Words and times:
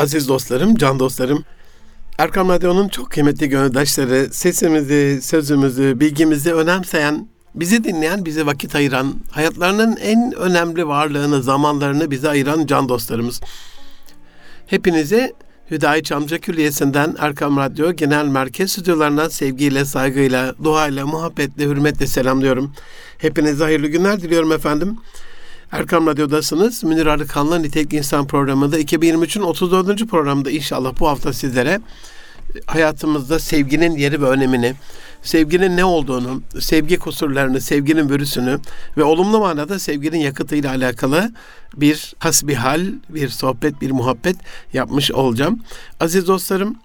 Aziz 0.00 0.28
dostlarım, 0.28 0.74
can 0.74 0.98
dostlarım, 0.98 1.44
Erkam 2.18 2.48
Radyo'nun 2.48 2.88
çok 2.88 3.10
kıymetli 3.10 3.48
gönüldaşları, 3.48 4.28
sesimizi, 4.32 5.20
sözümüzü, 5.22 6.00
bilgimizi 6.00 6.54
önemseyen, 6.54 7.28
bizi 7.54 7.84
dinleyen, 7.84 8.24
bize 8.24 8.46
vakit 8.46 8.74
ayıran, 8.74 9.14
hayatlarının 9.30 9.96
en 9.96 10.32
önemli 10.36 10.88
varlığını, 10.88 11.42
zamanlarını 11.42 12.10
bize 12.10 12.28
ayıran 12.28 12.66
can 12.66 12.88
dostlarımız. 12.88 13.40
Hepinize 14.66 15.32
Hüdayi 15.70 16.02
Çamca 16.02 16.38
Külliyesi'nden 16.38 17.16
Erkam 17.18 17.56
Radyo 17.56 17.92
Genel 17.92 18.26
Merkez 18.26 18.72
Stüdyolarından 18.72 19.28
sevgiyle, 19.28 19.84
saygıyla, 19.84 20.54
duayla, 20.64 21.06
muhabbetle, 21.06 21.64
hürmetle 21.64 22.06
selamlıyorum. 22.06 22.72
Hepinize 23.18 23.64
hayırlı 23.64 23.86
günler 23.86 24.20
diliyorum 24.22 24.52
efendim. 24.52 24.96
Erkam 25.72 26.06
Radyo'dasınız. 26.06 26.84
Münir 26.84 27.06
Arıkan'la 27.06 27.58
Nitek 27.58 27.92
İnsan 27.92 28.26
programında 28.26 28.80
2023'ün 28.80 29.42
34. 29.42 30.06
programda 30.06 30.50
inşallah 30.50 30.92
bu 31.00 31.08
hafta 31.08 31.32
sizlere 31.32 31.80
hayatımızda 32.66 33.38
sevginin 33.38 33.96
yeri 33.96 34.22
ve 34.22 34.26
önemini, 34.26 34.74
sevginin 35.22 35.76
ne 35.76 35.84
olduğunu, 35.84 36.42
sevgi 36.60 36.98
kusurlarını, 36.98 37.60
sevginin 37.60 38.08
virüsünü 38.10 38.58
ve 38.96 39.04
olumlu 39.04 39.38
manada 39.38 39.78
sevginin 39.78 40.18
yakıtıyla 40.18 40.70
alakalı 40.70 41.32
bir 41.76 42.14
hasbihal, 42.18 42.86
bir 43.08 43.28
sohbet, 43.28 43.80
bir 43.80 43.90
muhabbet 43.90 44.36
yapmış 44.72 45.12
olacağım. 45.12 45.60
Aziz 46.00 46.26
dostlarım, 46.26 46.76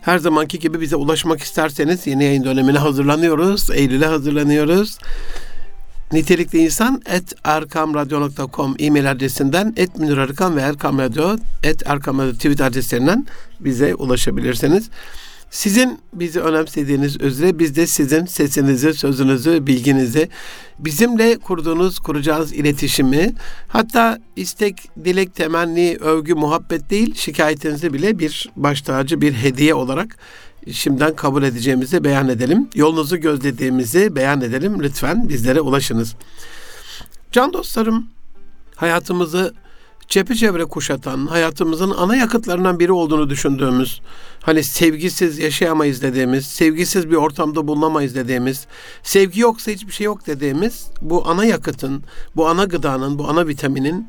her 0.00 0.18
zamanki 0.18 0.58
gibi 0.58 0.80
bize 0.80 0.96
ulaşmak 0.96 1.40
isterseniz 1.40 2.06
yeni 2.06 2.24
yayın 2.24 2.44
dönemine 2.44 2.78
hazırlanıyoruz. 2.78 3.70
Eylül'e 3.70 4.06
hazırlanıyoruz. 4.06 4.98
Nitelikli 6.12 6.58
insan 6.58 7.02
et 7.06 7.34
erkamradyo.com 7.44 8.74
e-mail 8.78 9.10
adresinden 9.10 9.74
et 9.76 9.98
Münir 9.98 10.18
Arıkan 10.18 10.56
ve 10.56 10.60
Erkam 10.60 10.98
Radyo 10.98 11.36
et 11.62 11.82
Erkam 11.86 12.18
Radyo 12.18 12.32
tweet 12.32 12.60
adreslerinden 12.60 13.26
bize 13.60 13.94
ulaşabilirsiniz. 13.94 14.90
Sizin 15.50 15.98
bizi 16.12 16.40
önemsediğiniz 16.40 17.20
üzere 17.20 17.58
biz 17.58 17.76
de 17.76 17.86
sizin 17.86 18.26
sesinizi, 18.26 18.94
sözünüzü, 18.94 19.66
bilginizi, 19.66 20.28
bizimle 20.78 21.38
kurduğunuz, 21.38 21.98
kuracağınız 21.98 22.52
iletişimi, 22.52 23.32
hatta 23.68 24.18
istek, 24.36 24.90
dilek, 25.04 25.34
temenni, 25.34 25.96
övgü, 26.00 26.34
muhabbet 26.34 26.90
değil, 26.90 27.14
şikayetinizi 27.14 27.92
bile 27.92 28.18
bir 28.18 28.50
baş 28.56 28.88
bir 28.88 29.32
hediye 29.32 29.74
olarak 29.74 30.16
şimdiden 30.72 31.16
kabul 31.16 31.42
edeceğimizi 31.42 32.04
beyan 32.04 32.28
edelim. 32.28 32.68
Yolunuzu 32.74 33.16
gözlediğimizi 33.16 34.16
beyan 34.16 34.40
edelim. 34.40 34.82
Lütfen 34.82 35.28
bizlere 35.28 35.60
ulaşınız. 35.60 36.14
Can 37.32 37.52
dostlarım, 37.52 38.06
hayatımızı 38.76 39.54
çepeçevre 40.08 40.64
kuşatan, 40.64 41.26
hayatımızın 41.26 41.90
ana 41.90 42.16
yakıtlarından 42.16 42.80
biri 42.80 42.92
olduğunu 42.92 43.30
düşündüğümüz, 43.30 44.00
hani 44.42 44.64
sevgisiz 44.64 45.38
yaşayamayız 45.38 46.02
dediğimiz, 46.02 46.46
sevgisiz 46.46 47.10
bir 47.10 47.16
ortamda 47.16 47.66
bulunamayız 47.66 48.14
dediğimiz, 48.14 48.66
sevgi 49.02 49.40
yoksa 49.40 49.70
hiçbir 49.70 49.92
şey 49.92 50.04
yok 50.04 50.26
dediğimiz 50.26 50.86
bu 51.00 51.28
ana 51.28 51.44
yakıtın, 51.44 52.04
bu 52.36 52.48
ana 52.48 52.64
gıdanın, 52.64 53.18
bu 53.18 53.28
ana 53.28 53.46
vitaminin 53.46 54.08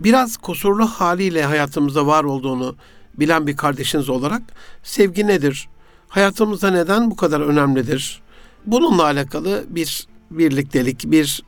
biraz 0.00 0.36
kusurlu 0.36 0.86
haliyle 0.86 1.44
hayatımızda 1.44 2.06
var 2.06 2.24
olduğunu 2.24 2.76
bilen 3.14 3.46
bir 3.46 3.56
kardeşiniz 3.56 4.08
olarak 4.08 4.42
sevgi 4.82 5.26
nedir? 5.26 5.68
Hayatımızda 6.08 6.70
neden 6.70 7.10
bu 7.10 7.16
kadar 7.16 7.40
önemlidir? 7.40 8.22
Bununla 8.66 9.02
alakalı 9.04 9.64
bir 9.68 10.06
birliktelik, 10.30 11.10
bir 11.10 11.42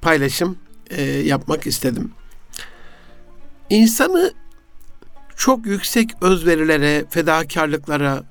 paylaşım 0.00 0.58
e, 0.90 1.02
yapmak 1.02 1.66
istedim. 1.66 2.10
İnsanı 3.70 4.32
çok 5.36 5.66
yüksek 5.66 6.10
özverilere, 6.20 7.04
fedakarlıklara, 7.10 8.24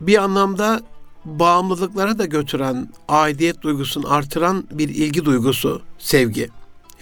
bir 0.00 0.22
anlamda 0.22 0.80
bağımlılıklara 1.24 2.18
da 2.18 2.24
götüren, 2.24 2.88
aidiyet 3.08 3.62
duygusunu 3.62 4.12
artıran 4.12 4.64
bir 4.70 4.88
ilgi 4.88 5.24
duygusu, 5.24 5.82
sevgi. 5.98 6.48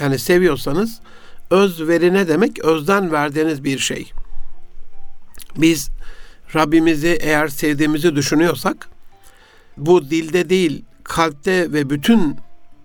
Yani 0.01 0.19
seviyorsanız 0.19 1.01
özveri 1.51 2.15
ne 2.15 2.29
demek? 2.29 2.59
Özden 2.59 3.13
verdiğiniz 3.13 3.65
bir 3.65 3.79
şey. 3.79 4.13
Biz 5.57 5.91
Rabbimizi 6.55 7.19
eğer 7.21 7.49
sevdiğimizi 7.49 8.17
düşünüyorsak 8.17 8.89
bu 9.77 10.11
dilde 10.11 10.49
değil 10.51 10.85
kalpte 11.05 11.73
ve 11.73 11.91
bütün 11.91 12.37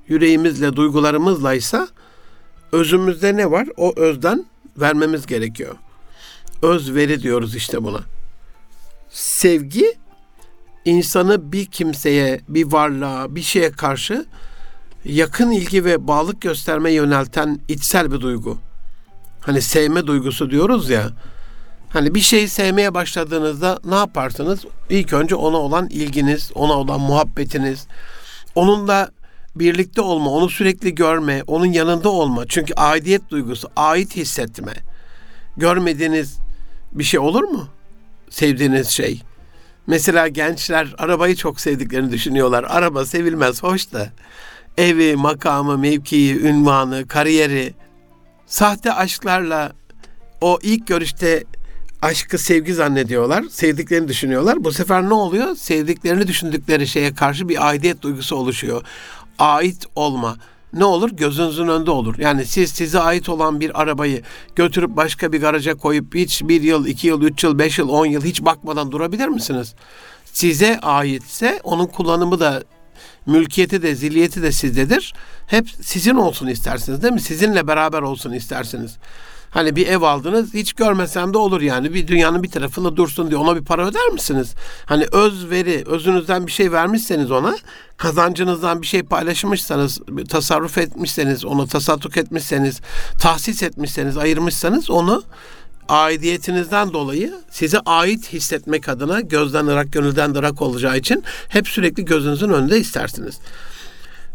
yüreğimizle 0.07 0.75
duygularımızla 0.75 1.53
ise 1.53 1.88
özümüzde 2.72 3.38
ne 3.38 3.51
var? 3.51 3.67
O 3.77 3.94
özden 3.95 4.45
vermemiz 4.77 5.25
gerekiyor. 5.25 5.75
Özveri 6.61 7.22
diyoruz 7.22 7.56
işte 7.56 7.83
buna. 7.83 8.00
Sevgi 9.09 9.94
insanı 10.85 11.51
bir 11.51 11.66
kimseye, 11.66 12.41
bir 12.50 12.72
varlığa, 12.72 13.35
bir 13.35 13.41
şeye 13.41 13.72
karşı 13.72 14.25
yakın 15.06 15.51
ilgi 15.51 15.85
ve 15.85 16.07
bağlılık 16.07 16.41
gösterme 16.41 16.91
yönelten 16.91 17.59
içsel 17.67 18.11
bir 18.11 18.22
duygu. 18.22 18.57
Hani 19.41 19.61
sevme 19.61 20.07
duygusu 20.07 20.51
diyoruz 20.51 20.89
ya. 20.89 21.09
Hani 21.97 22.16
bir 22.16 22.19
şeyi 22.19 22.47
sevmeye 22.47 22.94
başladığınızda 22.94 23.80
ne 23.85 23.96
yaparsınız? 23.96 24.66
İlk 24.90 25.13
önce 25.13 25.35
ona 25.35 25.58
olan 25.58 25.90
ilginiz, 25.90 26.52
ona 26.56 26.74
olan 26.74 27.00
muhabbetiniz, 27.00 27.88
onunla 28.56 29.12
birlikte 29.56 30.02
olma, 30.02 30.30
onu 30.31 30.50
sürekli 30.50 30.96
görme, 30.96 31.44
onun 31.47 31.66
yanında 31.66 32.09
olma. 32.09 32.47
Çünkü 32.47 32.74
aidiyet 32.74 33.30
duygusu, 33.30 33.69
ait 33.75 34.16
hissetme. 34.16 34.74
Görmediğiniz 35.57 36.38
bir 36.91 37.03
şey 37.03 37.19
olur 37.19 37.44
mu? 37.44 37.68
Sevdiğiniz 38.30 38.88
şey. 38.88 39.22
Mesela 39.88 40.28
gençler 40.28 40.96
arabayı 40.97 41.36
çok 41.36 41.62
sevdiklerini 41.62 42.12
düşünüyorlar. 42.12 42.66
Araba 42.69 43.06
sevilmez, 43.06 43.63
hoş 43.63 43.94
da. 43.94 44.09
Evi, 44.78 45.16
makamı, 45.16 45.78
mevkii, 45.78 46.40
ünvanı, 46.40 47.07
kariyeri, 47.07 47.74
sahte 48.46 48.94
aşklarla 48.94 49.72
o 50.41 50.59
ilk 50.62 50.88
görüşte 50.88 51.44
aşkı 52.02 52.38
sevgi 52.38 52.74
zannediyorlar. 52.74 53.44
Sevdiklerini 53.50 54.08
düşünüyorlar. 54.08 54.63
Bu 54.63 54.72
sefer 54.72 55.09
ne 55.09 55.13
oluyor? 55.13 55.56
Sevdiklerini 55.56 56.28
düşündükleri 56.28 56.88
şeye 56.88 57.13
karşı 57.13 57.50
bir 57.50 57.68
aidiyet 57.68 58.02
duygusu 58.02 58.35
oluşuyor. 58.35 58.84
Ait 59.40 59.85
olma 59.96 60.38
ne 60.74 60.86
olur? 60.86 61.12
Gözünüzün 61.12 61.68
önünde 61.68 61.91
olur. 61.91 62.16
Yani 62.18 62.46
siz 62.46 62.72
size 62.72 63.00
ait 63.00 63.30
olan 63.30 63.59
bir 63.59 63.81
arabayı 63.81 64.22
götürüp 64.56 64.90
başka 64.90 65.31
bir 65.31 65.41
garaja 65.41 65.75
koyup 65.75 66.16
hiç 66.16 66.44
bir 66.44 66.62
yıl, 66.62 66.86
iki 66.86 67.07
yıl, 67.07 67.22
üç 67.22 67.44
yıl, 67.44 67.59
beş 67.59 67.80
yıl, 67.80 67.90
on 67.90 68.06
yıl 68.06 68.24
hiç 68.24 68.46
bakmadan 68.46 68.91
durabilir 68.91 69.28
misiniz? 69.28 69.75
Size 70.25 70.80
aitse 70.80 71.59
onun 71.63 71.86
kullanımı 71.86 72.40
da 72.40 72.63
mülkiyeti 73.25 73.81
de 73.81 73.96
ziliyeti 73.96 74.41
de 74.41 74.52
sizdedir. 74.52 75.13
Hep 75.47 75.69
sizin 75.81 76.16
olsun 76.16 76.47
istersiniz 76.47 77.03
değil 77.03 77.13
mi? 77.13 77.22
Sizinle 77.22 77.68
beraber 77.68 78.02
olsun 78.02 78.31
istersiniz. 78.31 78.97
Hani 79.57 79.75
bir 79.75 79.88
ev 79.88 80.01
aldınız 80.01 80.53
hiç 80.53 80.73
görmesem 80.73 81.34
de 81.34 81.38
olur 81.38 81.62
yani. 81.62 81.94
Bir 81.94 82.07
dünyanın 82.07 82.44
bir 82.44 82.51
tarafında 82.51 82.97
dursun 82.97 83.29
diye 83.29 83.38
ona 83.38 83.56
bir 83.56 83.66
para 83.66 83.88
öder 83.88 84.09
misiniz? 84.09 84.53
Hani 84.85 85.06
öz 85.12 85.50
veri, 85.50 85.84
özünüzden 85.88 86.47
bir 86.47 86.51
şey 86.51 86.72
vermişseniz 86.72 87.31
ona, 87.31 87.56
kazancınızdan 87.97 88.81
bir 88.81 88.88
şey 88.88 89.03
paylaşmışsanız, 89.03 90.01
tasarruf 90.29 90.78
etmişseniz, 90.78 91.45
onu 91.45 91.68
tasadduk 91.68 92.18
etmişseniz, 92.18 92.81
tahsis 93.19 93.63
etmişseniz, 93.63 94.18
ayırmışsanız 94.18 94.90
onu 94.90 95.23
aidiyetinizden 95.89 96.94
dolayı 96.94 97.34
size 97.51 97.79
ait 97.79 98.34
hissetmek 98.34 98.89
adına 98.89 99.22
gözden 99.22 99.66
ırak, 99.66 99.94
gönülden 99.94 100.35
ırak 100.35 100.62
olacağı 100.62 100.97
için 100.97 101.24
hep 101.50 101.68
sürekli 101.68 102.06
gözünüzün 102.06 102.50
önünde 102.50 102.79
istersiniz. 102.79 103.39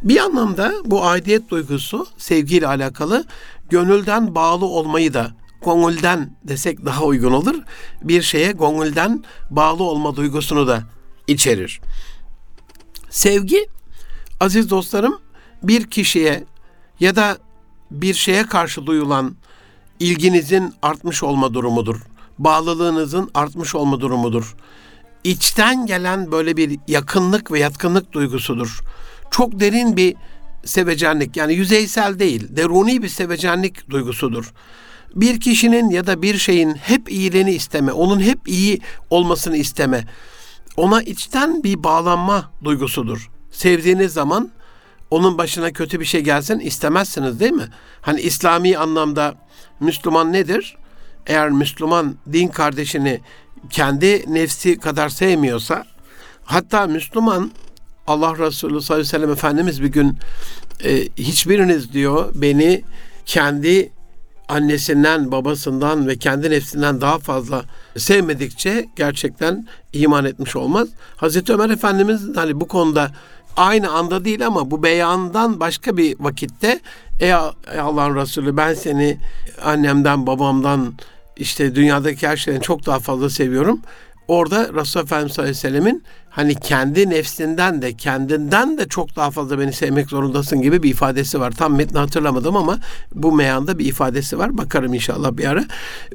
Bir 0.02 0.16
anlamda 0.16 0.72
bu 0.84 1.04
aidiyet 1.04 1.50
duygusu 1.50 2.06
sevgiyle 2.18 2.66
alakalı 2.66 3.24
gönülden 3.72 4.34
bağlı 4.34 4.64
olmayı 4.66 5.14
da 5.14 5.30
gongulden 5.62 6.36
desek 6.44 6.84
daha 6.84 7.04
uygun 7.04 7.32
olur. 7.32 7.54
Bir 8.02 8.22
şeye 8.22 8.52
gongulden 8.52 9.24
bağlı 9.50 9.82
olma 9.82 10.16
duygusunu 10.16 10.66
da 10.66 10.82
içerir. 11.26 11.80
Sevgi 13.10 13.66
aziz 14.40 14.70
dostlarım 14.70 15.20
bir 15.62 15.90
kişiye 15.90 16.44
ya 17.00 17.16
da 17.16 17.38
bir 17.90 18.14
şeye 18.14 18.46
karşı 18.46 18.86
duyulan 18.86 19.36
ilginizin 20.00 20.74
artmış 20.82 21.22
olma 21.22 21.54
durumudur. 21.54 22.00
Bağlılığınızın 22.38 23.30
artmış 23.34 23.74
olma 23.74 24.00
durumudur. 24.00 24.56
İçten 25.24 25.86
gelen 25.86 26.32
böyle 26.32 26.56
bir 26.56 26.78
yakınlık 26.88 27.52
ve 27.52 27.58
yatkınlık 27.58 28.12
duygusudur. 28.12 28.80
Çok 29.30 29.60
derin 29.60 29.96
bir 29.96 30.16
sevecenlik 30.64 31.36
yani 31.36 31.54
yüzeysel 31.54 32.18
değil, 32.18 32.56
deruni 32.56 33.02
bir 33.02 33.08
sevecenlik 33.08 33.90
duygusudur. 33.90 34.52
Bir 35.14 35.40
kişinin 35.40 35.90
ya 35.90 36.06
da 36.06 36.22
bir 36.22 36.38
şeyin 36.38 36.74
hep 36.74 37.12
iyiliğini 37.12 37.52
isteme, 37.52 37.92
onun 37.92 38.20
hep 38.20 38.48
iyi 38.48 38.80
olmasını 39.10 39.56
isteme, 39.56 40.04
ona 40.76 41.02
içten 41.02 41.62
bir 41.62 41.84
bağlanma 41.84 42.52
duygusudur. 42.64 43.30
Sevdiğiniz 43.50 44.12
zaman 44.12 44.50
onun 45.10 45.38
başına 45.38 45.72
kötü 45.72 46.00
bir 46.00 46.04
şey 46.04 46.20
gelsin 46.20 46.58
istemezsiniz 46.58 47.40
değil 47.40 47.52
mi? 47.52 47.68
Hani 48.00 48.20
İslami 48.20 48.78
anlamda 48.78 49.34
Müslüman 49.80 50.32
nedir? 50.32 50.76
eğer 51.26 51.50
Müslüman 51.50 52.16
din 52.32 52.48
kardeşini 52.48 53.20
kendi 53.70 54.34
nefsi 54.34 54.78
kadar 54.78 55.08
sevmiyorsa 55.08 55.84
hatta 56.44 56.86
Müslüman 56.86 57.50
Allah 58.06 58.38
Resulü 58.38 58.82
sallallahu 58.82 58.92
aleyhi 58.92 59.08
ve 59.08 59.10
sellem 59.10 59.30
Efendimiz 59.30 59.82
bir 59.82 59.88
gün 59.88 60.18
e, 60.84 61.08
hiçbiriniz 61.16 61.92
diyor 61.92 62.32
beni 62.34 62.82
kendi 63.26 63.92
annesinden, 64.48 65.32
babasından 65.32 66.08
ve 66.08 66.16
kendi 66.16 66.50
nefsinden 66.50 67.00
daha 67.00 67.18
fazla 67.18 67.64
sevmedikçe 67.96 68.86
gerçekten 68.96 69.66
iman 69.92 70.24
etmiş 70.24 70.56
olmaz. 70.56 70.88
Hazreti 71.16 71.52
Ömer 71.52 71.70
Efendimiz 71.70 72.22
hani 72.34 72.60
bu 72.60 72.68
konuda 72.68 73.10
aynı 73.56 73.90
anda 73.90 74.24
değil 74.24 74.46
ama 74.46 74.70
bu 74.70 74.82
beyandan 74.82 75.60
başka 75.60 75.96
bir 75.96 76.16
vakitte 76.20 76.80
ey 77.20 77.34
Allah'ın 77.34 78.16
Resulü 78.16 78.56
ben 78.56 78.74
seni 78.74 79.18
annemden, 79.64 80.26
babamdan 80.26 80.94
işte 81.36 81.74
dünyadaki 81.74 82.28
her 82.28 82.36
şeyden 82.36 82.60
çok 82.60 82.86
daha 82.86 82.98
fazla 82.98 83.30
seviyorum. 83.30 83.80
Orada 84.28 84.74
Resulullah 84.74 85.04
Efendimiz 85.04 85.32
sallallahu 85.32 85.98
hani 86.32 86.54
kendi 86.54 87.10
nefsinden 87.10 87.82
de 87.82 87.96
kendinden 87.96 88.78
de 88.78 88.88
çok 88.88 89.16
daha 89.16 89.30
fazla 89.30 89.58
beni 89.58 89.72
sevmek 89.72 90.10
zorundasın 90.10 90.62
gibi 90.62 90.82
bir 90.82 90.90
ifadesi 90.90 91.40
var. 91.40 91.50
Tam 91.50 91.76
metni 91.76 91.98
hatırlamadım 91.98 92.56
ama 92.56 92.78
bu 93.14 93.32
meyanda 93.32 93.78
bir 93.78 93.84
ifadesi 93.84 94.38
var. 94.38 94.58
Bakarım 94.58 94.94
inşallah 94.94 95.36
bir 95.36 95.44
ara. 95.44 95.64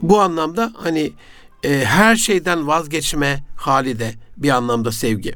Bu 0.01 0.19
anlamda 0.19 0.73
hani 0.75 1.11
e, 1.63 1.85
her 1.85 2.15
şeyden 2.15 2.67
vazgeçme 2.67 3.43
hali 3.55 3.99
de 3.99 4.13
bir 4.37 4.49
anlamda 4.49 4.91
sevgi. 4.91 5.33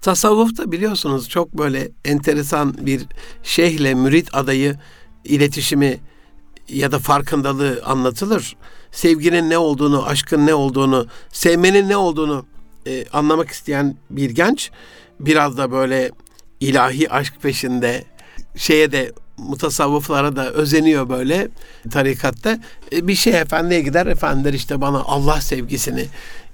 Tasavvufta 0.00 0.72
biliyorsunuz 0.72 1.28
çok 1.28 1.52
böyle 1.52 1.88
enteresan 2.04 2.74
bir 2.86 3.02
şeyhle 3.42 3.94
mürit 3.94 4.34
adayı 4.34 4.76
iletişimi 5.24 6.00
ya 6.68 6.92
da 6.92 6.98
farkındalığı 6.98 7.82
anlatılır. 7.84 8.56
Sevginin 8.92 9.50
ne 9.50 9.58
olduğunu, 9.58 10.06
aşkın 10.06 10.46
ne 10.46 10.54
olduğunu, 10.54 11.06
sevmenin 11.32 11.88
ne 11.88 11.96
olduğunu 11.96 12.46
e, 12.88 13.04
anlamak 13.12 13.50
isteyen 13.50 13.96
bir 14.10 14.30
genç 14.30 14.70
biraz 15.20 15.58
da 15.58 15.70
böyle 15.72 16.10
ilahi 16.60 17.12
aşk 17.12 17.34
peşinde 17.42 18.04
şeye 18.56 18.92
de 18.92 19.12
mutasavvıflara 19.36 20.36
da 20.36 20.50
özeniyor 20.50 21.08
böyle 21.08 21.48
tarikatta. 21.90 22.58
E, 22.92 23.08
bir 23.08 23.14
şey 23.14 23.40
efendiye 23.40 23.80
gider 23.80 24.06
efendiler 24.06 24.52
işte 24.52 24.80
bana 24.80 24.98
Allah 24.98 25.40
sevgisini, 25.40 26.06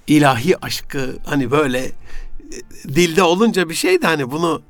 ilahi 0.06 0.64
aşkı 0.64 1.16
hani 1.26 1.50
böyle 1.50 1.84
e, 1.84 1.92
dilde 2.84 3.22
olunca 3.22 3.68
bir 3.68 3.74
şey 3.74 4.02
de 4.02 4.06
hani 4.06 4.30
bunu 4.30 4.62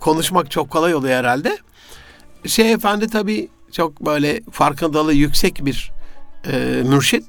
konuşmak 0.00 0.50
çok 0.50 0.70
kolay 0.70 0.94
oluyor 0.94 1.14
herhalde. 1.14 1.58
Şey 2.46 2.72
efendi 2.72 3.08
tabii 3.08 3.48
çok 3.72 4.00
böyle 4.00 4.40
farkındalığı 4.50 5.14
yüksek 5.14 5.64
bir 5.66 5.92
e, 6.52 6.82
mürşit. 6.86 7.24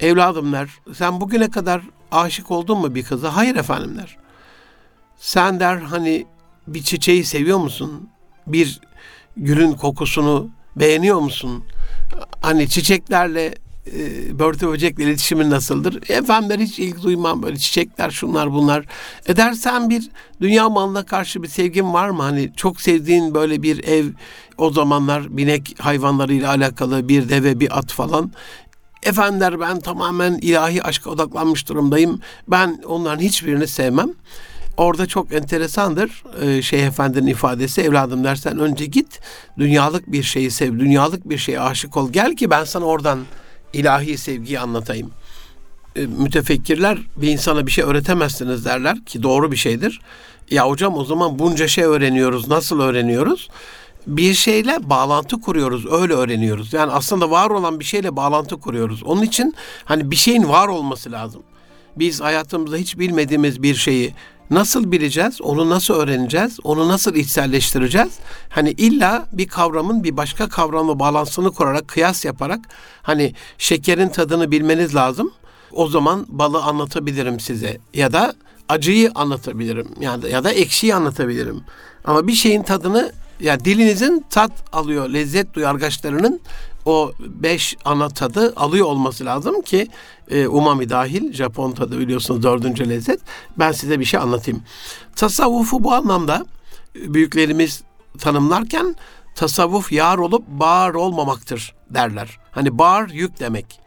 Evladımlar 0.00 0.80
sen 0.94 1.20
bugüne 1.20 1.50
kadar 1.50 1.82
aşık 2.12 2.50
oldun 2.50 2.78
mu 2.78 2.94
bir 2.94 3.02
kıza? 3.02 3.36
Hayır 3.36 3.56
efendimler. 3.56 4.16
Sen 5.16 5.60
der 5.60 5.76
hani 5.76 6.26
bir 6.66 6.82
çiçeği 6.82 7.24
seviyor 7.24 7.58
musun? 7.58 8.08
Bir 8.46 8.80
gülün 9.36 9.72
kokusunu 9.72 10.50
beğeniyor 10.76 11.20
musun? 11.20 11.64
Hani 12.42 12.68
çiçeklerle 12.68 13.54
e, 13.86 14.38
börtü 14.38 14.68
böcekle 14.68 15.04
iletişimin 15.04 15.50
nasıldır? 15.50 16.10
Efendim 16.10 16.60
hiç 16.60 16.78
ilgi 16.78 17.02
duymam 17.02 17.42
böyle 17.42 17.56
çiçekler 17.56 18.10
şunlar 18.10 18.52
bunlar. 18.52 18.84
Edersen 19.26 19.90
bir 19.90 20.10
dünya 20.40 20.68
malına 20.68 21.06
karşı 21.06 21.42
bir 21.42 21.48
sevgin 21.48 21.92
var 21.92 22.10
mı? 22.10 22.22
Hani 22.22 22.52
çok 22.56 22.80
sevdiğin 22.80 23.34
böyle 23.34 23.62
bir 23.62 23.84
ev 23.84 24.06
o 24.58 24.72
zamanlar 24.72 25.36
binek 25.36 25.74
hayvanlarıyla 25.78 26.50
alakalı 26.50 27.08
bir 27.08 27.28
deve 27.28 27.60
bir 27.60 27.78
at 27.78 27.92
falan. 27.92 28.32
Efendiler 29.02 29.60
ben 29.60 29.80
tamamen 29.80 30.38
ilahi 30.42 30.82
aşka 30.82 31.10
odaklanmış 31.10 31.68
durumdayım. 31.68 32.20
Ben 32.48 32.82
onların 32.86 33.22
hiçbirini 33.22 33.66
sevmem. 33.66 34.10
Orada 34.76 35.06
çok 35.06 35.32
enteresandır 35.32 36.24
e, 36.42 36.62
Şeyh 36.62 36.86
Efendi'nin 36.86 37.26
ifadesi. 37.26 37.82
Evladım 37.82 38.24
dersen 38.24 38.58
önce 38.58 38.86
git 38.86 39.20
dünyalık 39.58 40.12
bir 40.12 40.22
şeyi 40.22 40.50
sev, 40.50 40.78
dünyalık 40.78 41.28
bir 41.28 41.38
şeye 41.38 41.60
aşık 41.60 41.96
ol. 41.96 42.12
Gel 42.12 42.36
ki 42.36 42.50
ben 42.50 42.64
sana 42.64 42.84
oradan 42.84 43.20
ilahi 43.72 44.18
sevgiyi 44.18 44.60
anlatayım. 44.60 45.10
E, 45.96 46.06
mütefekkirler 46.06 46.98
bir 47.16 47.28
insana 47.28 47.66
bir 47.66 47.72
şey 47.72 47.84
öğretemezsiniz 47.84 48.64
derler 48.64 49.04
ki 49.04 49.22
doğru 49.22 49.52
bir 49.52 49.56
şeydir. 49.56 50.00
Ya 50.50 50.68
hocam 50.68 50.98
o 50.98 51.04
zaman 51.04 51.38
bunca 51.38 51.68
şey 51.68 51.84
öğreniyoruz. 51.84 52.48
Nasıl 52.48 52.80
öğreniyoruz? 52.80 53.48
Bir 54.06 54.34
şeyle 54.34 54.90
bağlantı 54.90 55.40
kuruyoruz. 55.40 55.86
Öyle 55.92 56.14
öğreniyoruz. 56.14 56.72
Yani 56.72 56.92
aslında 56.92 57.30
var 57.30 57.50
olan 57.50 57.80
bir 57.80 57.84
şeyle 57.84 58.16
bağlantı 58.16 58.60
kuruyoruz. 58.60 59.02
Onun 59.02 59.22
için 59.22 59.54
hani 59.84 60.10
bir 60.10 60.16
şeyin 60.16 60.48
var 60.48 60.68
olması 60.68 61.12
lazım. 61.12 61.42
Biz 61.96 62.20
hayatımızda 62.20 62.76
hiç 62.76 62.98
bilmediğimiz 62.98 63.62
bir 63.62 63.74
şeyi 63.74 64.14
nasıl 64.50 64.92
bileceğiz? 64.92 65.40
Onu 65.40 65.70
nasıl 65.70 65.94
öğreneceğiz? 65.94 66.58
Onu 66.64 66.88
nasıl 66.88 67.14
içselleştireceğiz? 67.14 68.18
Hani 68.48 68.70
illa 68.70 69.26
bir 69.32 69.48
kavramın 69.48 70.04
bir 70.04 70.16
başka 70.16 70.48
kavramla 70.48 70.98
bağlantısını 70.98 71.52
kurarak, 71.52 71.88
kıyas 71.88 72.24
yaparak 72.24 72.60
hani 73.02 73.34
şekerin 73.58 74.08
tadını 74.08 74.50
bilmeniz 74.50 74.94
lazım. 74.94 75.32
O 75.72 75.88
zaman 75.88 76.26
balı 76.28 76.62
anlatabilirim 76.62 77.40
size 77.40 77.78
ya 77.94 78.12
da 78.12 78.34
acıyı 78.68 79.12
anlatabilirim 79.14 79.88
yani 80.00 80.30
ya 80.30 80.44
da 80.44 80.52
ekşiyi 80.52 80.94
anlatabilirim. 80.94 81.60
Ama 82.04 82.26
bir 82.26 82.32
şeyin 82.32 82.62
tadını 82.62 83.12
yani 83.42 83.64
dilinizin 83.64 84.24
tat 84.30 84.52
alıyor, 84.72 85.08
lezzet 85.08 85.54
duyargaçlarının 85.54 86.40
o 86.84 87.12
beş 87.18 87.76
ana 87.84 88.08
tadı 88.08 88.52
alıyor 88.56 88.86
olması 88.86 89.24
lazım 89.24 89.62
ki 89.62 89.88
e, 90.30 90.46
umami 90.46 90.90
dahil 90.90 91.32
Japon 91.32 91.72
tadı 91.72 91.98
biliyorsunuz 91.98 92.42
dördüncü 92.42 92.88
lezzet. 92.88 93.20
Ben 93.58 93.72
size 93.72 94.00
bir 94.00 94.04
şey 94.04 94.20
anlatayım. 94.20 94.62
Tasavvufu 95.16 95.84
bu 95.84 95.92
anlamda 95.92 96.46
büyüklerimiz 96.94 97.82
tanımlarken 98.18 98.96
tasavvuf 99.34 99.92
yar 99.92 100.18
olup 100.18 100.48
bağır 100.48 100.94
olmamaktır 100.94 101.74
derler. 101.90 102.38
Hani 102.50 102.78
bağır 102.78 103.10
yük 103.10 103.40
demek. 103.40 103.80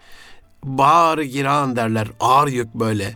Bağır 0.63 1.19
giran 1.19 1.75
derler. 1.75 2.07
Ağır 2.19 2.47
yük 2.47 2.73
böyle. 2.75 3.13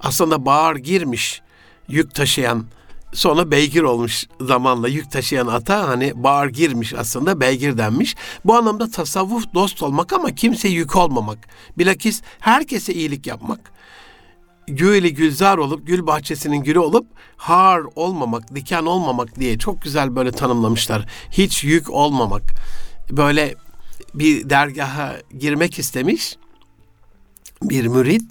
Aslında 0.00 0.46
bağır 0.46 0.76
girmiş 0.76 1.42
yük 1.88 2.14
taşıyan 2.14 2.64
Sonra 3.12 3.50
beygir 3.50 3.82
olmuş 3.82 4.26
zamanla 4.40 4.88
yük 4.88 5.10
taşıyan 5.10 5.46
ata 5.46 5.88
hani 5.88 6.12
bağır 6.14 6.48
girmiş 6.48 6.94
aslında 6.94 7.40
beygir 7.40 7.78
denmiş. 7.78 8.16
Bu 8.44 8.54
anlamda 8.54 8.90
tasavvuf 8.90 9.54
dost 9.54 9.82
olmak 9.82 10.12
ama 10.12 10.34
kimse 10.34 10.68
yük 10.68 10.96
olmamak. 10.96 11.38
Bilakis 11.78 12.22
herkese 12.40 12.94
iyilik 12.94 13.26
yapmak. 13.26 13.72
Gülü 14.66 15.08
gülzar 15.08 15.58
olup 15.58 15.86
gül 15.86 16.06
bahçesinin 16.06 16.62
gülü 16.62 16.78
olup 16.78 17.06
har 17.36 17.82
olmamak, 17.96 18.54
diken 18.54 18.82
olmamak 18.82 19.40
diye 19.40 19.58
çok 19.58 19.82
güzel 19.82 20.16
böyle 20.16 20.32
tanımlamışlar. 20.32 21.06
Hiç 21.30 21.64
yük 21.64 21.90
olmamak. 21.90 22.42
Böyle 23.10 23.54
bir 24.14 24.50
dergaha 24.50 25.16
girmek 25.38 25.78
istemiş 25.78 26.36
bir 27.62 27.86
mürit 27.86 28.22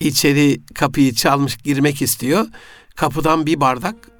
içeri 0.00 0.60
kapıyı 0.74 1.14
çalmış 1.14 1.56
girmek 1.56 2.02
istiyor. 2.02 2.46
Kapıdan 2.96 3.46
bir 3.46 3.60
bardak 3.60 4.13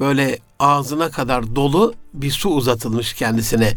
böyle 0.00 0.38
ağzına 0.58 1.10
kadar 1.10 1.56
dolu 1.56 1.94
bir 2.14 2.30
su 2.30 2.48
uzatılmış 2.48 3.12
kendisine 3.12 3.74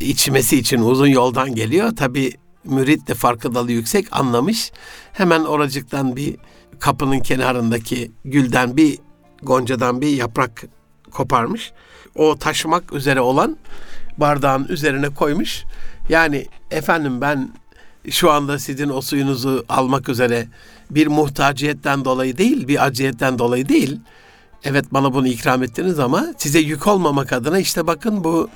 içmesi 0.00 0.58
için 0.58 0.78
uzun 0.78 1.06
yoldan 1.06 1.54
geliyor. 1.54 1.96
Tabi 1.96 2.32
mürit 2.64 3.08
de 3.08 3.14
farkındalığı 3.14 3.72
yüksek 3.72 4.06
anlamış. 4.10 4.72
Hemen 5.12 5.40
oracıktan 5.40 6.16
bir 6.16 6.36
kapının 6.80 7.20
kenarındaki 7.20 8.10
gülden 8.24 8.76
bir 8.76 8.98
goncadan 9.42 10.00
bir 10.00 10.08
yaprak 10.08 10.64
koparmış. 11.10 11.72
O 12.14 12.36
taşımak 12.36 12.92
üzere 12.92 13.20
olan 13.20 13.56
bardağın 14.18 14.66
üzerine 14.68 15.08
koymuş. 15.08 15.64
Yani 16.08 16.46
efendim 16.70 17.20
ben 17.20 17.52
şu 18.10 18.30
anda 18.30 18.58
sizin 18.58 18.88
o 18.88 19.00
suyunuzu 19.00 19.64
almak 19.68 20.08
üzere 20.08 20.48
bir 20.90 21.06
muhtaciyetten 21.06 22.04
dolayı 22.04 22.38
değil, 22.38 22.68
bir 22.68 22.86
aciyetten 22.86 23.38
dolayı 23.38 23.68
değil, 23.68 24.00
evet 24.64 24.84
bana 24.92 25.14
bunu 25.14 25.28
ikram 25.28 25.62
ettiniz 25.62 25.98
ama 25.98 26.26
size 26.36 26.58
yük 26.58 26.86
olmamak 26.86 27.32
adına 27.32 27.58
işte 27.58 27.86
bakın 27.86 28.24
bu 28.24 28.48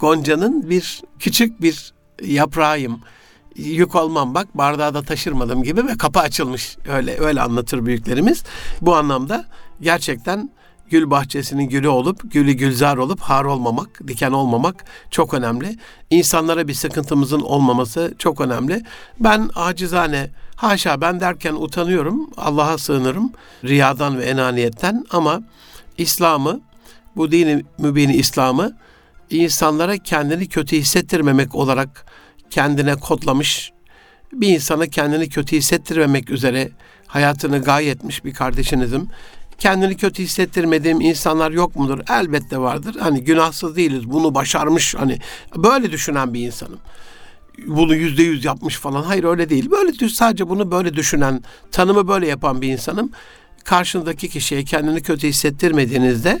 Gonca'nın 0.00 0.70
bir 0.70 1.02
küçük 1.18 1.62
bir 1.62 1.92
yaprağıyım. 2.22 3.00
Yük 3.56 3.94
olmam 3.94 4.34
bak 4.34 4.58
bardağı 4.58 4.94
da 4.94 5.02
taşırmadım 5.02 5.62
gibi 5.62 5.86
ve 5.86 5.96
kapı 5.98 6.20
açılmış. 6.20 6.76
Öyle 6.88 7.18
öyle 7.18 7.42
anlatır 7.42 7.86
büyüklerimiz. 7.86 8.44
Bu 8.80 8.96
anlamda 8.96 9.44
gerçekten 9.80 10.50
gül 10.90 11.10
bahçesinin 11.10 11.68
gülü 11.68 11.88
olup, 11.88 12.32
gülü 12.32 12.52
gülzar 12.52 12.96
olup 12.96 13.20
har 13.20 13.44
olmamak, 13.44 14.08
diken 14.08 14.32
olmamak 14.32 14.84
çok 15.10 15.34
önemli. 15.34 15.78
İnsanlara 16.10 16.68
bir 16.68 16.74
sıkıntımızın 16.74 17.40
olmaması 17.40 18.14
çok 18.18 18.40
önemli. 18.40 18.82
Ben 19.20 19.50
acizane, 19.54 20.30
haşa 20.68 21.00
ben 21.00 21.20
derken 21.20 21.54
utanıyorum, 21.54 22.30
Allah'a 22.36 22.78
sığınırım 22.78 23.32
riyadan 23.64 24.18
ve 24.18 24.24
enaniyetten 24.24 25.04
ama 25.10 25.42
İslam'ı, 25.98 26.60
bu 27.16 27.32
dini 27.32 27.64
mübini 27.78 28.16
İslam'ı 28.16 28.76
insanlara 29.30 29.98
kendini 29.98 30.48
kötü 30.48 30.76
hissettirmemek 30.76 31.54
olarak 31.54 32.06
kendine 32.50 32.94
kodlamış, 32.94 33.72
bir 34.32 34.48
insana 34.48 34.86
kendini 34.86 35.28
kötü 35.28 35.56
hissettirmemek 35.56 36.30
üzere 36.30 36.70
hayatını 37.06 37.62
gaye 37.62 37.90
etmiş 37.90 38.24
bir 38.24 38.34
kardeşinizim. 38.34 39.08
Kendini 39.58 39.96
kötü 39.96 40.22
hissettirmediğim 40.22 41.00
insanlar 41.00 41.50
yok 41.50 41.76
mudur? 41.76 41.98
Elbette 42.10 42.58
vardır. 42.58 42.96
Hani 43.00 43.24
günahsız 43.24 43.76
değiliz. 43.76 44.10
Bunu 44.10 44.34
başarmış 44.34 44.94
hani 44.94 45.18
böyle 45.56 45.92
düşünen 45.92 46.34
bir 46.34 46.46
insanım. 46.46 46.78
Bunu 47.66 47.94
yüzde 47.94 48.22
yüz 48.22 48.44
yapmış 48.44 48.76
falan. 48.76 49.02
Hayır 49.02 49.24
öyle 49.24 49.50
değil. 49.50 49.70
Böyle 49.70 50.08
sadece 50.08 50.48
bunu 50.48 50.70
böyle 50.70 50.94
düşünen, 50.94 51.42
tanımı 51.72 52.08
böyle 52.08 52.26
yapan 52.26 52.62
bir 52.62 52.68
insanım 52.68 53.10
karşındaki 53.64 54.28
kişiye 54.28 54.64
kendini 54.64 55.02
kötü 55.02 55.28
hissettirmediğinizde 55.28 56.40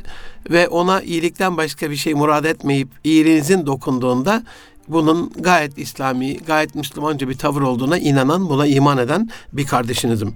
ve 0.50 0.68
ona 0.68 1.02
iyilikten 1.02 1.56
başka 1.56 1.90
bir 1.90 1.96
şey 1.96 2.14
murad 2.14 2.44
etmeyip 2.44 2.88
iyiliğinizin 3.04 3.66
dokunduğunda 3.66 4.42
bunun 4.88 5.32
gayet 5.38 5.78
İslami, 5.78 6.36
gayet 6.36 6.74
Müslümanca 6.74 7.28
bir 7.28 7.38
tavır 7.38 7.62
olduğuna 7.62 7.98
inanan, 7.98 8.48
buna 8.48 8.66
iman 8.66 8.98
eden 8.98 9.28
bir 9.52 9.66
kardeşinizim. 9.66 10.34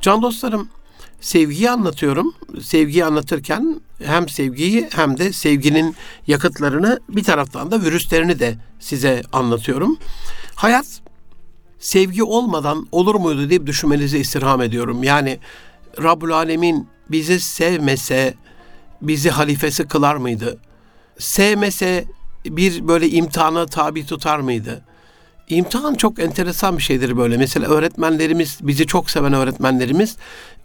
Can 0.00 0.22
dostlarım, 0.22 0.68
sevgiyi 1.20 1.70
anlatıyorum. 1.70 2.34
Sevgiyi 2.62 3.04
anlatırken 3.04 3.80
hem 4.04 4.28
sevgiyi 4.28 4.88
hem 4.92 5.18
de 5.18 5.32
sevginin 5.32 5.96
yakıtlarını 6.26 7.00
bir 7.08 7.24
taraftan 7.24 7.70
da 7.70 7.82
virüslerini 7.82 8.38
de 8.38 8.54
size 8.80 9.22
anlatıyorum. 9.32 9.98
Hayat 10.54 11.00
sevgi 11.78 12.22
olmadan 12.22 12.88
olur 12.92 13.14
muydu 13.14 13.50
diye 13.50 13.66
düşünmenizi 13.66 14.18
istirham 14.18 14.62
ediyorum. 14.62 15.02
Yani 15.02 15.38
Rabbul 16.02 16.30
Alemin 16.30 16.88
bizi 17.10 17.40
sevmese 17.40 18.34
bizi 19.02 19.30
halifesi 19.30 19.88
kılar 19.88 20.16
mıydı? 20.16 20.58
Sevmese 21.18 22.04
bir 22.46 22.88
böyle 22.88 23.08
imtihana 23.08 23.66
tabi 23.66 24.06
tutar 24.06 24.38
mıydı? 24.38 24.84
İmtihan 25.48 25.94
çok 25.94 26.18
enteresan 26.18 26.78
bir 26.78 26.82
şeydir 26.82 27.16
böyle. 27.16 27.36
Mesela 27.36 27.68
öğretmenlerimiz, 27.68 28.58
bizi 28.62 28.86
çok 28.86 29.10
seven 29.10 29.32
öğretmenlerimiz 29.32 30.16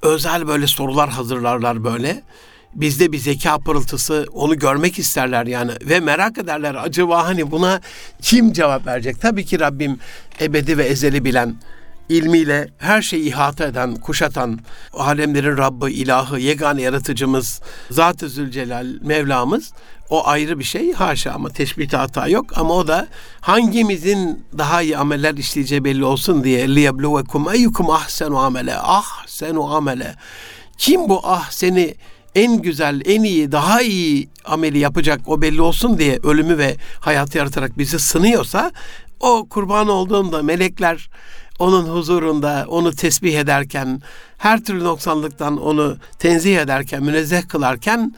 özel 0.02 0.48
böyle 0.48 0.68
sorular 0.68 1.10
hazırlarlar 1.10 1.84
böyle. 1.84 2.24
Bizde 2.75 3.12
bir 3.12 3.18
zeka 3.18 3.58
pırıltısı 3.58 4.28
onu 4.34 4.60
görmek 4.60 5.00
isterler 5.00 5.46
yani 5.46 5.72
ve 5.82 6.00
merak 6.00 6.38
ederler 6.38 6.75
acaba 6.75 7.25
hani 7.25 7.52
buna 7.52 7.82
kim 8.22 8.54
cevap 8.54 8.88
verecek? 8.88 9.22
Tabii 9.22 9.46
ki 9.46 9.60
Rabbim 9.60 10.00
ebedi 10.42 10.78
ve 10.78 10.84
ezeli 10.84 11.25
bilen 11.25 11.56
ilmiyle 12.10 12.69
her 12.77 13.01
şeyi 13.01 13.24
ihata 13.24 13.65
eden, 13.65 13.95
kuşatan, 13.95 14.60
alemlerin 14.93 15.57
Rabbi, 15.57 15.91
ilahı, 15.91 16.39
yegane 16.39 16.81
yaratıcımız, 16.81 17.62
Zat-ı 17.91 18.29
Zülcelal, 18.29 18.88
Mevlamız 19.01 19.74
o 20.10 20.27
ayrı 20.27 20.60
bir 20.60 20.63
şey 20.63 20.93
haşa 20.93 21.31
ama 21.31 21.50
teşbihte 21.50 21.98
hata 21.98 22.27
yok. 22.27 22.57
Ama 22.57 22.74
o 22.74 22.88
da 22.88 23.07
hangimizin 23.41 24.45
daha 24.57 24.81
iyi 24.81 24.98
ameller 24.98 25.33
işleyeceği 25.33 25.83
belli 25.83 26.05
olsun 26.05 26.43
diye 26.43 26.75
liyebluvekum 26.75 27.53
eyyukum 27.53 27.89
ahsenu 27.89 28.38
amele 28.38 28.75
ahsenu 28.77 29.75
amele. 29.75 30.15
Kim 30.77 31.10
bu 31.10 31.22
ah 31.24 31.51
seni 31.51 31.95
en 32.36 32.62
güzel, 32.62 33.01
en 33.05 33.24
iyi, 33.24 33.51
daha 33.51 33.81
iyi 33.81 34.29
ameli 34.45 34.79
yapacak 34.79 35.22
o 35.25 35.41
belli 35.41 35.62
olsun 35.62 35.98
diye 35.98 36.19
ölümü 36.24 36.57
ve 36.57 36.75
hayatı 37.00 37.38
yaratarak 37.38 37.77
bizi 37.77 38.00
sınıyorsa 38.00 38.72
o 39.19 39.48
kurban 39.50 39.88
olduğunda 39.88 40.43
melekler 40.43 41.10
onun 41.60 41.83
huzurunda 41.83 42.65
onu 42.67 42.95
tesbih 42.95 43.39
ederken, 43.39 44.01
her 44.38 44.63
türlü 44.63 44.83
noksanlıktan 44.83 45.62
onu 45.62 45.98
tenzih 46.19 46.57
ederken, 46.57 47.03
münezzeh 47.03 47.48
kılarken 47.48 48.13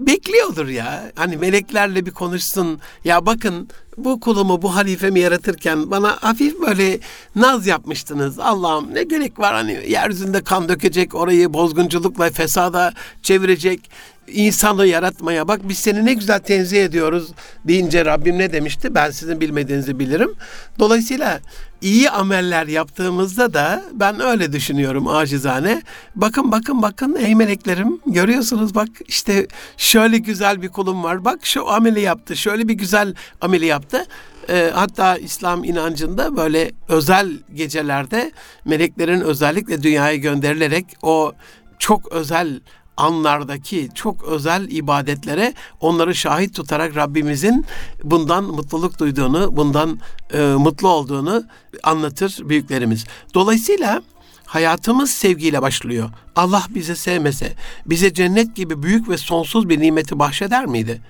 bekliyordur 0.00 0.68
ya. 0.68 1.12
Hani 1.14 1.36
meleklerle 1.36 2.06
bir 2.06 2.10
konuşsun. 2.10 2.80
Ya 3.04 3.26
bakın 3.26 3.68
bu 3.96 4.20
kulumu, 4.20 4.62
bu 4.62 4.76
halifemi 4.76 5.20
yaratırken 5.20 5.90
bana 5.90 6.16
hafif 6.20 6.60
böyle 6.60 6.98
naz 7.36 7.66
yapmıştınız. 7.66 8.38
Allah'ım 8.38 8.94
ne 8.94 9.02
gerek 9.02 9.38
var 9.38 9.54
hani 9.54 9.72
yeryüzünde 9.88 10.44
kan 10.44 10.68
dökecek, 10.68 11.14
orayı 11.14 11.52
bozgunculukla, 11.52 12.30
fesada 12.30 12.92
çevirecek 13.22 13.90
insanı 14.32 14.86
yaratmaya 14.86 15.48
bak 15.48 15.60
biz 15.64 15.78
seni 15.78 16.06
ne 16.06 16.14
güzel 16.14 16.38
tenzih 16.38 16.84
ediyoruz 16.84 17.28
deyince 17.64 18.04
Rabbim 18.04 18.38
ne 18.38 18.52
demişti? 18.52 18.94
Ben 18.94 19.10
sizin 19.10 19.40
bilmediğinizi 19.40 19.98
bilirim. 19.98 20.34
Dolayısıyla 20.78 21.40
iyi 21.82 22.10
ameller 22.10 22.66
yaptığımızda 22.66 23.54
da 23.54 23.84
ben 23.92 24.20
öyle 24.20 24.52
düşünüyorum 24.52 25.08
acizane. 25.08 25.82
Bakın 26.16 26.52
bakın 26.52 26.82
bakın 26.82 27.16
ey 27.20 27.34
meleklerim 27.34 28.00
görüyorsunuz 28.06 28.74
bak 28.74 28.88
işte 29.08 29.46
şöyle 29.76 30.18
güzel 30.18 30.62
bir 30.62 30.68
kulum 30.68 31.02
var. 31.02 31.24
Bak 31.24 31.46
şu 31.46 31.70
ameli 31.70 32.00
yaptı. 32.00 32.36
Şöyle 32.36 32.68
bir 32.68 32.74
güzel 32.74 33.14
ameli 33.40 33.66
yaptı. 33.66 34.06
E, 34.48 34.70
hatta 34.74 35.16
İslam 35.16 35.64
inancında 35.64 36.36
böyle 36.36 36.72
özel 36.88 37.32
gecelerde 37.54 38.32
meleklerin 38.64 39.20
özellikle 39.20 39.82
dünyaya 39.82 40.16
gönderilerek 40.16 40.86
o 41.02 41.32
çok 41.78 42.12
özel 42.12 42.60
anlardaki 42.98 43.88
çok 43.94 44.24
özel 44.24 44.70
ibadetlere 44.70 45.54
onları 45.80 46.14
şahit 46.14 46.54
tutarak 46.54 46.96
Rabbimizin 46.96 47.66
bundan 48.04 48.44
mutluluk 48.44 48.98
duyduğunu, 48.98 49.56
bundan 49.56 50.00
e, 50.32 50.38
mutlu 50.38 50.88
olduğunu 50.88 51.44
anlatır 51.82 52.38
büyüklerimiz. 52.48 53.04
Dolayısıyla 53.34 54.02
hayatımız 54.44 55.10
sevgiyle 55.10 55.62
başlıyor. 55.62 56.10
Allah 56.36 56.62
bizi 56.70 56.96
sevmese, 56.96 57.52
bize 57.86 58.14
cennet 58.14 58.56
gibi 58.56 58.82
büyük 58.82 59.08
ve 59.08 59.18
sonsuz 59.18 59.68
bir 59.68 59.80
nimeti 59.80 60.18
bahşeder 60.18 60.66
miydi? 60.66 61.00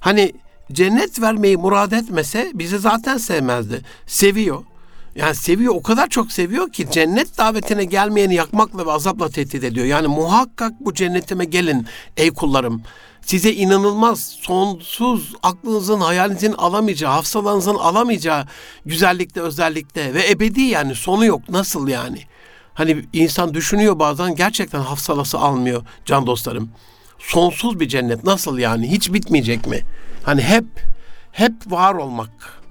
Hani 0.00 0.32
cennet 0.72 1.20
vermeyi 1.20 1.56
murad 1.56 1.92
etmese 1.92 2.50
bizi 2.54 2.78
zaten 2.78 3.16
sevmezdi. 3.16 3.82
Seviyor. 4.06 4.64
Yani 5.16 5.34
seviyor 5.34 5.74
o 5.74 5.82
kadar 5.82 6.08
çok 6.08 6.32
seviyor 6.32 6.72
ki 6.72 6.86
cennet 6.90 7.38
davetine 7.38 7.84
gelmeyeni 7.84 8.34
yakmakla 8.34 8.86
ve 8.86 8.92
azapla 8.92 9.28
tehdit 9.28 9.64
ediyor. 9.64 9.86
Yani 9.86 10.06
muhakkak 10.06 10.72
bu 10.80 10.94
cennetime 10.94 11.44
gelin 11.44 11.86
ey 12.16 12.30
kullarım. 12.30 12.82
Size 13.22 13.52
inanılmaz, 13.52 14.20
sonsuz, 14.40 15.34
aklınızın, 15.42 16.00
hayalinizin 16.00 16.52
alamayacağı, 16.52 17.12
hafsalanızın 17.12 17.74
alamayacağı 17.74 18.46
güzellikte, 18.86 19.40
özellikte 19.40 20.14
ve 20.14 20.30
ebedi 20.30 20.60
yani 20.60 20.94
sonu 20.94 21.24
yok. 21.24 21.48
Nasıl 21.48 21.88
yani? 21.88 22.18
Hani 22.74 23.04
insan 23.12 23.54
düşünüyor 23.54 23.98
bazen 23.98 24.34
gerçekten 24.34 24.80
hafsalası 24.80 25.38
almıyor 25.38 25.82
can 26.04 26.26
dostlarım. 26.26 26.70
Sonsuz 27.18 27.80
bir 27.80 27.88
cennet 27.88 28.24
nasıl 28.24 28.58
yani? 28.58 28.90
Hiç 28.90 29.12
bitmeyecek 29.12 29.66
mi? 29.66 29.80
Hani 30.22 30.42
hep 30.42 30.64
hep 31.32 31.52
var 31.66 31.94
olmak 31.94 32.61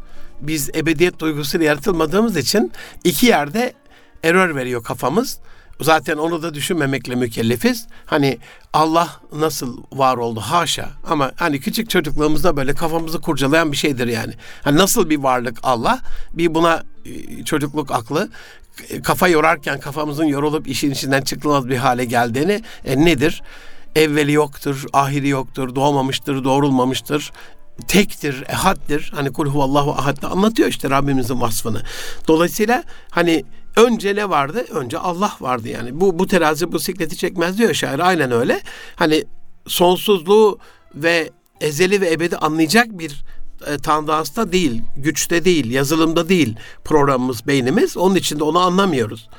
biz 0.41 0.69
ebediyet 0.75 1.19
duygusuyla 1.19 1.65
yaratılmadığımız 1.65 2.37
için 2.37 2.71
iki 3.03 3.25
yerde 3.25 3.73
error 4.23 4.55
veriyor 4.55 4.83
kafamız. 4.83 5.39
Zaten 5.81 6.17
onu 6.17 6.43
da 6.43 6.53
düşünmemekle 6.53 7.15
mükellefiz. 7.15 7.87
Hani 8.05 8.37
Allah 8.73 9.09
nasıl 9.35 9.83
var 9.91 10.17
oldu 10.17 10.39
haşa 10.39 10.89
ama 11.07 11.31
hani 11.35 11.59
küçük 11.59 11.89
çocukluğumuzda 11.89 12.57
böyle 12.57 12.73
kafamızı 12.73 13.21
kurcalayan 13.21 13.71
bir 13.71 13.77
şeydir 13.77 14.07
yani. 14.07 14.33
Hani 14.63 14.77
nasıl 14.77 15.09
bir 15.09 15.17
varlık 15.17 15.57
Allah? 15.63 15.99
Bir 16.33 16.55
buna 16.55 16.83
e, 17.05 17.43
çocukluk 17.43 17.91
aklı 17.91 18.29
kafa 19.03 19.27
yorarken 19.27 19.79
kafamızın 19.79 20.25
yorulup 20.25 20.67
işin 20.67 20.91
içinden 20.91 21.21
çıkılmaz 21.21 21.69
bir 21.69 21.77
hale 21.77 22.05
geldiğini 22.05 22.61
e, 22.85 23.05
nedir? 23.05 23.43
Evveli 23.95 24.31
yoktur, 24.31 24.85
ahiri 24.93 25.27
yoktur, 25.27 25.75
doğmamıştır, 25.75 26.43
doğrulmamıştır, 26.43 27.31
tektir, 27.87 28.43
ehaddir. 28.47 29.11
Hani 29.15 29.33
kul 29.33 29.47
huvallahu 29.47 29.91
ahad 29.91 30.23
anlatıyor 30.23 30.69
işte 30.69 30.89
Rabbimizin 30.89 31.41
vasfını. 31.41 31.81
Dolayısıyla 32.27 32.83
hani 33.11 33.43
önce 33.75 34.15
ne 34.15 34.29
vardı? 34.29 34.65
Önce 34.71 34.97
Allah 34.97 35.33
vardı 35.39 35.67
yani. 35.67 35.99
Bu 35.99 36.19
bu 36.19 36.27
terazi 36.27 36.71
bu 36.71 36.79
sikleti 36.79 37.17
çekmez 37.17 37.57
diyor 37.57 37.73
şair. 37.73 37.99
Aynen 37.99 38.31
öyle. 38.31 38.61
Hani 38.95 39.23
sonsuzluğu 39.67 40.59
ve 40.95 41.29
ezeli 41.61 42.01
ve 42.01 42.11
ebedi 42.11 42.37
anlayacak 42.37 42.99
bir 42.99 43.23
e, 43.67 43.77
tandansta 43.77 44.51
değil, 44.51 44.81
güçte 44.97 45.45
değil, 45.45 45.71
yazılımda 45.71 46.29
değil 46.29 46.55
programımız, 46.83 47.47
beynimiz. 47.47 47.97
Onun 47.97 48.15
için 48.15 48.39
de 48.39 48.43
onu 48.43 48.59
anlamıyoruz. 48.59 49.29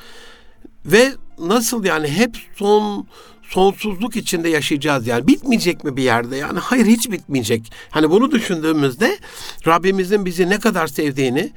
Ve 0.87 1.13
nasıl 1.39 1.85
yani 1.85 2.09
hep 2.09 2.37
son 2.57 3.07
sonsuzluk 3.53 4.17
içinde 4.17 4.49
yaşayacağız 4.49 5.07
yani. 5.07 5.27
Bitmeyecek 5.27 5.85
mi 5.85 5.97
bir 5.97 6.03
yerde? 6.03 6.37
Yani 6.37 6.59
hayır 6.59 6.87
hiç 6.87 7.11
bitmeyecek. 7.11 7.73
Hani 7.91 8.11
bunu 8.11 8.31
düşündüğümüzde 8.31 9.19
Rabbimizin 9.67 10.25
bizi 10.25 10.51
ne 10.51 10.59
kadar 10.59 10.87
sevdiğini, 10.87 11.53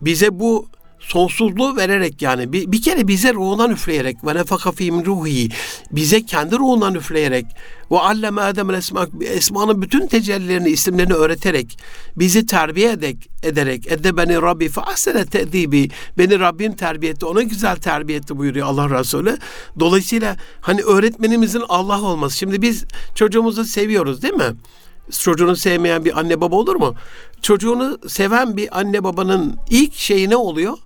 bize 0.00 0.40
bu 0.40 0.68
sonsuzluğu 1.00 1.76
vererek 1.76 2.22
yani 2.22 2.52
bir, 2.52 2.72
bir 2.72 2.82
kere 2.82 3.08
bize 3.08 3.34
ruhundan 3.34 3.70
üfleyerek 3.70 4.16
ve 4.26 4.34
nefaka 4.34 4.72
fîm 4.72 5.04
ruhi 5.04 5.48
bize 5.92 6.26
kendi 6.26 6.56
ruhundan 6.56 6.94
üfleyerek 6.94 7.46
ve 7.90 7.98
alleme 7.98 8.40
Adem 8.40 8.70
esma 8.70 9.06
esmanın 9.20 9.82
bütün 9.82 10.06
tecellilerini 10.06 10.68
isimlerini 10.68 11.14
öğreterek 11.14 11.78
bizi 12.16 12.46
terbiye 12.46 12.90
edek, 12.90 13.30
ederek 13.42 13.92
edde 13.92 14.16
beni 14.16 14.42
Rabbi 14.42 14.68
fe 14.68 14.80
ahsene 14.80 15.24
te'dibi 15.24 15.88
beni 16.18 16.40
Rabbim 16.40 16.76
terbiye 16.76 17.12
etti 17.12 17.26
ona 17.26 17.42
güzel 17.42 17.76
terbiye 17.76 18.18
etti 18.18 18.38
buyuruyor 18.38 18.66
Allah 18.66 18.98
Resulü. 18.98 19.38
Dolayısıyla 19.80 20.36
hani 20.60 20.82
öğretmenimizin 20.82 21.62
Allah 21.68 22.02
olması. 22.02 22.38
Şimdi 22.38 22.62
biz 22.62 22.84
çocuğumuzu 23.14 23.64
seviyoruz 23.64 24.22
değil 24.22 24.34
mi? 24.34 24.54
çocuğunu 25.10 25.56
sevmeyen 25.56 26.04
bir 26.04 26.18
anne 26.18 26.40
baba 26.40 26.56
olur 26.56 26.76
mu? 26.76 26.94
Çocuğunu 27.42 27.98
seven 28.08 28.56
bir 28.56 28.78
anne 28.78 29.04
babanın 29.04 29.56
ilk 29.70 29.94
şeyi 29.94 30.30
ne 30.30 30.36
oluyor? 30.36 30.78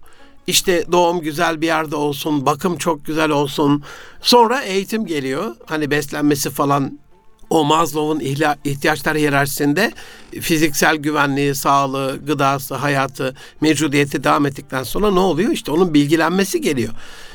İşte 0.46 0.84
doğum 0.92 1.20
güzel 1.20 1.60
bir 1.60 1.66
yerde 1.66 1.96
olsun, 1.96 2.46
bakım 2.46 2.78
çok 2.78 3.04
güzel 3.04 3.30
olsun. 3.30 3.82
Sonra 4.20 4.62
eğitim 4.62 5.06
geliyor. 5.06 5.56
Hani 5.66 5.90
beslenmesi 5.90 6.50
falan 6.50 6.98
o 7.50 7.64
Maslow'un 7.64 8.20
ihtiyaçlar 8.64 9.16
hiyerarşisinde 9.16 9.92
fiziksel 10.40 10.96
güvenliği, 10.96 11.54
sağlığı, 11.54 12.20
gıdası, 12.26 12.74
hayatı, 12.74 13.34
mevcudiyeti 13.60 14.24
devam 14.24 14.46
ettikten 14.46 14.82
sonra 14.82 15.10
ne 15.10 15.20
oluyor? 15.20 15.50
İşte 15.50 15.70
onun 15.70 15.94
bilgilenmesi 15.94 16.60
geliyor. 16.60 16.92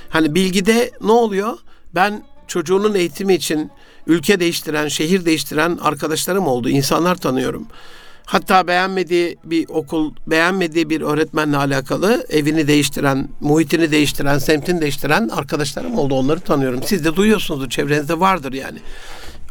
Hani 0.09 0.35
bilgide 0.35 0.91
ne 1.01 1.11
oluyor? 1.11 1.57
Ben 1.95 2.23
çocuğunun 2.47 2.95
eğitimi 2.95 3.33
için 3.33 3.71
ülke 4.07 4.39
değiştiren, 4.39 4.87
şehir 4.87 5.25
değiştiren 5.25 5.77
arkadaşlarım 5.81 6.47
oldu. 6.47 6.69
insanlar 6.69 7.15
tanıyorum. 7.15 7.67
Hatta 8.29 8.67
beğenmediği 8.67 9.37
bir 9.43 9.69
okul, 9.69 10.13
beğenmediği 10.27 10.89
bir 10.89 11.01
öğretmenle 11.01 11.57
alakalı 11.57 12.25
evini 12.29 12.67
değiştiren, 12.67 13.29
muhitini 13.39 13.91
değiştiren, 13.91 14.37
semtini 14.37 14.81
değiştiren 14.81 15.27
arkadaşlarım 15.27 15.97
oldu. 15.99 16.15
Onları 16.15 16.39
tanıyorum. 16.39 16.83
Siz 16.83 17.05
de 17.05 17.15
duyuyorsunuzdur, 17.15 17.69
çevrenizde 17.69 18.19
vardır 18.19 18.53
yani. 18.53 18.79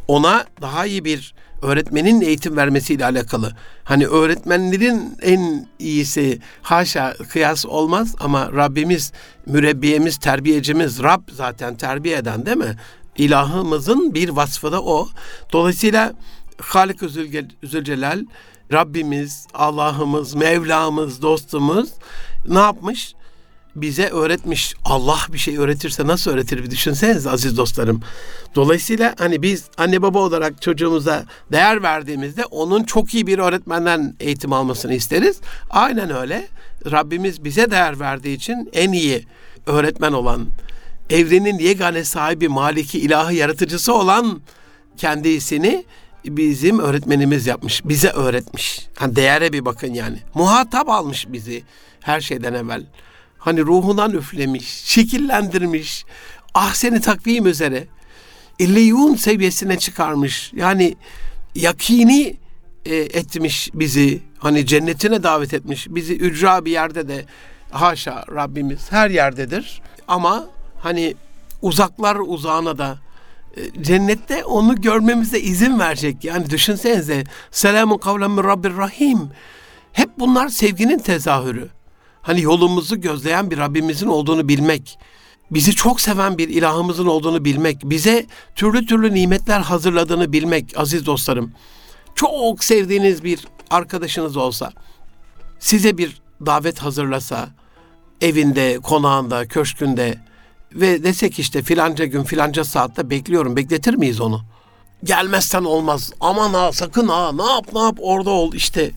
Ona 0.09 0.45
daha 0.61 0.87
iyi 0.87 1.05
bir 1.05 1.35
öğretmenin 1.63 2.21
eğitim 2.21 2.57
vermesiyle 2.57 3.05
alakalı. 3.05 3.53
Hani 3.85 4.07
öğretmenlerin 4.07 5.17
en 5.23 5.69
iyisi 5.79 6.39
haşa 6.63 7.15
kıyas 7.15 7.67
olmaz 7.67 8.15
ama 8.21 8.53
Rabbimiz, 8.53 9.13
mürebbiyemiz, 9.47 10.19
terbiyecimiz, 10.19 11.03
Rab 11.03 11.23
zaten 11.33 11.77
terbiye 11.77 12.19
eden 12.19 12.47
değil 12.47 12.57
mi? 12.57 12.77
İlahımızın 13.17 14.15
bir 14.15 14.29
vasfı 14.29 14.73
da 14.73 14.83
o. 14.83 15.09
Dolayısıyla 15.53 16.13
Halik-ı 16.61 17.09
Zülcelal 17.63 18.25
Rabbimiz, 18.73 19.47
Allah'ımız, 19.55 20.35
Mevlamız, 20.35 21.23
dostumuz 21.23 21.89
ne 22.49 22.59
yapmış? 22.59 23.15
Bize 23.77 24.09
öğretmiş. 24.09 24.75
Allah 24.85 25.19
bir 25.33 25.39
şey 25.39 25.59
öğretirse 25.59 26.07
nasıl 26.07 26.31
öğretir 26.31 26.65
bir 26.65 26.71
düşünseniz 26.71 27.27
aziz 27.27 27.57
dostlarım. 27.57 28.03
Dolayısıyla 28.55 29.15
hani 29.19 29.43
biz 29.43 29.65
anne 29.77 30.03
baba 30.03 30.19
olarak 30.19 30.63
çocuğumuza 30.63 31.25
değer 31.53 31.83
verdiğimizde 31.83 32.45
onun 32.45 32.85
çok 32.85 33.15
iyi 33.15 33.27
bir 33.27 33.39
öğretmenden 33.39 34.15
eğitim 34.21 34.53
almasını 34.53 34.95
isteriz. 34.95 35.41
Aynen 35.71 36.17
öyle. 36.17 36.49
Rabbimiz 36.91 37.45
bize 37.45 37.71
değer 37.71 38.01
verdiği 38.01 38.37
için 38.37 38.71
en 38.73 38.93
iyi 38.93 39.27
öğretmen 39.67 40.13
olan, 40.13 40.47
evrenin 41.11 41.59
yegane 41.59 42.05
sahibi, 42.05 42.49
maliki, 42.49 43.01
ilahı, 43.01 43.35
yaratıcısı 43.35 43.95
olan 43.95 44.41
kendisini 44.97 45.85
bizim 46.25 46.79
öğretmenimiz 46.79 47.47
yapmış. 47.47 47.85
Bize 47.85 48.09
öğretmiş. 48.09 48.87
Hani 48.97 49.17
değere 49.17 49.53
bir 49.53 49.65
bakın 49.65 49.95
yani. 49.95 50.19
Muhatap 50.35 50.89
almış 50.89 51.27
bizi 51.29 51.63
her 52.01 52.21
şeyden 52.21 52.55
evvel. 52.55 52.87
Hani 53.39 53.61
ruhundan 53.61 54.13
üflemiş, 54.13 54.69
şekillendirmiş. 54.69 56.05
Ah 56.55 56.75
seni 56.75 57.01
takvim 57.01 57.47
üzere. 57.47 57.87
İlliyun 58.59 59.15
seviyesine 59.15 59.79
çıkarmış. 59.79 60.53
Yani 60.55 60.97
yakini 61.55 62.37
e, 62.85 62.97
etmiş 62.97 63.71
bizi. 63.75 64.23
Hani 64.39 64.67
cennetine 64.67 65.23
davet 65.23 65.55
etmiş. 65.55 65.87
Bizi 65.91 66.17
ücra 66.17 66.65
bir 66.65 66.71
yerde 66.71 67.09
de 67.09 67.25
haşa 67.71 68.25
Rabbimiz 68.35 68.93
her 68.93 69.11
yerdedir. 69.11 69.83
Ama 70.09 70.47
hani 70.81 71.15
uzaklar 71.63 72.17
uzağına 72.17 72.79
da 72.79 72.99
cennette 73.81 74.45
onu 74.45 74.81
görmemize 74.81 75.41
izin 75.41 75.79
verecek. 75.79 76.25
Yani 76.25 76.51
düşünsenize 76.51 77.25
selamun 77.51 77.99
kavlen 77.99 78.31
min 78.31 78.45
Rabbir 78.45 78.77
Rahim. 78.77 79.29
Hep 79.93 80.11
bunlar 80.19 80.49
sevginin 80.49 80.99
tezahürü. 80.99 81.69
Hani 82.23 82.43
yolumuzu 82.43 83.01
gözleyen 83.01 83.51
bir 83.51 83.59
Rabbimizin 83.59 84.07
olduğunu 84.07 84.49
bilmek, 84.49 84.99
bizi 85.51 85.75
çok 85.75 86.01
seven 86.01 86.39
bir 86.39 86.49
ilahımızın 86.49 87.07
olduğunu 87.07 87.45
bilmek, 87.45 87.81
bize 87.85 88.27
türlü 88.55 88.87
türlü 88.87 89.15
nimetler 89.15 89.61
hazırladığını 89.61 90.33
bilmek 90.33 90.79
aziz 90.79 91.07
dostlarım. 91.07 91.53
Çok 92.15 92.65
sevdiğiniz 92.65 93.25
bir 93.25 93.49
arkadaşınız 93.71 94.37
olsa, 94.37 94.73
size 95.59 95.99
bir 95.99 96.21
davet 96.47 96.79
hazırlasa, 96.79 97.49
evinde, 98.21 98.79
konağında, 98.83 99.49
köşkünde, 99.49 100.19
ve 100.73 101.05
desek 101.05 101.39
işte 101.39 101.63
filanca 101.63 102.05
gün 102.05 102.23
filanca 102.23 102.65
saatte 102.65 103.11
bekliyorum. 103.11 103.57
Bekletir 103.57 103.95
miyiz 103.95 104.21
onu? 104.21 104.41
Gelmezsen 105.05 105.65
olmaz. 105.65 106.13
Aman 106.21 106.55
ha 106.55 106.73
sakın 106.73 107.09
ha 107.09 107.33
ne 107.33 107.53
yap 107.53 107.67
ne 107.73 107.81
yap 107.81 107.97
orada 108.01 108.31
ol 108.31 108.53
işte. 108.55 108.91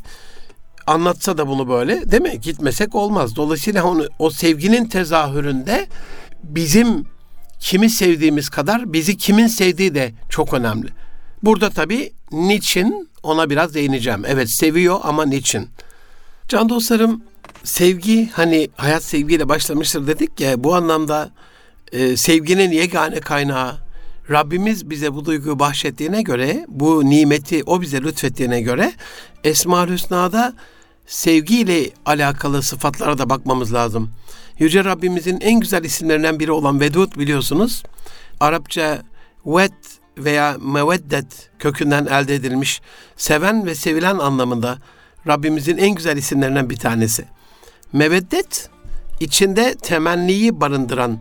Anlatsa 0.88 1.38
da 1.38 1.48
bunu 1.48 1.70
böyle 1.70 2.12
değil 2.12 2.24
mi? 2.24 2.42
Gitmesek 2.42 2.96
olmaz. 2.96 3.36
Dolayısıyla 3.36 3.84
onu, 3.84 4.08
o 4.20 4.30
sevginin 4.30 4.86
tezahüründe 4.86 5.88
bizim 6.44 7.06
kimi 7.60 7.90
sevdiğimiz 7.90 8.50
kadar 8.50 8.94
bizi 8.94 9.18
kimin 9.18 9.48
sevdiği 9.48 9.96
de 9.96 10.14
çok 10.30 10.54
önemli. 10.54 10.90
Burada 11.44 11.70
tabii 11.70 12.14
niçin 12.32 13.10
ona 13.24 13.50
biraz 13.50 13.74
değineceğim. 13.74 14.24
Evet 14.28 14.52
seviyor 14.52 15.00
ama 15.04 15.26
niçin? 15.26 15.70
Can 16.48 16.70
dostlarım 16.70 17.24
sevgi 17.64 18.30
hani 18.34 18.70
hayat 18.76 19.04
sevgiyle 19.04 19.50
başlamıştır 19.50 20.08
dedik 20.08 20.40
ya 20.40 20.64
bu 20.64 20.76
anlamda 20.76 21.32
e, 21.92 22.18
sevginin 22.18 22.72
yegane 22.72 23.20
kaynağı 23.20 23.78
Rabbimiz 24.30 24.90
bize 24.90 25.14
bu 25.14 25.26
duyguyu 25.26 25.60
bahşettiğine 25.60 26.22
göre, 26.22 26.66
bu 26.68 27.10
nimeti 27.10 27.64
o 27.66 27.82
bize 27.82 28.02
lütfettiğine 28.02 28.62
göre 28.62 28.94
Esma-ül 29.44 29.94
Hüsna'da 29.94 30.54
sevgiyle 31.06 31.90
alakalı 32.06 32.64
sıfatlara 32.64 33.18
da 33.18 33.30
bakmamız 33.30 33.74
lazım. 33.74 34.12
Yüce 34.60 34.84
Rabbimizin 34.84 35.42
en 35.42 35.60
güzel 35.60 35.84
isimlerinden 35.84 36.40
biri 36.40 36.52
olan 36.52 36.80
Vedud 36.80 37.20
biliyorsunuz. 37.20 37.84
Arapça 38.40 39.02
wed 39.44 39.74
veya 40.18 40.58
meveddet 40.62 41.50
kökünden 41.60 42.06
elde 42.06 42.36
edilmiş 42.36 42.82
seven 43.18 43.66
ve 43.66 43.76
sevilen 43.76 44.18
anlamında 44.18 44.78
Rabbimizin 45.28 45.78
en 45.78 45.96
güzel 45.96 46.18
isimlerinden 46.18 46.70
bir 46.70 46.78
tanesi. 46.78 47.26
Meveddet 47.94 48.70
içinde 49.20 49.76
temenniyi 49.76 50.62
barındıran, 50.62 51.20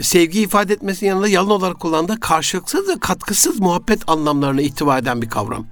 sevgi 0.00 0.40
ifade 0.40 0.72
etmesinin 0.72 1.10
yanında 1.10 1.28
yalın 1.28 1.50
olarak 1.50 1.80
kullandığı 1.80 2.20
karşılıksız 2.20 2.88
ve 2.88 2.98
katkısız 3.00 3.60
muhabbet 3.60 4.08
anlamlarını 4.08 4.62
ihtiva 4.62 4.98
eden 4.98 5.22
bir 5.22 5.28
kavram. 5.28 5.66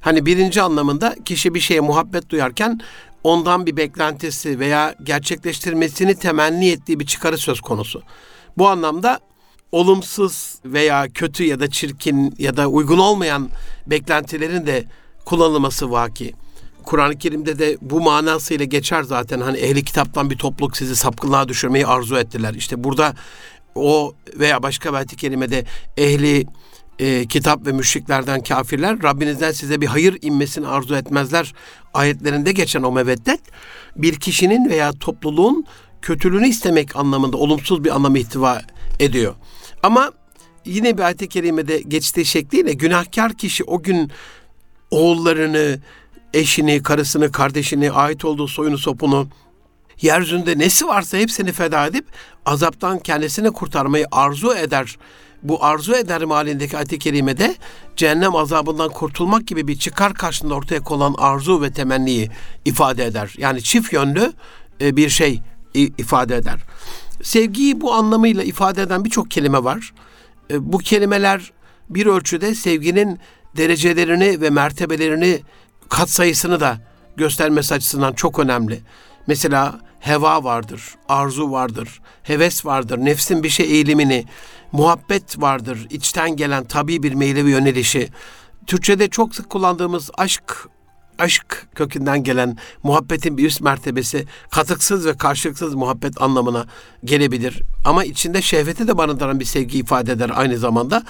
Hani 0.00 0.26
birinci 0.26 0.62
anlamında 0.62 1.14
kişi 1.24 1.54
bir 1.54 1.60
şeye 1.60 1.80
muhabbet 1.80 2.30
duyarken 2.30 2.80
ondan 3.24 3.66
bir 3.66 3.76
beklentisi 3.76 4.58
veya 4.58 4.94
gerçekleştirmesini 5.02 6.14
temenni 6.14 6.68
ettiği 6.68 7.00
bir 7.00 7.06
çıkarı 7.06 7.38
söz 7.38 7.60
konusu. 7.60 8.02
Bu 8.58 8.68
anlamda 8.68 9.20
olumsuz 9.72 10.54
veya 10.64 11.08
kötü 11.14 11.44
ya 11.44 11.60
da 11.60 11.70
çirkin 11.70 12.34
ya 12.38 12.56
da 12.56 12.66
uygun 12.66 12.98
olmayan 12.98 13.48
beklentilerin 13.86 14.66
de 14.66 14.84
kullanılması 15.24 15.90
vaki. 15.90 16.34
Kur'an-ı 16.82 17.18
Kerim'de 17.18 17.58
de 17.58 17.78
bu 17.80 18.00
manasıyla 18.00 18.64
geçer 18.64 19.02
zaten. 19.02 19.40
Hani 19.40 19.58
ehli 19.58 19.84
kitaptan 19.84 20.30
bir 20.30 20.38
topluluk 20.38 20.76
sizi 20.76 20.96
sapkınlığa 20.96 21.48
düşürmeyi 21.48 21.86
arzu 21.86 22.16
ettiler. 22.16 22.54
İşte 22.54 22.84
burada 22.84 23.14
o 23.74 24.12
veya 24.38 24.62
başka 24.62 24.90
bir 24.90 24.96
ayet-i 24.96 25.16
kerimede 25.16 25.64
ehli 25.96 26.46
e, 26.98 27.26
kitap 27.26 27.66
ve 27.66 27.72
müşriklerden 27.72 28.42
kafirler 28.42 29.02
Rabbinizden 29.02 29.52
size 29.52 29.80
bir 29.80 29.86
hayır 29.86 30.18
inmesini 30.22 30.66
arzu 30.66 30.96
etmezler. 30.96 31.54
Ayetlerinde 31.94 32.52
geçen 32.52 32.82
o 32.82 32.92
meveddet 32.92 33.40
bir 33.96 34.14
kişinin 34.14 34.70
veya 34.70 34.92
topluluğun 34.92 35.64
kötülüğünü 36.02 36.48
istemek 36.48 36.96
anlamında 36.96 37.36
olumsuz 37.36 37.84
bir 37.84 37.94
anlamı 37.94 38.18
ihtiva 38.18 38.62
ediyor. 39.00 39.34
Ama 39.82 40.12
yine 40.64 40.98
bir 40.98 41.02
ayet-i 41.02 41.28
kerimede 41.28 41.80
geçtiği 41.80 42.24
şekliyle 42.24 42.72
günahkar 42.72 43.32
kişi 43.32 43.64
o 43.64 43.82
gün 43.82 44.10
oğullarını, 44.90 45.78
eşini, 46.34 46.82
karısını, 46.82 47.32
kardeşini, 47.32 47.92
ait 47.92 48.24
olduğu 48.24 48.48
soyunu, 48.48 48.78
sopunu, 48.78 49.28
yeryüzünde 50.02 50.58
nesi 50.58 50.86
varsa 50.86 51.18
hepsini 51.18 51.52
feda 51.52 51.86
edip 51.86 52.06
azaptan 52.46 52.98
kendisini 52.98 53.50
kurtarmayı 53.50 54.06
arzu 54.12 54.54
eder. 54.54 54.98
Bu 55.42 55.64
arzu 55.64 55.94
eder 55.94 56.22
halindeki 56.22 56.76
ayet-i 56.76 56.98
kerimede 56.98 57.56
cehennem 57.96 58.36
azabından 58.36 58.88
kurtulmak 58.88 59.46
gibi 59.46 59.68
bir 59.68 59.78
çıkar 59.78 60.14
karşında 60.14 60.54
ortaya 60.54 60.80
konan 60.80 61.14
arzu 61.18 61.62
ve 61.62 61.72
temenniyi 61.72 62.30
ifade 62.64 63.04
eder. 63.04 63.34
Yani 63.38 63.62
çift 63.62 63.92
yönlü 63.92 64.32
e, 64.80 64.96
bir 64.96 65.08
şey 65.08 65.42
ifade 65.74 66.36
eder. 66.36 66.60
Sevgiyi 67.22 67.80
bu 67.80 67.94
anlamıyla 67.94 68.42
ifade 68.42 68.82
eden 68.82 69.04
birçok 69.04 69.30
kelime 69.30 69.64
var. 69.64 69.92
E, 70.50 70.72
bu 70.72 70.78
kelimeler 70.78 71.52
bir 71.90 72.06
ölçüde 72.06 72.54
sevginin 72.54 73.18
derecelerini 73.56 74.40
ve 74.40 74.50
mertebelerini 74.50 75.40
katsayısını 75.88 76.60
da 76.60 76.78
göstermesi 77.16 77.74
açısından 77.74 78.12
çok 78.12 78.38
önemli. 78.38 78.80
Mesela 79.26 79.80
heva 80.00 80.44
vardır, 80.44 80.94
arzu 81.08 81.50
vardır, 81.50 82.00
heves 82.22 82.66
vardır, 82.66 82.98
nefsin 82.98 83.42
bir 83.42 83.48
şey 83.48 83.66
eğilimini, 83.66 84.24
muhabbet 84.72 85.40
vardır, 85.40 85.86
içten 85.90 86.36
gelen 86.36 86.64
tabi 86.64 87.02
bir 87.02 87.12
meylevi 87.12 87.50
yönelişi. 87.50 88.08
Türkçe'de 88.66 89.08
çok 89.08 89.34
sık 89.34 89.50
kullandığımız 89.50 90.10
aşk 90.18 90.68
aşk 91.18 91.66
kökünden 91.74 92.22
gelen 92.22 92.56
muhabbetin 92.82 93.38
bir 93.38 93.44
üst 93.44 93.60
mertebesi 93.60 94.26
katıksız 94.50 95.06
ve 95.06 95.16
karşılıksız 95.16 95.74
muhabbet 95.74 96.22
anlamına 96.22 96.66
gelebilir. 97.04 97.62
Ama 97.84 98.04
içinde 98.04 98.42
şehveti 98.42 98.88
de 98.88 98.98
barındıran 98.98 99.40
bir 99.40 99.44
sevgi 99.44 99.78
ifade 99.78 100.12
eder 100.12 100.30
aynı 100.34 100.58
zamanda. 100.58 101.02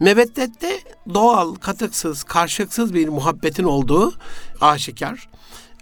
Meveddet 0.00 0.62
de 0.62 0.80
doğal, 1.14 1.54
katıksız, 1.54 2.22
karşılıksız 2.22 2.94
bir 2.94 3.08
muhabbetin 3.08 3.64
olduğu 3.64 4.14
aşikar. 4.60 5.28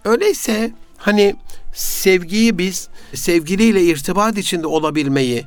Öyleyse 0.05 0.73
hani 0.97 1.35
sevgiyi 1.73 2.57
biz 2.57 2.89
sevgiliyle 3.13 3.83
irtibat 3.83 4.37
içinde 4.37 4.67
olabilmeyi, 4.67 5.45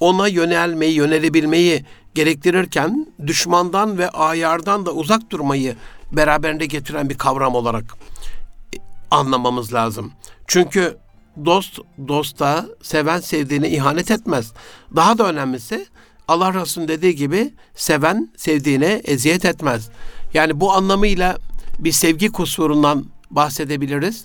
ona 0.00 0.28
yönelmeyi, 0.28 0.94
yönelebilmeyi 0.94 1.84
gerektirirken 2.14 3.06
düşmandan 3.26 3.98
ve 3.98 4.08
ayardan 4.08 4.86
da 4.86 4.92
uzak 4.92 5.30
durmayı 5.30 5.76
beraberinde 6.12 6.66
getiren 6.66 7.08
bir 7.10 7.18
kavram 7.18 7.54
olarak 7.54 7.84
anlamamız 9.10 9.74
lazım. 9.74 10.12
Çünkü 10.46 10.96
dost 11.44 11.78
dosta, 12.08 12.66
seven 12.82 13.20
sevdiğine 13.20 13.70
ihanet 13.70 14.10
etmez. 14.10 14.52
Daha 14.96 15.18
da 15.18 15.28
önemlisi 15.28 15.86
Allah 16.28 16.54
Resulü'nün 16.54 16.88
dediği 16.88 17.16
gibi 17.16 17.54
seven 17.74 18.32
sevdiğine 18.36 19.00
eziyet 19.04 19.44
etmez. 19.44 19.90
Yani 20.34 20.60
bu 20.60 20.72
anlamıyla 20.72 21.38
bir 21.78 21.92
sevgi 21.92 22.32
kusurundan 22.32 23.04
bahsedebiliriz. 23.30 24.24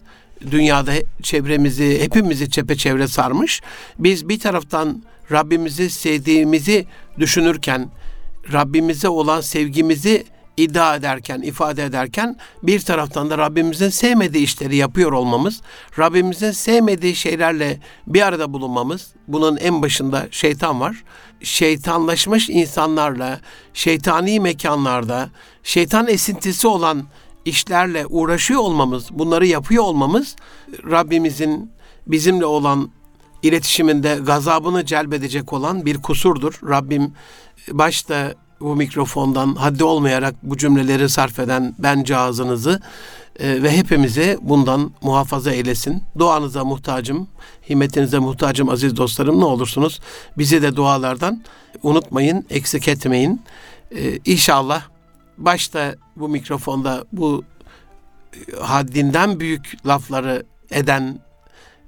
Dünyada 0.52 0.91
çevremizi, 1.23 2.02
hepimizi 2.02 2.50
çepeçevre 2.50 3.08
sarmış. 3.08 3.62
Biz 4.00 4.30
bir 4.30 4.39
taraftan 4.39 5.04
Rabbimizi 5.32 5.89
sevdiğimizi 5.89 6.86
düşünürken, 7.19 7.89
Rabbimize 8.54 9.10
olan 9.10 9.41
sevgimizi 9.41 10.26
iddia 10.58 10.95
ederken, 10.95 11.41
ifade 11.41 11.84
ederken 11.84 12.38
bir 12.63 12.80
taraftan 12.80 13.30
da 13.30 13.38
Rabbimizin 13.38 13.89
sevmediği 13.89 14.43
işleri 14.43 14.76
yapıyor 14.76 15.12
olmamız, 15.12 15.62
Rabbimizin 16.00 16.52
sevmediği 16.52 17.15
şeylerle 17.15 17.80
bir 18.08 18.21
arada 18.21 18.54
bulunmamız, 18.54 19.08
bunun 19.28 19.58
en 19.58 19.82
başında 19.82 20.28
şeytan 20.32 20.80
var. 20.82 21.04
Şeytanlaşmış 21.41 22.50
insanlarla, 22.50 23.39
şeytani 23.73 24.39
mekanlarda, 24.39 25.30
şeytan 25.63 26.08
esintisi 26.08 26.67
olan 26.67 27.08
işlerle 27.47 28.05
uğraşıyor 28.05 28.62
olmamız, 28.62 29.07
bunları 29.12 29.45
yapıyor 29.47 29.83
olmamız 29.83 30.36
Rabbimizin 30.91 31.71
bizimle 32.07 32.45
olan 32.45 32.89
iletişiminde 33.43 34.15
gazabını 34.15 34.86
celbedecek 34.86 35.53
olan 35.53 35.86
bir 35.86 35.97
kusurdur. 35.97 36.60
Rabbim 36.69 37.13
başta 37.71 38.33
bu 38.60 38.75
mikrofondan 38.75 39.55
haddi 39.55 39.83
olmayarak 39.83 40.36
bu 40.43 40.57
cümleleri 40.57 41.10
sarf 41.10 41.39
eden 41.39 41.75
bence 41.79 42.17
ağzınızı 42.17 42.81
e, 43.39 43.63
ve 43.63 43.71
hepimizi 43.71 44.38
bundan 44.41 44.91
muhafaza 45.01 45.51
eylesin. 45.51 46.03
Duanıza 46.17 46.65
muhtacım, 46.65 47.27
himmetinize 47.69 48.19
muhtacım 48.19 48.69
aziz 48.69 48.97
dostlarım 48.97 49.39
ne 49.39 49.45
olursunuz. 49.45 49.99
Bizi 50.38 50.62
de 50.62 50.75
dualardan 50.75 51.43
unutmayın, 51.83 52.45
eksik 52.49 52.88
etmeyin. 52.88 53.41
E, 53.91 54.19
inşallah 54.25 54.81
başta 55.38 55.95
bu 56.15 56.30
mikrofonda 56.30 57.06
bu 57.12 57.43
e, 58.34 58.56
haddinden 58.62 59.39
büyük 59.39 59.88
lafları 59.88 60.45
eden 60.71 61.19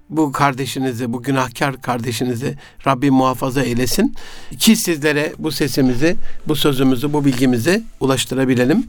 bu 0.10 0.32
kardeşinizi, 0.32 1.14
bu 1.14 1.24
günahkar 1.24 1.82
kardeşinizi 1.82 2.58
Rabbim 2.88 3.14
muhafaza 3.14 3.62
eylesin. 3.62 4.16
Ki 4.60 4.76
sizlere 4.76 5.34
bu 5.40 5.52
sesimizi, 5.52 6.16
bu 6.48 6.56
sözümüzü, 6.56 7.14
bu 7.14 7.26
bilgimizi 7.26 7.84
ulaştırabilelim. 8.00 8.86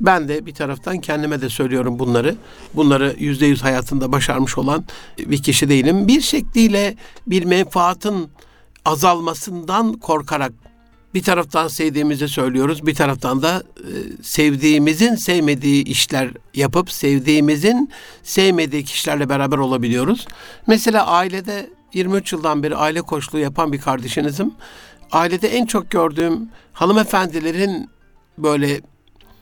Ben 0.00 0.28
de 0.28 0.46
bir 0.46 0.54
taraftan 0.54 1.00
kendime 1.00 1.40
de 1.40 1.48
söylüyorum 1.48 1.98
bunları. 1.98 2.36
Bunları 2.74 3.16
yüzde 3.18 3.46
yüz 3.46 3.64
hayatında 3.64 4.12
başarmış 4.12 4.58
olan 4.58 4.84
bir 5.18 5.42
kişi 5.42 5.68
değilim. 5.68 6.08
Bir 6.08 6.20
şekliyle 6.20 6.96
bir 7.26 7.44
menfaatın 7.44 8.28
azalmasından 8.84 9.92
korkarak 9.92 10.52
bir 11.14 11.22
taraftan 11.22 11.68
sevdiğimizi 11.68 12.28
söylüyoruz, 12.28 12.86
bir 12.86 12.94
taraftan 12.94 13.42
da 13.42 13.62
e, 13.76 14.22
sevdiğimizin 14.22 15.14
sevmediği 15.14 15.84
işler 15.84 16.30
yapıp 16.54 16.90
sevdiğimizin 16.90 17.90
sevmediği 18.22 18.84
kişilerle 18.84 19.28
beraber 19.28 19.58
olabiliyoruz. 19.58 20.26
Mesela 20.66 21.06
ailede 21.06 21.70
23 21.94 22.32
yıldan 22.32 22.62
beri 22.62 22.76
aile 22.76 23.02
koçluğu 23.02 23.38
yapan 23.38 23.72
bir 23.72 23.80
kardeşinizim. 23.80 24.54
Ailede 25.12 25.48
en 25.48 25.66
çok 25.66 25.90
gördüğüm 25.90 26.48
hanımefendilerin 26.72 27.90
böyle 28.38 28.80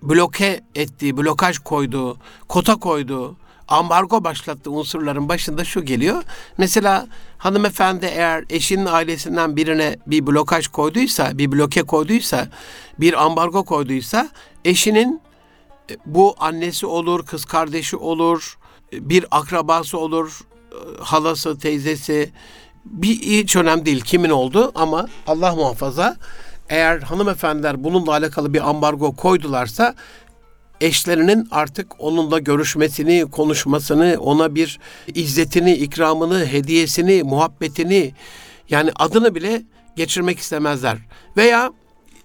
bloke 0.02 0.60
ettiği, 0.74 1.16
blokaj 1.16 1.58
koyduğu, 1.58 2.16
kota 2.48 2.76
koyduğu, 2.76 3.36
ambargo 3.72 4.24
başlattığı 4.24 4.70
unsurların 4.70 5.28
başında 5.28 5.64
şu 5.64 5.84
geliyor. 5.84 6.22
Mesela 6.58 7.06
hanımefendi 7.38 8.06
eğer 8.06 8.44
eşinin 8.50 8.86
ailesinden 8.86 9.56
birine 9.56 9.98
bir 10.06 10.26
blokaj 10.26 10.66
koyduysa, 10.68 11.38
bir 11.38 11.52
bloke 11.52 11.82
koyduysa, 11.82 12.48
bir 13.00 13.22
ambargo 13.24 13.64
koyduysa 13.64 14.28
eşinin 14.64 15.20
e, 15.90 15.96
bu 16.06 16.34
annesi 16.38 16.86
olur, 16.86 17.26
kız 17.26 17.44
kardeşi 17.44 17.96
olur, 17.96 18.58
bir 18.92 19.24
akrabası 19.30 19.98
olur, 19.98 20.40
e, 20.72 21.02
halası, 21.02 21.58
teyzesi 21.58 22.32
bir 22.84 23.20
hiç 23.20 23.56
önemli 23.56 23.86
değil 23.86 24.00
kimin 24.00 24.30
oldu 24.30 24.72
ama 24.74 25.08
Allah 25.26 25.54
muhafaza 25.54 26.16
eğer 26.68 27.00
hanımefendiler 27.00 27.84
bununla 27.84 28.10
alakalı 28.10 28.54
bir 28.54 28.68
ambargo 28.68 29.16
koydularsa 29.16 29.94
eşlerinin 30.82 31.48
artık 31.50 31.86
onunla 31.98 32.38
görüşmesini, 32.38 33.30
konuşmasını, 33.30 34.16
ona 34.20 34.54
bir 34.54 34.78
izzetini, 35.14 35.74
ikramını, 35.74 36.46
hediyesini, 36.46 37.22
muhabbetini 37.22 38.14
yani 38.70 38.90
adını 38.96 39.34
bile 39.34 39.62
geçirmek 39.96 40.38
istemezler. 40.38 40.98
Veya 41.36 41.72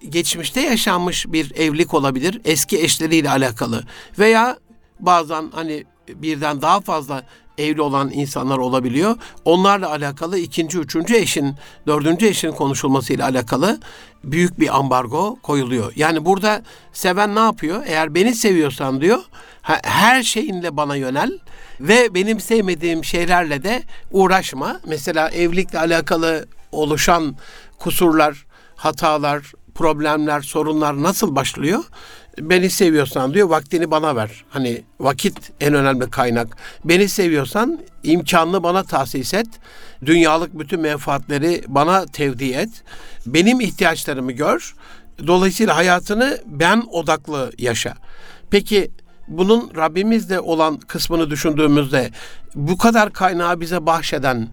geçmişte 0.10 0.62
yaşanmış 0.62 1.26
bir 1.28 1.56
evlilik 1.56 1.94
olabilir 1.94 2.42
eski 2.46 2.82
eşleriyle 2.82 3.30
alakalı 3.30 3.84
veya 4.20 4.58
bazen 5.00 5.50
hani 5.52 5.86
birden 6.10 6.62
daha 6.62 6.82
fazla 6.82 7.24
evli 7.58 7.82
olan 7.82 8.12
insanlar 8.14 8.58
olabiliyor. 8.58 9.16
Onlarla 9.46 9.92
alakalı 9.92 10.38
ikinci, 10.38 10.78
üçüncü 10.78 11.16
eşin, 11.16 11.56
dördüncü 11.88 12.26
eşin 12.26 12.52
konuşulmasıyla 12.52 13.26
alakalı 13.26 13.80
büyük 14.24 14.60
bir 14.60 14.78
ambargo 14.78 15.36
koyuluyor. 15.44 15.94
Yani 15.96 16.26
burada 16.26 16.62
seven 16.94 17.36
ne 17.36 17.40
yapıyor? 17.40 17.84
Eğer 17.86 18.16
beni 18.16 18.36
seviyorsan 18.36 19.02
diyor, 19.02 19.20
her 19.84 20.24
şeyinle 20.24 20.78
bana 20.78 20.96
yönel 20.96 21.40
ve 21.80 22.14
benim 22.14 22.40
sevmediğim 22.40 23.04
şeylerle 23.04 23.64
de 23.64 23.84
uğraşma. 24.12 24.80
Mesela 24.88 25.30
evlilikle 25.30 25.80
alakalı 25.80 26.46
oluşan 26.72 27.36
kusurlar, 27.80 28.46
hatalar, 28.76 29.52
problemler, 29.76 30.42
sorunlar 30.42 31.04
nasıl 31.04 31.36
başlıyor? 31.36 31.84
Beni 32.40 32.70
seviyorsan 32.70 33.34
diyor 33.34 33.50
vaktini 33.50 33.92
bana 33.92 34.16
ver. 34.16 34.46
Hani 34.50 34.84
vakit 35.00 35.52
en 35.62 35.74
önemli 35.74 36.10
kaynak. 36.10 36.58
Beni 36.86 37.10
seviyorsan 37.10 37.80
imkanını 38.04 38.64
bana 38.64 38.84
tahsis 38.84 39.34
et. 39.34 39.48
Dünyalık 40.06 40.60
bütün 40.60 40.80
menfaatleri 40.80 41.64
bana 41.68 42.06
tevdi 42.06 42.46
et. 42.46 42.70
Benim 43.26 43.62
ihtiyaçlarımı 43.62 44.32
gör. 44.32 44.76
Dolayısıyla 45.28 45.76
hayatını 45.76 46.38
ben 46.46 46.84
odaklı 46.92 47.52
yaşa. 47.58 47.94
Peki 48.50 48.92
bunun 49.28 49.72
Rabbimizle 49.76 50.40
olan 50.40 50.78
kısmını 50.78 51.30
düşündüğümüzde 51.30 52.12
bu 52.56 52.78
kadar 52.78 53.14
kaynağı 53.14 53.60
bize 53.60 53.86
bahşeden, 53.86 54.48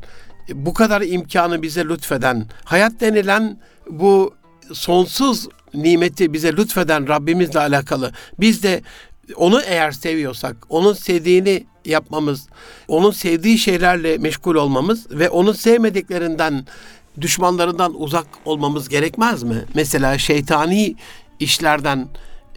bu 0.53 0.75
kadar 0.75 1.03
imkanı 1.03 1.63
bize 1.63 1.85
lütfeden, 1.85 2.47
hayat 2.65 3.01
denilen 3.01 3.61
bu 3.91 4.35
sonsuz 4.73 5.49
nimeti 5.75 6.33
bize 6.33 6.53
lütfeden 6.53 7.09
Rabbimizle 7.09 7.61
alakalı 7.61 8.13
biz 8.41 8.63
de 8.63 8.83
onu 9.37 9.61
eğer 9.67 9.93
seviyorsak, 9.93 10.57
onun 10.69 10.93
sevdiğini 10.93 11.67
yapmamız, 11.85 12.47
onun 12.89 13.11
sevdiği 13.11 13.59
şeylerle 13.59 14.19
meşgul 14.19 14.55
olmamız 14.55 15.11
ve 15.11 15.31
onun 15.31 15.53
sevmediklerinden, 15.53 16.67
düşmanlarından 17.21 18.03
uzak 18.03 18.27
olmamız 18.45 18.89
gerekmez 18.89 19.43
mi? 19.43 19.65
Mesela 19.75 20.19
şeytani 20.19 20.95
işlerden 21.41 22.09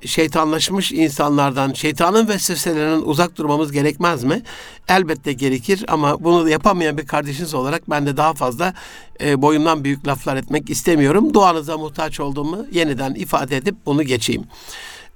şeytanlaşmış 0.06 0.92
insanlardan, 0.92 1.74
şeytanın 1.74 2.28
vesveselerinden 2.28 3.02
uzak 3.06 3.38
durmamız 3.38 3.72
gerekmez 3.72 4.24
mi? 4.24 4.42
Elbette 4.88 5.34
gerekir 5.34 5.86
ama 5.88 6.24
bunu 6.24 6.50
yapamayan 6.50 6.98
bir 6.98 7.06
kardeşiniz 7.06 7.54
olarak 7.54 7.90
ben 7.90 8.06
de 8.06 8.18
daha 8.18 8.34
fazla 8.34 8.74
e, 9.22 9.42
boyumdan 9.42 9.84
büyük 9.84 10.08
laflar 10.08 10.36
etmek 10.36 10.70
istemiyorum. 10.70 11.34
Duanıza 11.34 11.78
muhtaç 11.78 12.20
olduğumu 12.20 12.66
yeniden 12.72 13.14
ifade 13.16 13.58
edip 13.58 13.76
bunu 13.86 14.04
geçeyim. 14.04 14.44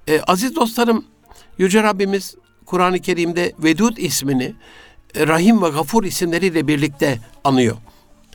E, 0.07 0.21
aziz 0.21 0.55
dostlarım, 0.55 1.05
Yüce 1.57 1.83
Rabbimiz 1.83 2.35
Kur'an-ı 2.65 2.99
Kerim'de 2.99 3.53
Vedud 3.59 3.97
ismini 3.97 4.53
e, 5.15 5.27
Rahim 5.27 5.61
ve 5.63 5.69
Gafur 5.69 6.03
isimleriyle 6.03 6.67
birlikte 6.67 7.19
anıyor. 7.43 7.77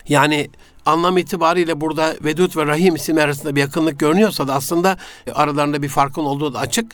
Yani 0.09 0.51
anlam 0.87 1.19
itibariyle 1.19 1.81
burada 1.81 2.15
Vedud 2.25 2.57
ve 2.57 2.67
Rahim 2.67 2.95
isimleri 2.95 3.25
arasında 3.25 3.57
bir 3.57 3.61
yakınlık 3.61 3.99
görünüyorsa 3.99 4.49
da 4.49 4.55
aslında 4.55 4.97
aralarında 5.35 5.83
bir 5.83 5.89
farkın 5.89 6.25
olduğu 6.25 6.55
da 6.55 6.59
açık. 6.59 6.93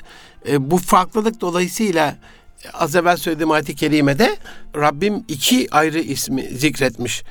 E, 0.49 0.71
bu 0.71 0.79
farklılık 0.79 1.41
dolayısıyla 1.41 2.17
az 2.73 2.97
evvel 2.97 3.17
söylediğim 3.17 3.51
ayet-i 3.51 3.77
kerimede 3.77 4.37
Rabbim 4.77 5.25
iki 5.29 5.69
ayrı 5.71 5.99
ismi 5.99 6.43
zikretmiş. 6.43 7.23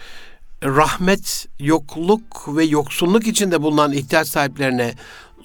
Rahmet, 0.64 1.48
yokluk 1.60 2.56
ve 2.56 2.64
yoksunluk 2.64 3.28
içinde 3.28 3.62
bulunan 3.62 3.94
ihtiyaç 3.94 4.28
sahiplerine 4.28 4.94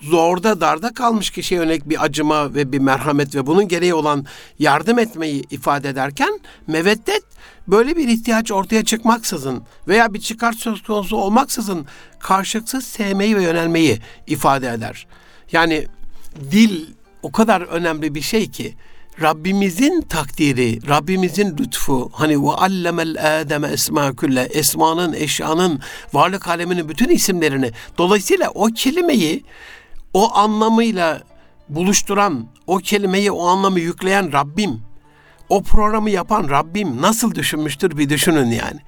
zorda 0.02 0.60
darda 0.60 0.94
kalmış 0.94 1.30
kişiye 1.30 1.60
yönelik 1.60 1.88
bir 1.88 2.04
acıma 2.04 2.54
ve 2.54 2.72
bir 2.72 2.78
merhamet 2.78 3.34
ve 3.34 3.46
bunun 3.46 3.68
gereği 3.68 3.94
olan 3.94 4.26
yardım 4.58 4.98
etmeyi 4.98 5.44
ifade 5.50 5.88
ederken 5.88 6.40
meveddet 6.66 7.22
böyle 7.68 7.96
bir 7.96 8.08
ihtiyaç 8.08 8.52
ortaya 8.52 8.84
çıkmaksızın 8.84 9.62
veya 9.88 10.14
bir 10.14 10.20
çıkar 10.20 10.52
söz 10.52 10.82
konusu 10.82 11.16
olmaksızın 11.16 11.86
karşılıksız 12.18 12.84
sevmeyi 12.84 13.36
ve 13.36 13.42
yönelmeyi 13.42 13.98
ifade 14.26 14.68
eder. 14.68 15.06
Yani 15.52 15.86
dil 16.50 16.86
o 17.22 17.32
kadar 17.32 17.60
önemli 17.60 18.14
bir 18.14 18.22
şey 18.22 18.50
ki 18.50 18.74
Rabbimizin 19.22 20.00
takdiri, 20.00 20.88
Rabbimizin 20.88 21.56
lütfu, 21.58 22.10
hani 22.12 22.42
ve 22.42 22.50
allemel 22.50 23.40
ademe 23.40 23.68
esma 23.68 24.16
külle, 24.16 24.42
esmanın, 24.42 25.12
eşyanın, 25.12 25.80
varlık 26.12 26.48
aleminin 26.48 26.88
bütün 26.88 27.08
isimlerini. 27.08 27.70
Dolayısıyla 27.98 28.50
o 28.50 28.66
kelimeyi 28.66 29.44
o 30.14 30.36
anlamıyla 30.36 31.22
buluşturan, 31.68 32.46
o 32.66 32.76
kelimeyi 32.76 33.30
o 33.30 33.46
anlamı 33.46 33.80
yükleyen 33.80 34.32
Rabbim, 34.32 34.82
o 35.48 35.62
programı 35.62 36.10
yapan 36.10 36.50
Rabbim 36.50 37.02
nasıl 37.02 37.34
düşünmüştür 37.34 37.98
bir 37.98 38.08
düşünün 38.08 38.50
yani. 38.50 38.80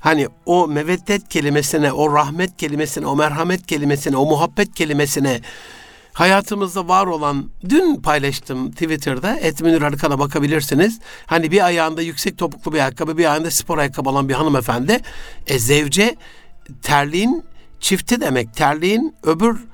Hani 0.00 0.28
o 0.46 0.68
meveddet 0.68 1.28
kelimesine, 1.28 1.92
o 1.92 2.14
rahmet 2.14 2.56
kelimesine, 2.56 3.06
o 3.06 3.16
merhamet 3.16 3.66
kelimesine, 3.66 4.16
o 4.16 4.26
muhabbet 4.26 4.74
kelimesine 4.74 5.40
hayatımızda 6.12 6.88
var 6.88 7.06
olan 7.06 7.50
dün 7.68 7.96
paylaştım 7.96 8.70
Twitter'da 8.70 9.36
Etminür 9.36 9.82
Arıkan'a 9.82 10.18
bakabilirsiniz. 10.18 10.98
Hani 11.26 11.50
bir 11.50 11.64
ayağında 11.64 12.02
yüksek 12.02 12.38
topuklu 12.38 12.72
bir 12.72 12.78
ayakkabı 12.78 13.18
bir 13.18 13.24
ayağında 13.24 13.50
spor 13.50 13.78
ayakkabı 13.78 14.10
olan 14.10 14.28
bir 14.28 14.34
hanımefendi. 14.34 15.00
E 15.46 15.58
zevce 15.58 16.16
terliğin 16.82 17.44
çifti 17.80 18.20
demek. 18.20 18.54
Terliğin 18.54 19.16
öbür 19.22 19.64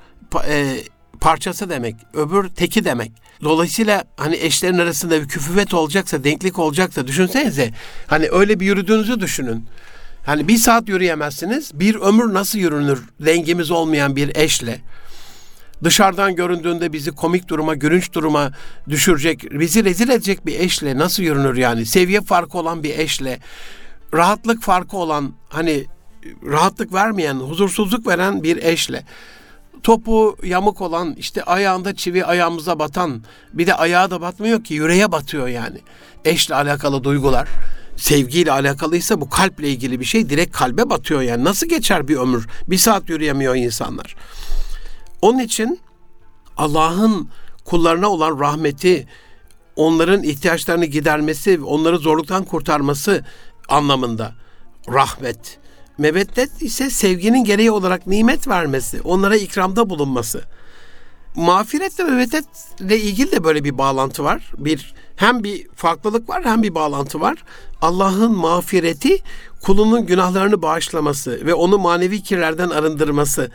e, 0.47 0.83
parçası 1.21 1.69
demek. 1.69 1.95
Öbür 2.13 2.49
teki 2.49 2.85
demek. 2.85 3.11
Dolayısıyla 3.43 4.03
hani 4.17 4.35
eşlerin 4.35 4.77
arasında 4.77 5.21
bir 5.21 5.27
küfüvet 5.27 5.73
olacaksa, 5.73 6.23
denklik 6.23 6.59
olacaksa 6.59 7.07
düşünsenize. 7.07 7.71
Hani 8.07 8.29
öyle 8.31 8.59
bir 8.59 8.65
yürüdüğünüzü 8.65 9.19
düşünün. 9.19 9.65
Hani 10.25 10.47
bir 10.47 10.57
saat 10.57 10.89
yürüyemezsiniz. 10.89 11.71
Bir 11.79 11.95
ömür 11.95 12.33
nasıl 12.33 12.59
yürünür 12.59 13.03
dengimiz 13.19 13.71
olmayan 13.71 14.15
bir 14.15 14.35
eşle? 14.35 14.81
dışarıdan 15.83 16.35
göründüğünde 16.35 16.93
bizi 16.93 17.11
komik 17.11 17.47
duruma, 17.47 17.75
gülünç 17.75 18.13
duruma 18.13 18.51
düşürecek, 18.89 19.51
bizi 19.51 19.85
rezil 19.85 20.09
edecek 20.09 20.45
bir 20.45 20.59
eşle 20.59 20.97
nasıl 20.97 21.23
yürünür 21.23 21.57
yani? 21.57 21.85
Seviye 21.85 22.21
farkı 22.21 22.57
olan 22.57 22.83
bir 22.83 22.99
eşle, 22.99 23.39
rahatlık 24.13 24.63
farkı 24.63 24.97
olan, 24.97 25.33
hani 25.49 25.85
rahatlık 26.45 26.93
vermeyen, 26.93 27.35
huzursuzluk 27.35 28.07
veren 28.07 28.43
bir 28.43 28.57
eşle 28.57 29.03
topu 29.83 30.37
yamuk 30.43 30.81
olan, 30.81 31.13
işte 31.13 31.43
ayağında 31.43 31.95
çivi 31.95 32.25
ayağımıza 32.25 32.79
batan, 32.79 33.23
bir 33.53 33.67
de 33.67 33.73
ayağa 33.73 34.11
da 34.11 34.21
batmıyor 34.21 34.63
ki 34.63 34.73
yüreğe 34.73 35.11
batıyor 35.11 35.47
yani. 35.47 35.77
Eşle 36.25 36.55
alakalı 36.55 37.03
duygular, 37.03 37.47
sevgiyle 37.97 38.51
alakalıysa 38.51 39.21
bu 39.21 39.29
kalple 39.29 39.69
ilgili 39.69 39.99
bir 39.99 40.05
şey 40.05 40.29
direkt 40.29 40.57
kalbe 40.57 40.89
batıyor 40.89 41.21
yani. 41.21 41.43
Nasıl 41.43 41.67
geçer 41.67 42.07
bir 42.07 42.15
ömür? 42.15 42.47
Bir 42.67 42.77
saat 42.77 43.09
yürüyemiyor 43.09 43.55
insanlar. 43.55 44.15
Onun 45.21 45.39
için 45.39 45.79
Allah'ın 46.57 47.29
kullarına 47.65 48.09
olan 48.09 48.39
rahmeti, 48.39 49.07
onların 49.75 50.23
ihtiyaçlarını 50.23 50.85
gidermesi, 50.85 51.61
onları 51.61 51.97
zorluktan 51.97 52.43
kurtarması 52.43 53.25
anlamında 53.69 54.35
rahmet. 54.89 55.60
Meveddet 56.01 56.61
ise 56.61 56.89
sevginin 56.89 57.43
gereği 57.43 57.71
olarak 57.71 58.07
nimet 58.07 58.47
vermesi, 58.47 59.01
onlara 59.01 59.35
ikramda 59.35 59.89
bulunması. 59.89 60.43
Mağfiretle 61.35 62.03
meveddetle 62.03 62.99
ilgili 62.99 63.31
de 63.31 63.43
böyle 63.43 63.63
bir 63.63 63.77
bağlantı 63.77 64.23
var. 64.23 64.51
Bir 64.57 64.93
hem 65.15 65.43
bir 65.43 65.67
farklılık 65.75 66.29
var 66.29 66.45
hem 66.45 66.63
bir 66.63 66.75
bağlantı 66.75 67.21
var. 67.21 67.43
Allah'ın 67.81 68.31
mağfireti 68.31 69.17
kulunun 69.61 70.05
günahlarını 70.05 70.61
bağışlaması 70.61 71.45
ve 71.45 71.53
onu 71.53 71.77
manevi 71.77 72.23
kirlerden 72.23 72.69
arındırması. 72.69 73.51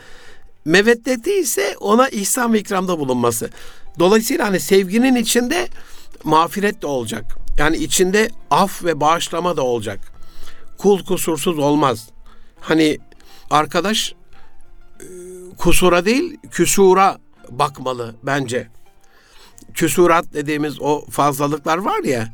Meveddeti 0.65 1.33
ise 1.33 1.75
ona 1.79 2.09
ihsan 2.09 2.53
ve 2.53 2.59
ikramda 2.59 2.99
bulunması. 2.99 3.49
Dolayısıyla 3.99 4.47
hani 4.47 4.59
sevginin 4.59 5.15
içinde 5.15 5.67
mağfiret 6.23 6.81
de 6.81 6.87
olacak. 6.87 7.25
Yani 7.57 7.77
içinde 7.77 8.29
af 8.51 8.83
ve 8.83 8.99
bağışlama 8.99 9.57
da 9.57 9.61
olacak. 9.61 9.99
Kul 10.77 11.05
kusursuz 11.05 11.59
olmaz. 11.59 12.09
Hani 12.59 12.97
arkadaş 13.49 14.13
e, 14.99 15.05
kusura 15.57 16.05
değil 16.05 16.37
küsura 16.51 17.17
bakmalı 17.49 18.15
bence. 18.23 18.67
Küsurat 19.73 20.33
dediğimiz 20.33 20.81
o 20.81 21.05
fazlalıklar 21.09 21.77
var 21.77 22.03
ya 22.03 22.33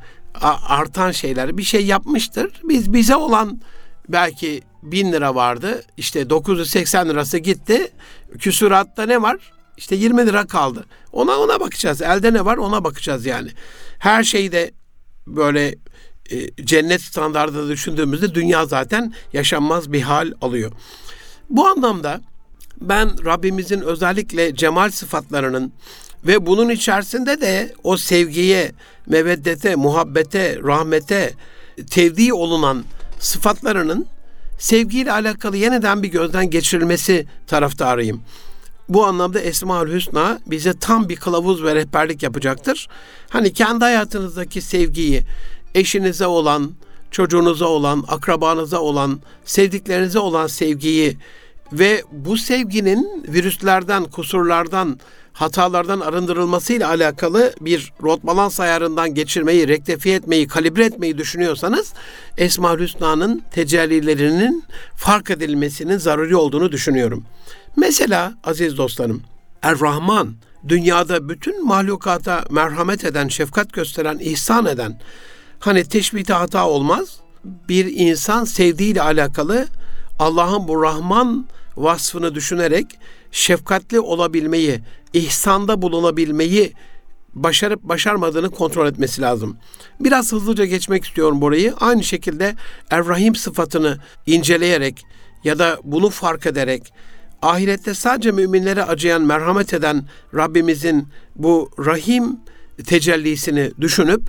artan 0.67 1.11
şeyler 1.11 1.57
bir 1.57 1.63
şey 1.63 1.85
yapmıştır. 1.85 2.61
Biz 2.63 2.93
bize 2.93 3.15
olan 3.15 3.61
belki 4.09 4.61
bin 4.83 5.11
lira 5.11 5.35
vardı. 5.35 5.83
İşte 5.97 6.29
980 6.29 7.09
lirası 7.09 7.37
gitti. 7.37 7.91
Küsuratta 8.39 9.05
ne 9.05 9.21
var? 9.21 9.37
İşte 9.77 9.95
20 9.95 10.25
lira 10.25 10.47
kaldı. 10.47 10.85
Ona 11.11 11.37
ona 11.37 11.59
bakacağız. 11.59 12.01
Elde 12.01 12.33
ne 12.33 12.45
var 12.45 12.57
ona 12.57 12.83
bakacağız 12.83 13.25
yani. 13.25 13.49
Her 13.99 14.23
şeyde 14.23 14.71
böyle 15.27 15.75
e, 16.31 16.65
cennet 16.65 17.01
standartında 17.01 17.67
düşündüğümüzde 17.67 18.35
dünya 18.35 18.65
zaten 18.65 19.13
yaşanmaz 19.33 19.91
bir 19.91 20.01
hal 20.01 20.31
alıyor. 20.41 20.71
Bu 21.49 21.67
anlamda 21.67 22.21
ben 22.81 23.25
Rabbimizin 23.25 23.81
özellikle 23.81 24.55
cemal 24.55 24.91
sıfatlarının 24.91 25.73
ve 26.25 26.45
bunun 26.45 26.69
içerisinde 26.69 27.41
de 27.41 27.73
o 27.83 27.97
sevgiye, 27.97 28.71
meveddete, 29.07 29.75
muhabbete, 29.75 30.59
rahmete 30.63 31.33
tevdi 31.89 32.33
olunan 32.33 32.83
sıfatlarının 33.19 34.05
sevgiyle 34.59 35.11
alakalı 35.11 35.57
yeniden 35.57 36.03
bir 36.03 36.07
gözden 36.07 36.49
geçirilmesi 36.49 37.27
taraftarıyım. 37.47 38.21
Bu 38.89 39.05
anlamda 39.05 39.39
Esmaül 39.39 39.93
Hüsna 39.93 40.39
bize 40.47 40.73
tam 40.79 41.09
bir 41.09 41.15
kılavuz 41.15 41.63
ve 41.63 41.75
rehberlik 41.75 42.23
yapacaktır. 42.23 42.87
Hani 43.29 43.53
kendi 43.53 43.85
hayatınızdaki 43.85 44.61
sevgiyi 44.61 45.23
eşinize 45.75 46.27
olan, 46.27 46.71
çocuğunuza 47.11 47.65
olan, 47.65 48.03
akrabanıza 48.07 48.79
olan, 48.79 49.19
sevdiklerinize 49.45 50.19
olan 50.19 50.47
sevgiyi 50.47 51.17
ve 51.73 52.03
bu 52.11 52.37
sevginin 52.37 53.25
virüslerden, 53.27 54.03
kusurlardan, 54.03 54.99
hatalardan 55.33 55.99
arındırılmasıyla 55.99 56.89
alakalı 56.89 57.53
bir 57.61 57.93
rot 58.03 58.23
balans 58.23 58.59
ayarından 58.59 59.13
geçirmeyi, 59.13 59.67
rektifiye 59.67 60.15
etmeyi, 60.15 60.47
kalibre 60.47 60.85
etmeyi 60.85 61.17
düşünüyorsanız 61.17 61.93
Esma 62.37 62.77
Hüsna'nın 62.77 63.43
tecellilerinin 63.51 64.63
fark 64.95 65.31
edilmesinin 65.31 65.97
zaruri 65.97 66.35
olduğunu 66.35 66.71
düşünüyorum. 66.71 67.25
Mesela 67.75 68.33
aziz 68.43 68.77
dostlarım, 68.77 69.23
Er-Rahman 69.61 70.35
dünyada 70.67 71.29
bütün 71.29 71.67
mahlukata 71.67 72.43
merhamet 72.49 73.05
eden, 73.05 73.27
şefkat 73.27 73.73
gösteren, 73.73 74.17
ihsan 74.19 74.65
eden, 74.65 74.99
hani 75.65 75.83
teşbihte 75.83 76.33
hata 76.33 76.67
olmaz, 76.67 77.19
bir 77.43 77.85
insan 77.85 78.43
sevdiğiyle 78.43 79.01
alakalı 79.01 79.67
Allah'ın 80.19 80.67
bu 80.67 80.83
Rahman 80.83 81.47
vasfını 81.77 82.35
düşünerek 82.35 82.85
şefkatli 83.31 83.99
olabilmeyi, 83.99 84.79
ihsanda 85.13 85.81
bulunabilmeyi 85.81 86.73
başarıp 87.33 87.83
başarmadığını 87.83 88.49
kontrol 88.49 88.87
etmesi 88.87 89.21
lazım. 89.21 89.57
Biraz 89.99 90.31
hızlıca 90.31 90.65
geçmek 90.65 91.05
istiyorum 91.05 91.41
burayı. 91.41 91.73
Aynı 91.79 92.03
şekilde 92.03 92.55
Errahim 92.89 93.35
sıfatını 93.35 93.97
inceleyerek 94.25 95.05
ya 95.43 95.59
da 95.59 95.79
bunu 95.83 96.09
fark 96.09 96.45
ederek 96.45 96.93
ahirette 97.41 97.93
sadece 97.93 98.31
müminlere 98.31 98.83
acıyan, 98.83 99.21
merhamet 99.21 99.73
eden 99.73 100.05
Rabbimizin 100.35 101.07
bu 101.35 101.69
rahim 101.79 102.39
tecellisini 102.85 103.71
düşünüp 103.81 104.21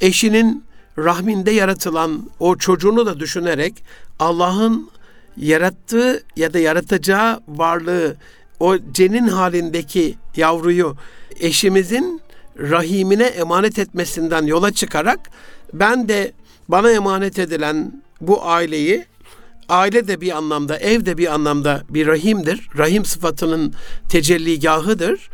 eşinin 0.00 0.65
rahminde 0.98 1.50
yaratılan 1.50 2.30
o 2.40 2.56
çocuğunu 2.56 3.06
da 3.06 3.20
düşünerek 3.20 3.84
Allah'ın 4.18 4.90
yarattığı 5.36 6.24
ya 6.36 6.52
da 6.52 6.58
yaratacağı 6.58 7.40
varlığı 7.48 8.16
o 8.60 8.76
cenin 8.92 9.28
halindeki 9.28 10.14
yavruyu 10.36 10.96
eşimizin 11.40 12.20
rahimine 12.58 13.24
emanet 13.24 13.78
etmesinden 13.78 14.46
yola 14.46 14.72
çıkarak 14.72 15.20
ben 15.72 16.08
de 16.08 16.32
bana 16.68 16.90
emanet 16.90 17.38
edilen 17.38 18.02
bu 18.20 18.46
aileyi 18.46 19.04
aile 19.68 20.08
de 20.08 20.20
bir 20.20 20.36
anlamda, 20.36 20.78
ev 20.78 21.06
de 21.06 21.18
bir 21.18 21.34
anlamda 21.34 21.82
bir 21.90 22.06
rahimdir. 22.06 22.68
Rahim 22.78 23.04
sıfatının 23.04 23.74
tecelligahıdır. 24.08 25.30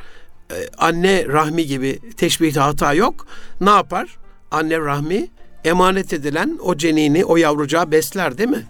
Ee, 0.50 0.54
anne 0.78 1.26
rahmi 1.28 1.66
gibi 1.66 1.98
teşbihte 2.16 2.60
hata 2.60 2.94
yok. 2.94 3.26
Ne 3.60 3.70
yapar? 3.70 4.18
anne 4.52 4.78
rahmi 4.78 5.28
emanet 5.64 6.12
edilen 6.12 6.58
o 6.62 6.76
cenini, 6.76 7.24
o 7.24 7.36
yavrucağı 7.36 7.90
besler 7.90 8.38
değil 8.38 8.48
mi? 8.48 8.66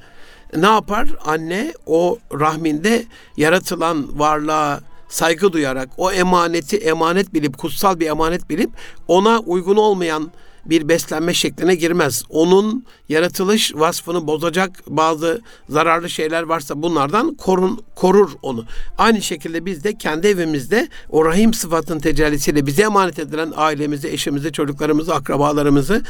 Ne 0.56 0.66
yapar? 0.66 1.08
Anne 1.24 1.72
o 1.86 2.18
rahminde 2.32 3.04
yaratılan 3.36 4.18
varlığa 4.18 4.80
saygı 5.08 5.52
duyarak 5.52 5.88
o 5.96 6.12
emaneti 6.12 6.76
emanet 6.76 7.34
bilip 7.34 7.58
kutsal 7.58 8.00
bir 8.00 8.06
emanet 8.06 8.50
bilip 8.50 8.70
ona 9.08 9.40
uygun 9.40 9.76
olmayan 9.76 10.32
bir 10.66 10.88
beslenme 10.88 11.34
şekline 11.34 11.74
girmez. 11.74 12.22
Onun 12.28 12.84
yaratılış 13.08 13.74
vasfını 13.74 14.26
bozacak 14.26 14.82
bazı 14.86 15.40
zararlı 15.68 16.10
şeyler 16.10 16.42
varsa 16.42 16.82
bunlardan 16.82 17.34
korun, 17.34 17.80
korur 17.94 18.30
onu. 18.42 18.64
Aynı 18.98 19.22
şekilde 19.22 19.66
biz 19.66 19.84
de 19.84 19.94
kendi 19.98 20.26
evimizde 20.26 20.88
o 21.10 21.24
rahim 21.24 21.54
sıfatının 21.54 22.00
tecellisiyle 22.00 22.66
bize 22.66 22.82
emanet 22.82 23.18
edilen 23.18 23.52
ailemizi, 23.56 24.08
eşimizi, 24.08 24.52
çocuklarımızı, 24.52 25.14
akrabalarımızı 25.14 26.02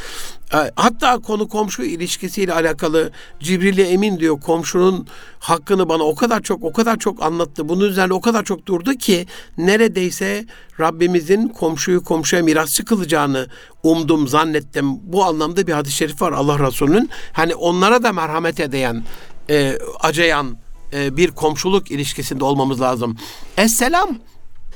e, 0.54 0.56
hatta 0.76 1.18
konu 1.18 1.48
komşu 1.48 1.82
ilişkisiyle 1.82 2.52
alakalı 2.52 3.10
Cibril 3.40 3.78
Emin 3.78 4.20
diyor 4.20 4.40
komşunun 4.40 5.06
hakkını 5.38 5.88
bana 5.88 6.02
o 6.02 6.14
kadar 6.14 6.42
çok 6.42 6.64
o 6.64 6.72
kadar 6.72 6.98
çok 6.98 7.22
anlattı. 7.22 7.68
Bunun 7.68 7.84
üzerine 7.84 8.12
o 8.12 8.20
kadar 8.20 8.44
çok 8.44 8.66
durdu 8.66 8.94
ki 8.94 9.26
neredeyse 9.58 10.46
Rabbimizin 10.80 11.48
komşuyu 11.48 12.04
komşuya 12.04 12.42
mirasçı 12.42 12.84
kılacağını 12.84 13.46
umdum, 13.82 14.28
zannettim. 14.28 14.86
Bu 15.02 15.24
anlamda 15.24 15.66
bir 15.66 15.72
hadis-i 15.72 15.96
şerif 15.96 16.22
var 16.22 16.32
Allah 16.32 16.66
Resulü'nün. 16.66 17.10
Hani 17.32 17.54
onlara 17.54 18.02
da 18.02 18.12
merhamet 18.12 18.60
edeyen, 18.60 19.04
e, 19.50 19.78
acıyan 20.00 20.56
e, 20.92 21.16
bir 21.16 21.30
komşuluk 21.30 21.90
ilişkisinde 21.90 22.44
olmamız 22.44 22.80
lazım. 22.80 23.16
Esselam 23.56 24.18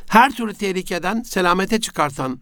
her 0.09 0.33
türlü 0.33 0.55
tehlikeden 0.55 1.23
selamete 1.23 1.81
çıkartan, 1.81 2.41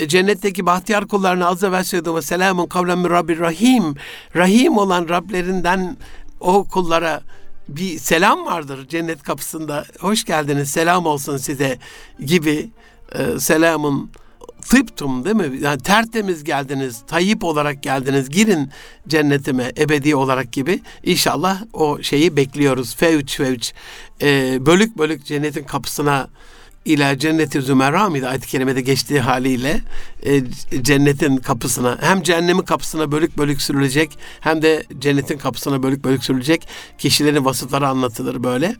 e, 0.00 0.08
cennetteki 0.08 0.66
bahtiyar 0.66 1.08
kullarına 1.08 1.46
azze 1.46 1.72
ve 1.72 2.14
ve 2.14 2.22
selamun 2.22 2.66
kavlen 2.66 2.98
min 2.98 3.10
Rabbir 3.10 3.38
Rahim. 3.38 3.94
Rahim 4.36 4.78
olan 4.78 5.08
Rablerinden 5.08 5.96
o 6.40 6.64
kullara 6.64 7.22
bir 7.68 7.98
selam 7.98 8.46
vardır 8.46 8.88
cennet 8.88 9.22
kapısında. 9.22 9.84
Hoş 10.00 10.24
geldiniz, 10.24 10.70
selam 10.70 11.06
olsun 11.06 11.36
size 11.36 11.78
gibi 12.20 12.70
e, 13.12 13.40
selamun 13.40 14.10
tıptum 14.60 15.24
değil 15.24 15.36
mi? 15.36 15.58
Yani 15.60 15.82
tertemiz 15.82 16.44
geldiniz, 16.44 17.02
tayyip 17.06 17.44
olarak 17.44 17.82
geldiniz, 17.82 18.28
girin 18.28 18.70
cennetime 19.08 19.72
ebedi 19.78 20.16
olarak 20.16 20.52
gibi. 20.52 20.80
İnşallah 21.02 21.62
o 21.72 22.02
şeyi 22.02 22.36
bekliyoruz. 22.36 22.96
Fevç 22.96 23.36
fevç, 23.36 23.72
e, 24.22 24.58
bölük 24.66 24.98
bölük 24.98 25.24
cennetin 25.24 25.64
kapısına 25.64 26.28
ila 26.84 27.18
cenneti 27.18 27.62
zümerra 27.62 28.10
mıydı 28.10 28.28
ayet-i 28.28 28.48
kerimede 28.48 28.80
geçtiği 28.80 29.20
haliyle 29.20 29.80
e, 30.22 30.42
cennetin 30.82 31.36
kapısına 31.36 31.98
hem 32.00 32.22
cehennemin 32.22 32.62
kapısına 32.62 33.12
bölük 33.12 33.38
bölük 33.38 33.62
sürülecek 33.62 34.18
hem 34.40 34.62
de 34.62 34.84
cennetin 34.98 35.38
kapısına 35.38 35.82
bölük 35.82 36.04
bölük 36.04 36.24
sürülecek 36.24 36.68
kişilerin 36.98 37.44
vasıfları 37.44 37.88
anlatılır 37.88 38.42
böyle. 38.44 38.76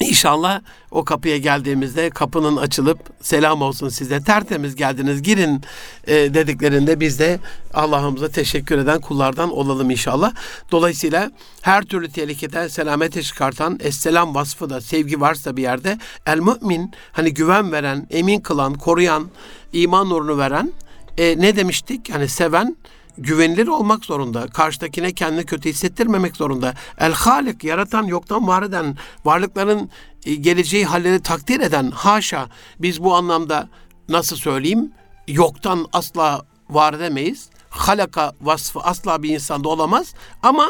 İnşallah 0.00 0.60
o 0.90 1.04
kapıya 1.04 1.38
geldiğimizde 1.38 2.10
kapının 2.10 2.56
açılıp 2.56 2.98
selam 3.20 3.62
olsun 3.62 3.88
size 3.88 4.22
tertemiz 4.22 4.74
geldiniz 4.74 5.22
girin 5.22 5.62
e, 6.06 6.14
dediklerinde 6.14 7.00
biz 7.00 7.18
de 7.18 7.38
Allah'ımıza 7.74 8.28
teşekkür 8.28 8.78
eden 8.78 9.00
kullardan 9.00 9.52
olalım 9.52 9.90
inşallah. 9.90 10.32
Dolayısıyla 10.72 11.30
her 11.62 11.82
türlü 11.82 12.10
tehlikeden 12.10 12.68
selamete 12.68 13.22
çıkartan 13.22 13.78
esselam 13.82 14.34
vasfı 14.34 14.70
da 14.70 14.80
sevgi 14.80 15.20
varsa 15.20 15.56
bir 15.56 15.62
yerde 15.62 15.98
el 16.26 16.38
mümin 16.38 16.92
hani 17.12 17.34
güven 17.34 17.72
veren, 17.72 18.06
emin 18.10 18.40
kılan, 18.40 18.74
koruyan, 18.74 19.30
iman 19.72 20.08
nurunu 20.08 20.38
veren 20.38 20.72
e, 21.18 21.40
ne 21.40 21.56
demiştik? 21.56 22.14
Hani 22.14 22.28
seven 22.28 22.76
güvenilir 23.18 23.66
olmak 23.66 24.04
zorunda. 24.04 24.46
Karşıdakine 24.46 25.12
kendini 25.12 25.44
kötü 25.44 25.68
hissettirmemek 25.68 26.36
zorunda. 26.36 26.74
El 26.98 27.12
Halik 27.12 27.64
yaratan 27.64 28.04
yoktan 28.04 28.48
var 28.48 28.62
eden 28.62 28.96
varlıkların 29.24 29.90
e, 30.24 30.34
geleceği 30.34 30.84
halleri 30.84 31.22
takdir 31.22 31.60
eden 31.60 31.90
haşa 31.90 32.48
biz 32.78 33.02
bu 33.02 33.14
anlamda 33.14 33.68
nasıl 34.08 34.36
söyleyeyim 34.36 34.92
yoktan 35.28 35.86
asla 35.92 36.42
var 36.70 36.94
edemeyiz. 36.94 37.50
Halaka 37.70 38.32
vasfı 38.40 38.80
asla 38.80 39.22
bir 39.22 39.30
insanda 39.30 39.68
olamaz 39.68 40.14
ama 40.42 40.68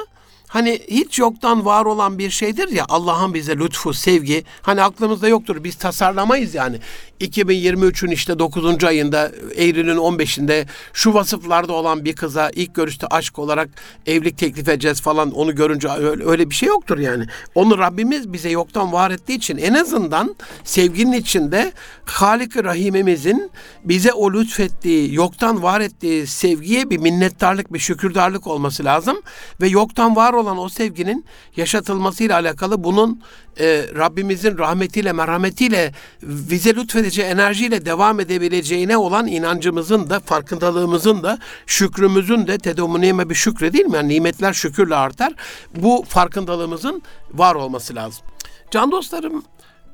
hani 0.48 0.80
hiç 0.88 1.18
yoktan 1.18 1.64
var 1.64 1.84
olan 1.84 2.18
bir 2.18 2.30
şeydir 2.30 2.68
ya 2.68 2.84
Allah'ın 2.88 3.34
bize 3.34 3.58
lütfu, 3.58 3.94
sevgi 3.94 4.44
hani 4.62 4.82
aklımızda 4.82 5.28
yoktur. 5.28 5.64
Biz 5.64 5.74
tasarlamayız 5.74 6.54
yani. 6.54 6.80
2023'ün 7.20 8.10
işte 8.10 8.38
9. 8.38 8.84
ayında 8.84 9.32
Eylül'ün 9.54 9.96
15'inde 9.96 10.66
şu 10.92 11.14
vasıflarda 11.14 11.72
olan 11.72 12.04
bir 12.04 12.16
kıza 12.16 12.50
ilk 12.54 12.74
görüşte 12.74 13.06
aşk 13.06 13.38
olarak 13.38 13.68
evlilik 14.06 14.38
teklif 14.38 14.68
edeceğiz 14.68 15.00
falan 15.00 15.30
onu 15.30 15.54
görünce 15.54 15.88
öyle, 15.88 16.50
bir 16.50 16.54
şey 16.54 16.68
yoktur 16.68 16.98
yani. 16.98 17.26
Onu 17.54 17.78
Rabbimiz 17.78 18.32
bize 18.32 18.50
yoktan 18.50 18.92
var 18.92 19.10
ettiği 19.10 19.36
için 19.36 19.56
en 19.56 19.74
azından 19.74 20.36
sevginin 20.64 21.12
içinde 21.12 21.72
Halik-i 22.04 22.64
Rahimimizin 22.64 23.50
bize 23.84 24.12
o 24.12 24.32
lütfettiği, 24.32 25.14
yoktan 25.14 25.62
var 25.62 25.80
ettiği 25.80 26.26
sevgiye 26.26 26.90
bir 26.90 26.98
minnettarlık, 26.98 27.72
bir 27.72 27.78
şükürdarlık 27.78 28.46
olması 28.46 28.84
lazım 28.84 29.16
ve 29.60 29.68
yoktan 29.68 30.16
var 30.16 30.32
olan 30.38 30.58
o 30.58 30.68
sevginin 30.68 31.24
yaşatılmasıyla 31.56 32.36
alakalı 32.36 32.84
bunun 32.84 33.22
e, 33.60 33.86
Rabbimizin 33.96 34.58
rahmetiyle, 34.58 35.12
merhametiyle 35.12 35.92
bize 36.22 36.74
lütfedeceği 36.74 37.28
enerjiyle 37.28 37.84
devam 37.84 38.20
edebileceğine 38.20 38.96
olan 38.96 39.26
inancımızın 39.26 40.10
da, 40.10 40.20
farkındalığımızın 40.20 41.22
da, 41.22 41.38
şükrümüzün 41.66 42.46
de 42.46 42.58
tedomuniyeme 42.58 43.30
bir 43.30 43.34
şükre 43.34 43.72
değil 43.72 43.86
mi? 43.86 43.96
Yani 43.96 44.08
nimetler 44.08 44.52
şükürle 44.52 44.94
artar. 44.94 45.32
Bu 45.76 46.04
farkındalığımızın 46.08 47.02
var 47.32 47.54
olması 47.54 47.94
lazım. 47.94 48.24
Can 48.70 48.90
dostlarım, 48.90 49.44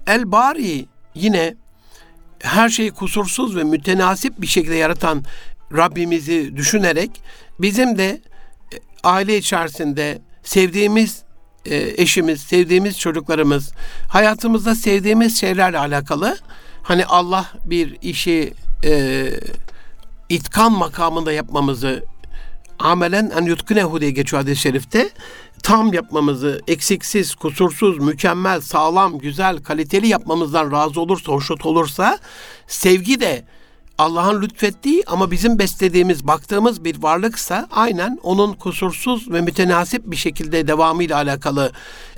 El 0.06 0.32
Bari 0.32 0.86
yine 1.14 1.54
her 2.38 2.68
şeyi 2.68 2.90
kusursuz 2.90 3.56
ve 3.56 3.64
mütenasip 3.64 4.40
bir 4.40 4.46
şekilde 4.46 4.74
yaratan 4.74 5.24
Rabbimizi 5.76 6.56
düşünerek 6.56 7.10
bizim 7.60 7.98
de 7.98 8.08
e, 8.08 8.20
aile 9.04 9.36
içerisinde 9.36 10.18
sevdiğimiz 10.44 11.22
e, 11.66 12.02
eşimiz, 12.02 12.40
sevdiğimiz 12.40 12.98
çocuklarımız, 12.98 13.72
hayatımızda 14.08 14.74
sevdiğimiz 14.74 15.40
şeylerle 15.40 15.78
alakalı 15.78 16.38
hani 16.82 17.06
Allah 17.06 17.46
bir 17.64 17.96
işi 18.02 18.52
e, 18.84 19.26
itkan 20.28 20.72
makamında 20.72 21.32
yapmamızı 21.32 22.04
amelen 22.78 23.32
en 23.38 23.42
yutkunehu 23.42 24.00
diye 24.00 24.10
geçiyor 24.10 24.42
hadis-i 24.42 24.60
şerifte. 24.60 25.10
Tam 25.62 25.92
yapmamızı, 25.92 26.62
eksiksiz, 26.68 27.34
kusursuz, 27.34 27.98
mükemmel, 27.98 28.60
sağlam, 28.60 29.18
güzel, 29.18 29.62
kaliteli 29.62 30.08
yapmamızdan 30.08 30.72
razı 30.72 31.00
olursa, 31.00 31.32
hoşnut 31.32 31.66
olursa 31.66 32.18
sevgi 32.66 33.20
de 33.20 33.44
Allah'ın 33.98 34.42
lütfettiği 34.42 35.02
ama 35.06 35.30
bizim 35.30 35.58
beslediğimiz, 35.58 36.26
baktığımız 36.26 36.84
bir 36.84 37.02
varlıksa 37.02 37.68
aynen 37.70 38.18
onun 38.22 38.52
kusursuz 38.52 39.30
ve 39.30 39.40
mütenasip 39.40 40.02
bir 40.06 40.16
şekilde 40.16 40.68
devamıyla 40.68 41.16
alakalı. 41.16 41.72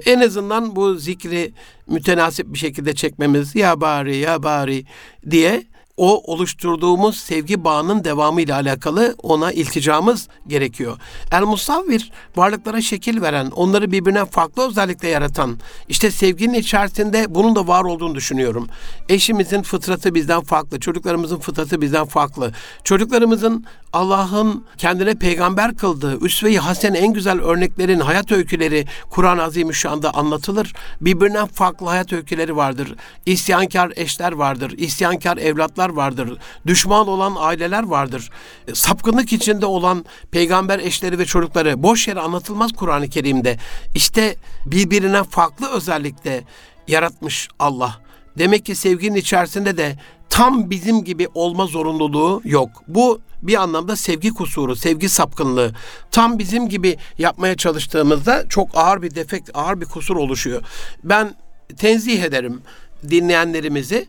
En 0.06 0.20
azından 0.20 0.76
bu 0.76 0.94
zikri 0.94 1.52
mütenasip 1.86 2.52
bir 2.52 2.58
şekilde 2.58 2.94
çekmemiz 2.94 3.54
ya 3.54 3.80
bari 3.80 4.16
ya 4.16 4.42
bari 4.42 4.84
diye 5.30 5.62
o 5.96 6.32
oluşturduğumuz 6.32 7.16
sevgi 7.16 7.64
bağının 7.64 8.04
devamı 8.04 8.40
ile 8.40 8.54
alakalı 8.54 9.14
ona 9.22 9.52
ilticamız 9.52 10.28
gerekiyor. 10.46 10.98
El 11.32 11.42
Musavvir 11.42 12.12
varlıklara 12.36 12.80
şekil 12.80 13.22
veren, 13.22 13.46
onları 13.46 13.92
birbirine 13.92 14.24
farklı 14.24 14.68
özellikle 14.68 15.08
yaratan, 15.08 15.58
işte 15.88 16.10
sevginin 16.10 16.54
içerisinde 16.54 17.34
bunun 17.34 17.56
da 17.56 17.68
var 17.68 17.84
olduğunu 17.84 18.14
düşünüyorum. 18.14 18.68
Eşimizin 19.08 19.62
fıtratı 19.62 20.14
bizden 20.14 20.40
farklı, 20.40 20.80
çocuklarımızın 20.80 21.38
fıtratı 21.38 21.80
bizden 21.80 22.04
farklı. 22.04 22.52
Çocuklarımızın 22.84 23.66
Allah'ın 23.92 24.64
kendine 24.78 25.14
peygamber 25.14 25.76
kıldığı 25.76 26.24
üsve-i 26.24 26.58
hasen 26.58 26.94
en 26.94 27.12
güzel 27.12 27.40
örneklerin 27.40 28.00
hayat 28.00 28.32
öyküleri 28.32 28.84
Kur'an-ı 29.10 29.42
Azimüşşan'da 29.42 30.14
anlatılır. 30.14 30.72
Birbirinden 31.00 31.46
farklı 31.46 31.86
hayat 31.86 32.12
öyküleri 32.12 32.56
vardır. 32.56 32.94
İsyankar 33.26 33.92
eşler 33.96 34.32
vardır, 34.32 34.74
isyankar 34.76 35.36
evlatlar 35.36 35.85
çocuklar 35.86 35.88
vardır. 35.88 36.38
Düşman 36.66 37.08
olan 37.08 37.34
aileler 37.38 37.82
vardır. 37.82 38.30
E, 38.68 38.74
sapkınlık 38.74 39.32
içinde 39.32 39.66
olan 39.66 40.04
peygamber 40.30 40.78
eşleri 40.78 41.18
ve 41.18 41.24
çocukları 41.24 41.76
boş 41.76 42.08
yere 42.08 42.20
anlatılmaz 42.20 42.72
Kur'an-ı 42.72 43.08
Kerim'de. 43.08 43.58
İşte 43.94 44.36
birbirine 44.66 45.24
farklı 45.24 45.68
özellikle 45.70 46.44
yaratmış 46.88 47.48
Allah. 47.58 48.00
Demek 48.38 48.64
ki 48.64 48.74
sevginin 48.74 49.16
içerisinde 49.18 49.76
de 49.76 49.96
tam 50.28 50.70
bizim 50.70 51.04
gibi 51.04 51.28
olma 51.34 51.66
zorunluluğu 51.66 52.42
yok. 52.44 52.68
Bu 52.88 53.20
bir 53.42 53.54
anlamda 53.54 53.96
sevgi 53.96 54.30
kusuru, 54.30 54.76
sevgi 54.76 55.08
sapkınlığı. 55.08 55.72
Tam 56.10 56.38
bizim 56.38 56.68
gibi 56.68 56.96
yapmaya 57.18 57.56
çalıştığımızda 57.56 58.44
çok 58.48 58.68
ağır 58.74 59.02
bir 59.02 59.14
defekt, 59.14 59.50
ağır 59.54 59.80
bir 59.80 59.86
kusur 59.86 60.16
oluşuyor. 60.16 60.62
Ben 61.04 61.34
tenzih 61.76 62.22
ederim 62.22 62.62
dinleyenlerimizi 63.10 64.06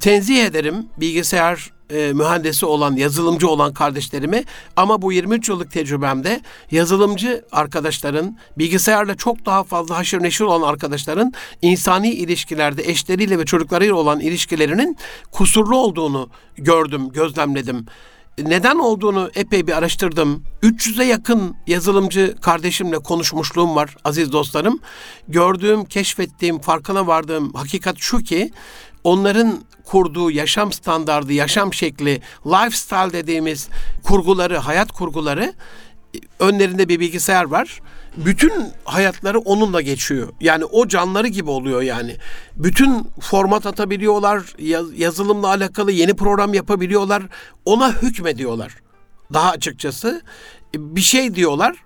tenzih 0.00 0.44
ederim 0.44 0.86
bilgisayar 0.96 1.72
e, 1.90 2.12
mühendisi 2.12 2.66
olan, 2.66 2.96
yazılımcı 2.96 3.48
olan 3.48 3.74
kardeşlerimi 3.74 4.44
ama 4.76 5.02
bu 5.02 5.12
23 5.12 5.48
yıllık 5.48 5.70
tecrübemde 5.70 6.40
yazılımcı 6.70 7.44
arkadaşların, 7.52 8.38
bilgisayarla 8.58 9.14
çok 9.14 9.46
daha 9.46 9.64
fazla 9.64 9.98
haşır 9.98 10.22
neşir 10.22 10.44
olan 10.44 10.68
arkadaşların 10.68 11.32
insani 11.62 12.10
ilişkilerde 12.10 12.82
eşleriyle 12.82 13.38
ve 13.38 13.44
çocuklarıyla 13.44 13.94
olan 13.94 14.20
ilişkilerinin 14.20 14.96
kusurlu 15.32 15.76
olduğunu 15.76 16.30
gördüm, 16.56 17.08
gözlemledim 17.08 17.86
neden 18.38 18.78
olduğunu 18.78 19.30
epey 19.34 19.66
bir 19.66 19.72
araştırdım. 19.72 20.44
300'e 20.62 21.04
yakın 21.04 21.56
yazılımcı 21.66 22.36
kardeşimle 22.40 22.98
konuşmuşluğum 22.98 23.76
var 23.76 23.96
aziz 24.04 24.32
dostlarım. 24.32 24.80
Gördüğüm, 25.28 25.84
keşfettiğim, 25.84 26.58
farkına 26.58 27.06
vardığım 27.06 27.52
hakikat 27.52 27.96
şu 27.98 28.18
ki 28.18 28.50
onların 29.04 29.58
kurduğu 29.84 30.30
yaşam 30.30 30.72
standardı, 30.72 31.32
yaşam 31.32 31.74
şekli, 31.74 32.20
lifestyle 32.46 33.12
dediğimiz 33.12 33.68
kurguları, 34.04 34.58
hayat 34.58 34.92
kurguları 34.92 35.52
önlerinde 36.38 36.88
bir 36.88 37.00
bilgisayar 37.00 37.44
var. 37.44 37.80
Bütün 38.16 38.52
hayatları 38.84 39.38
onunla 39.38 39.80
geçiyor. 39.80 40.28
Yani 40.40 40.64
o 40.64 40.88
canları 40.88 41.28
gibi 41.28 41.50
oluyor 41.50 41.82
yani. 41.82 42.16
Bütün 42.56 43.06
format 43.20 43.66
atabiliyorlar, 43.66 44.42
yazılımla 44.96 45.48
alakalı 45.48 45.92
yeni 45.92 46.14
program 46.14 46.54
yapabiliyorlar. 46.54 47.22
Ona 47.64 48.02
hükmediyorlar. 48.02 48.74
Daha 49.32 49.50
açıkçası 49.50 50.22
bir 50.74 51.00
şey 51.00 51.34
diyorlar 51.34 51.76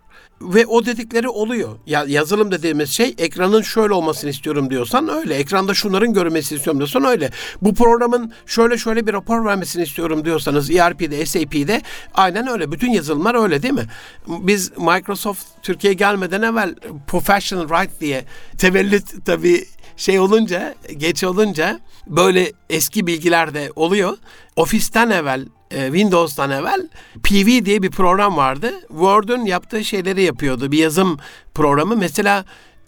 ve 0.41 0.66
o 0.66 0.87
dedikleri 0.87 1.28
oluyor. 1.28 1.78
Ya 1.87 2.05
yazılım 2.09 2.51
dediğimiz 2.51 2.91
şey 2.91 3.14
ekranın 3.18 3.62
şöyle 3.62 3.95
olmasını 3.95 4.30
istiyorum 4.30 4.70
diyorsan 4.70 5.09
öyle. 5.09 5.34
Ekranda 5.34 5.74
şunların 5.74 6.12
görmesini 6.12 6.57
istiyorum 6.57 6.80
diyorsan 6.80 7.05
öyle. 7.05 7.30
Bu 7.62 7.74
programın 7.74 8.32
şöyle 8.47 8.78
şöyle 8.78 9.07
bir 9.07 9.12
rapor 9.12 9.45
vermesini 9.45 9.82
istiyorum 9.82 10.24
diyorsanız 10.24 10.70
ERP'de, 10.70 11.26
SAP'de 11.26 11.82
aynen 12.14 12.49
öyle. 12.49 12.72
Bütün 12.72 12.91
yazılımlar 12.91 13.43
öyle 13.43 13.62
değil 13.62 13.74
mi? 13.74 13.87
Biz 14.26 14.70
Microsoft 14.78 15.43
Türkiye'ye 15.62 15.95
gelmeden 15.95 16.43
evvel 16.43 16.74
Professional 17.07 17.68
Right 17.68 18.01
diye 18.01 18.24
tevellüt 18.59 19.26
tabii 19.26 19.64
şey 19.97 20.18
olunca, 20.18 20.74
geç 20.97 21.24
olunca 21.24 21.80
böyle 22.07 22.53
eski 22.70 23.07
bilgiler 23.07 23.55
de 23.55 23.72
oluyor. 23.76 24.18
Ofisten 24.57 25.11
evvel 25.11 25.47
e, 25.70 25.86
Windows'tan 25.86 26.51
evvel 26.51 26.88
PV 27.22 27.64
diye 27.64 27.82
bir 27.82 27.90
program 27.90 28.36
vardı. 28.36 28.72
Word'un 28.88 29.44
yaptığı 29.44 29.84
şeyleri 29.84 30.22
yapıyordu. 30.22 30.72
Bir 30.72 30.78
yazım 30.78 31.18
programı. 31.55 31.97
Mesela 31.97 32.44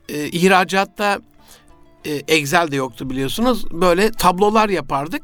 e, 0.09 0.27
ihracatta 0.27 1.19
e, 2.05 2.13
Excel 2.29 2.71
de 2.71 2.77
yoktu 2.77 3.11
biliyorsunuz. 3.11 3.71
Böyle 3.73 4.13
tablolar 4.13 4.69
yapardık 4.69 5.23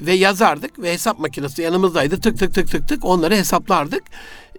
ve 0.00 0.12
yazardık 0.12 0.78
ve 0.78 0.92
hesap 0.92 1.18
makinesi 1.18 1.62
yanımızdaydı. 1.62 2.20
Tık 2.20 2.38
tık 2.38 2.54
tık 2.54 2.70
tık 2.70 2.88
tık 2.88 3.04
onları 3.04 3.36
hesaplardık. 3.36 4.02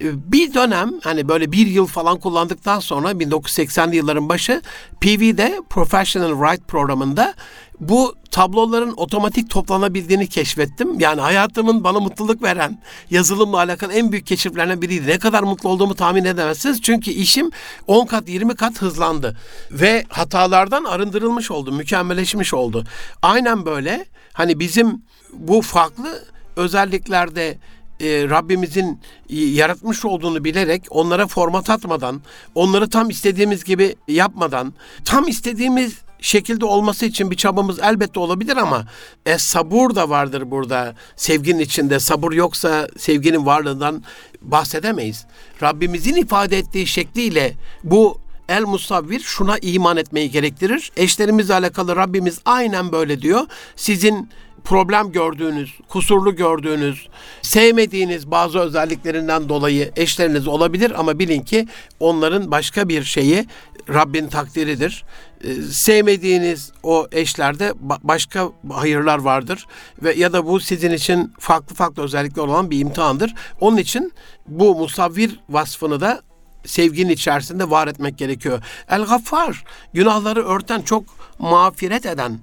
E, 0.01 0.31
bir 0.31 0.53
dönem 0.53 0.91
hani 1.03 1.27
böyle 1.27 1.51
bir 1.51 1.67
yıl 1.67 1.85
falan 1.85 2.19
kullandıktan 2.19 2.79
sonra 2.79 3.11
1980'li 3.11 3.95
yılların 3.95 4.29
başı 4.29 4.61
PV'de 5.01 5.61
Professional 5.69 6.47
Write 6.47 6.63
programında 6.63 7.33
bu 7.79 8.15
tabloların 8.31 8.93
otomatik 8.97 9.49
toplanabildiğini 9.49 10.27
keşfettim. 10.27 10.99
Yani 10.99 11.21
hayatımın 11.21 11.83
bana 11.83 11.99
mutluluk 11.99 12.43
veren 12.43 12.81
yazılımla 13.09 13.57
alakalı 13.57 13.93
en 13.93 14.11
büyük 14.11 14.27
keşiflerden 14.27 14.81
biriydi. 14.81 15.07
Ne 15.07 15.19
kadar 15.19 15.43
mutlu 15.43 15.69
olduğumu 15.69 15.95
tahmin 15.95 16.25
edemezsiniz. 16.25 16.81
Çünkü 16.81 17.11
işim 17.11 17.51
10 17.87 18.05
kat 18.05 18.29
20 18.29 18.55
kat 18.55 18.81
hızlandı. 18.81 19.37
Ve 19.71 20.05
hatalardan 20.09 20.83
arındırılmış 20.83 21.51
oldu, 21.51 21.71
mükemmelleşmiş 21.71 22.53
oldu. 22.53 22.83
Aynen 23.21 23.65
böyle 23.65 24.05
hani 24.33 24.59
bizim 24.59 25.01
bu 25.37 25.61
farklı 25.61 26.23
özelliklerde 26.55 27.57
e, 27.99 28.29
Rabbimizin 28.29 28.99
yaratmış 29.29 30.05
olduğunu 30.05 30.43
bilerek 30.43 30.83
onlara 30.89 31.27
format 31.27 31.69
atmadan, 31.69 32.21
onları 32.55 32.89
tam 32.89 33.09
istediğimiz 33.09 33.63
gibi 33.63 33.95
yapmadan, 34.07 34.73
tam 35.05 35.27
istediğimiz 35.27 35.93
şekilde 36.23 36.65
olması 36.65 37.05
için 37.05 37.31
bir 37.31 37.35
çabamız 37.35 37.79
elbette 37.79 38.19
olabilir 38.19 38.57
ama 38.57 38.85
e, 39.25 39.37
sabır 39.37 39.95
da 39.95 40.09
vardır 40.09 40.51
burada. 40.51 40.95
Sevginin 41.15 41.59
içinde 41.59 41.99
sabır 41.99 42.31
yoksa 42.31 42.87
sevginin 42.97 43.45
varlığından 43.45 44.03
bahsedemeyiz. 44.41 45.25
Rabbimizin 45.61 46.15
ifade 46.15 46.57
ettiği 46.57 46.87
şekliyle 46.87 47.53
bu 47.83 48.17
el 48.49 48.61
musavvir 48.63 49.19
şuna 49.19 49.57
iman 49.57 49.97
etmeyi 49.97 50.31
gerektirir. 50.31 50.91
Eşlerimizle 50.97 51.53
alakalı 51.53 51.95
Rabbimiz 51.95 52.39
aynen 52.45 52.91
böyle 52.91 53.21
diyor. 53.21 53.41
Sizin 53.75 54.29
problem 54.63 55.11
gördüğünüz, 55.11 55.79
kusurlu 55.89 56.35
gördüğünüz, 56.35 57.07
sevmediğiniz 57.41 58.31
bazı 58.31 58.59
özelliklerinden 58.59 59.49
dolayı 59.49 59.91
eşleriniz 59.95 60.47
olabilir 60.47 60.99
ama 60.99 61.19
bilin 61.19 61.41
ki 61.41 61.67
onların 61.99 62.51
başka 62.51 62.89
bir 62.89 63.03
şeyi 63.03 63.47
Rabbin 63.89 64.27
takdiridir. 64.27 65.05
Ee, 65.43 65.53
sevmediğiniz 65.61 66.71
o 66.83 67.07
eşlerde 67.11 67.73
başka 68.03 68.49
hayırlar 68.71 69.17
vardır 69.17 69.65
ve 70.03 70.13
ya 70.13 70.33
da 70.33 70.45
bu 70.45 70.59
sizin 70.59 70.91
için 70.91 71.33
farklı 71.39 71.75
farklı 71.75 72.03
özellikler 72.03 72.43
olan 72.43 72.71
bir 72.71 72.79
imtihandır. 72.79 73.33
Onun 73.59 73.77
için 73.77 74.13
bu 74.47 74.75
musavvir 74.75 75.39
vasfını 75.49 76.01
da 76.01 76.21
sevginin 76.65 77.09
içerisinde 77.09 77.69
var 77.69 77.87
etmek 77.87 78.17
gerekiyor. 78.17 78.63
El 78.89 79.03
Gaffar 79.03 79.63
günahları 79.93 80.45
örten 80.45 80.81
çok 80.81 81.03
mağfiret 81.39 82.05
eden 82.05 82.39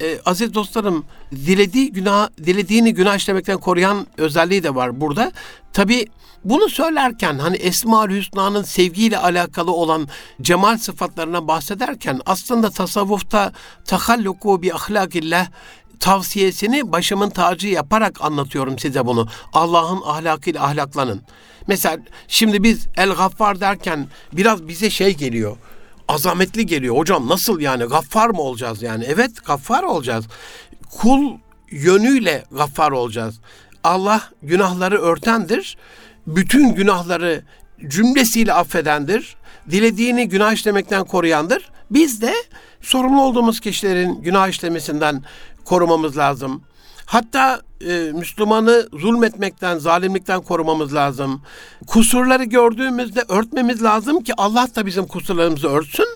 e, 0.00 0.18
aziz 0.24 0.54
dostlarım 0.54 1.04
dilediği 1.32 1.92
günah 1.92 2.28
dilediğini 2.44 2.94
günah 2.94 3.16
işlemekten 3.16 3.58
koruyan 3.58 4.06
özelliği 4.18 4.62
de 4.62 4.74
var 4.74 5.00
burada. 5.00 5.32
Tabi 5.72 6.06
bunu 6.44 6.68
söylerken 6.68 7.38
hani 7.38 7.56
Esma-ül 7.56 8.16
Hüsna'nın 8.16 8.62
sevgiyle 8.62 9.18
alakalı 9.18 9.72
olan 9.72 10.08
cemal 10.42 10.78
sıfatlarına 10.78 11.48
bahsederken 11.48 12.20
aslında 12.26 12.70
tasavvufta 12.70 13.52
tahalluku 13.84 14.62
bi 14.62 14.74
ahlakillah 14.74 15.46
tavsiyesini 16.00 16.92
başımın 16.92 17.30
tacı 17.30 17.68
yaparak 17.68 18.24
anlatıyorum 18.24 18.78
size 18.78 19.06
bunu. 19.06 19.28
Allah'ın 19.52 20.02
ahlakıyla 20.04 20.64
ahlaklanın. 20.64 21.22
Mesela 21.66 21.98
şimdi 22.28 22.62
biz 22.62 22.86
El 22.96 23.10
Gaffar 23.10 23.60
derken 23.60 24.06
biraz 24.32 24.68
bize 24.68 24.90
şey 24.90 25.16
geliyor 25.16 25.56
azametli 26.08 26.66
geliyor. 26.66 26.96
Hocam 26.96 27.28
nasıl 27.28 27.60
yani 27.60 27.84
gaffar 27.84 28.28
mı 28.30 28.40
olacağız 28.40 28.82
yani? 28.82 29.04
Evet 29.08 29.44
gaffar 29.44 29.82
olacağız. 29.82 30.24
Kul 30.90 31.38
yönüyle 31.70 32.44
gaffar 32.50 32.90
olacağız. 32.90 33.40
Allah 33.84 34.22
günahları 34.42 35.00
örtendir. 35.00 35.76
Bütün 36.26 36.74
günahları 36.74 37.42
cümlesiyle 37.88 38.52
affedendir. 38.52 39.36
Dilediğini 39.70 40.28
günah 40.28 40.52
işlemekten 40.52 41.04
koruyandır. 41.04 41.70
Biz 41.90 42.22
de 42.22 42.34
sorumlu 42.80 43.22
olduğumuz 43.22 43.60
kişilerin 43.60 44.22
günah 44.22 44.48
işlemesinden 44.48 45.22
korumamız 45.64 46.18
lazım. 46.18 46.62
Hatta 47.06 47.60
e, 47.80 48.12
Müslümanı 48.14 48.88
zulmetmekten, 48.92 49.78
zalimlikten 49.78 50.40
korumamız 50.40 50.94
lazım. 50.94 51.42
Kusurları 51.86 52.44
gördüğümüzde 52.44 53.24
örtmemiz 53.28 53.82
lazım 53.82 54.24
ki 54.24 54.32
Allah 54.36 54.68
da 54.76 54.86
bizim 54.86 55.06
kusurlarımızı 55.06 55.68
örtsün. 55.68 56.08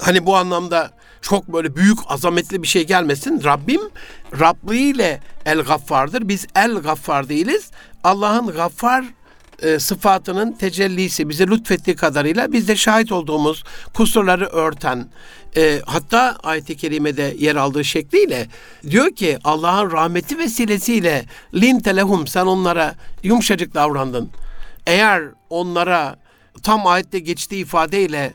Hani 0.00 0.26
bu 0.26 0.36
anlamda 0.36 0.90
çok 1.22 1.48
böyle 1.48 1.76
büyük 1.76 1.98
azametli 2.08 2.62
bir 2.62 2.68
şey 2.68 2.86
gelmesin. 2.86 3.44
Rabbim 3.44 3.80
Rabliyle 4.40 5.20
El 5.44 5.60
Gaffar'dır. 5.60 6.28
Biz 6.28 6.46
El 6.54 6.74
Gaffar 6.74 7.28
değiliz. 7.28 7.70
Allah'ın 8.04 8.46
Gaffar 8.46 9.04
e, 9.62 9.78
sıfatının 9.78 10.52
tecellisi 10.52 11.28
bize 11.28 11.46
lütfettiği 11.46 11.96
kadarıyla 11.96 12.52
biz 12.52 12.68
de 12.68 12.76
şahit 12.76 13.12
olduğumuz 13.12 13.64
kusurları 13.94 14.46
örten 14.46 15.08
e, 15.56 15.80
hatta 15.86 16.36
ayet-i 16.42 16.76
kerimede 16.76 17.34
yer 17.38 17.56
aldığı 17.56 17.84
şekliyle 17.84 18.46
diyor 18.90 19.10
ki 19.10 19.38
Allah'ın 19.44 19.92
rahmeti 19.92 20.38
vesilesiyle 20.38 21.24
lin 21.54 21.80
telehum 21.80 22.26
sen 22.26 22.46
onlara 22.46 22.94
yumuşacık 23.22 23.74
davrandın. 23.74 24.30
Eğer 24.86 25.22
onlara 25.50 26.16
tam 26.62 26.86
ayette 26.86 27.18
geçtiği 27.18 27.62
ifadeyle 27.62 28.32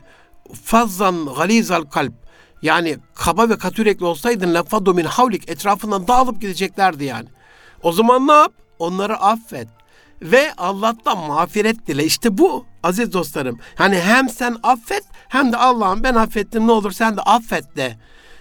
fazzan 0.64 1.26
galizal 1.36 1.82
kalp 1.82 2.12
yani 2.62 2.96
kaba 3.14 3.48
ve 3.48 3.58
katürekli 3.58 4.04
olsaydın 4.04 4.54
lafadu 4.54 4.94
min 4.94 5.04
havlik 5.04 5.50
etrafından 5.50 6.08
dağılıp 6.08 6.40
gideceklerdi 6.40 7.04
yani. 7.04 7.28
O 7.82 7.92
zaman 7.92 8.28
ne 8.28 8.32
yap? 8.32 8.52
Onları 8.78 9.16
affet 9.16 9.68
ve 10.22 10.52
Allah'tan 10.56 11.18
mağfiret 11.18 11.86
dile. 11.86 12.04
İşte 12.04 12.38
bu 12.38 12.66
aziz 12.82 13.12
dostlarım. 13.12 13.58
Hani 13.74 13.98
hem 13.98 14.28
sen 14.28 14.56
affet 14.62 15.04
hem 15.28 15.52
de 15.52 15.56
Allah'ım 15.56 16.02
ben 16.02 16.14
affettim 16.14 16.66
ne 16.66 16.72
olur 16.72 16.92
sen 16.92 17.16
de 17.16 17.20
affet 17.20 17.76
de. 17.76 17.96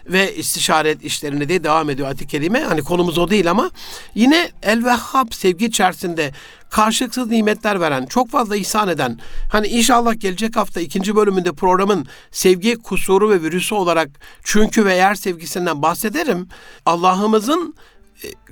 ve 0.06 0.36
istişaret 0.36 1.04
işlerine 1.04 1.50
de 1.50 1.64
devam 1.64 1.90
ediyor 1.90 2.08
ayet-i. 2.08 2.64
Hani 2.64 2.82
konumuz 2.82 3.18
o 3.18 3.30
değil 3.30 3.52
ama 3.52 3.70
yine 4.16 4.50
El-Vehhab 4.64 5.32
sevgi 5.32 5.66
içerisinde 5.66 6.32
karşılıksız 6.70 7.28
nimetler 7.28 7.80
veren, 7.80 8.06
çok 8.06 8.30
fazla 8.30 8.56
ihsan 8.56 8.88
eden, 8.88 9.20
hani 9.52 9.68
inşallah 9.68 10.20
gelecek 10.20 10.56
hafta 10.56 10.82
ikinci 10.82 11.16
bölümünde 11.16 11.52
programın 11.52 12.08
sevgi 12.32 12.76
kusuru 12.76 13.30
ve 13.30 13.42
virüsü 13.42 13.76
olarak 13.76 14.10
çünkü 14.44 14.86
ve 14.86 14.96
yer 14.96 15.16
sevgisinden 15.16 15.82
bahsederim. 15.82 16.50
Allah'ımızın 16.86 17.76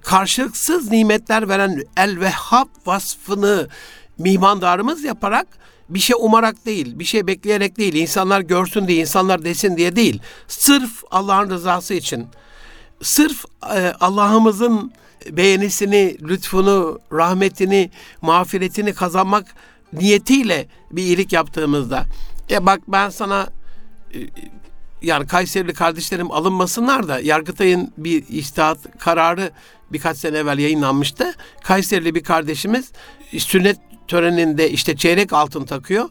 karşılıksız 0.01 0.91
nimetler 0.91 1.49
veren 1.49 1.83
El-Vehhab 1.97 2.67
vasfını 2.85 3.67
mihmandarımız 4.17 5.03
yaparak 5.03 5.47
bir 5.89 5.99
şey 5.99 6.15
umarak 6.19 6.65
değil, 6.65 6.99
bir 6.99 7.05
şey 7.05 7.27
bekleyerek 7.27 7.77
değil, 7.77 7.93
insanlar 7.93 8.41
görsün 8.41 8.87
diye, 8.87 9.01
insanlar 9.01 9.45
desin 9.45 9.77
diye 9.77 9.95
değil. 9.95 10.21
Sırf 10.47 11.03
Allah'ın 11.11 11.49
rızası 11.49 11.93
için, 11.93 12.27
sırf 13.01 13.45
e, 13.75 13.93
Allah'ımızın 13.99 14.91
beğenisini, 15.31 16.17
lütfunu, 16.21 16.99
rahmetini, 17.11 17.91
mağfiretini 18.21 18.93
kazanmak 18.93 19.45
niyetiyle 19.93 20.67
bir 20.91 21.03
iyilik 21.03 21.33
yaptığımızda. 21.33 22.05
E 22.51 22.65
bak 22.65 22.79
ben 22.87 23.09
sana 23.09 23.47
e, 24.13 24.17
yani 25.01 25.27
Kayserili 25.27 25.73
kardeşlerim 25.73 26.31
alınmasınlar 26.31 27.07
da 27.07 27.19
Yargıtay'ın 27.19 27.93
bir 27.97 28.27
istihat 28.27 28.77
kararı 28.99 29.51
birkaç 29.91 30.17
sene 30.17 30.37
evvel 30.37 30.59
yayınlanmıştı. 30.59 31.33
Kayserili 31.63 32.15
bir 32.15 32.23
kardeşimiz 32.23 32.91
sünnet 33.37 33.77
töreninde 34.07 34.71
işte 34.71 34.97
çeyrek 34.97 35.33
altın 35.33 35.65
takıyor. 35.65 36.09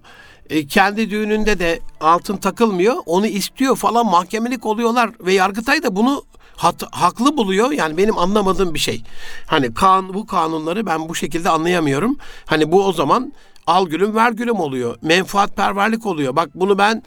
E, 0.51 0.67
kendi 0.67 1.11
düğününde 1.11 1.59
de 1.59 1.81
altın 2.01 2.37
takılmıyor. 2.37 2.97
Onu 3.07 3.27
istiyor 3.27 3.77
falan 3.77 4.07
mahkemelik 4.07 4.67
oluyorlar 4.67 5.11
ve 5.21 5.33
Yargıtay 5.33 5.83
da 5.83 5.97
bunu 5.97 6.25
hat, 6.57 6.83
haklı 6.91 7.37
buluyor. 7.37 7.71
Yani 7.71 7.97
benim 7.97 8.19
anlamadığım 8.19 8.75
bir 8.75 8.79
şey. 8.79 9.03
Hani 9.47 9.75
kan 9.75 10.15
bu 10.15 10.27
kanunları 10.27 10.87
ben 10.87 11.09
bu 11.09 11.15
şekilde 11.15 11.51
anlayamıyorum. 11.51 12.17
Hani 12.47 12.73
bu 12.73 12.85
o 12.85 12.93
zaman 12.93 13.33
al 13.67 13.87
gülüm 13.87 14.15
ver 14.15 14.33
gülüm 14.33 14.61
oluyor. 14.61 14.97
Menfaatperverlik 15.03 16.07
oluyor. 16.07 16.37
Bak 16.37 16.49
bunu 16.55 16.79
ben 16.79 16.97
e, 16.97 17.03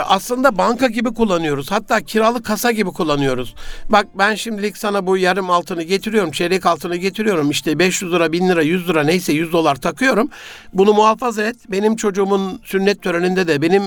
aslında 0.00 0.58
banka 0.58 0.86
gibi 0.86 1.14
kullanıyoruz. 1.14 1.70
Hatta 1.70 2.00
kiralık 2.00 2.44
kasa 2.44 2.72
gibi 2.72 2.90
kullanıyoruz. 2.90 3.54
Bak 3.88 4.06
ben 4.18 4.34
şimdilik 4.34 4.76
sana 4.76 5.06
bu 5.06 5.16
yarım 5.16 5.50
altını 5.50 5.82
getiriyorum, 5.82 6.30
çeyrek 6.30 6.66
altını 6.66 6.96
getiriyorum. 6.96 7.50
İşte 7.50 7.78
500 7.78 8.12
lira, 8.12 8.32
1000 8.32 8.48
lira, 8.48 8.62
100 8.62 8.88
lira 8.88 9.02
neyse 9.02 9.32
100 9.32 9.52
dolar 9.52 9.76
takıyorum. 9.76 10.30
Bunu 10.72 10.92
muhafaza 10.92 11.42
et. 11.42 11.56
Benim 11.68 11.96
çocuğumun 11.96 12.60
sünnet 12.64 13.02
töreninde 13.02 13.46
de 13.46 13.62
benim 13.62 13.82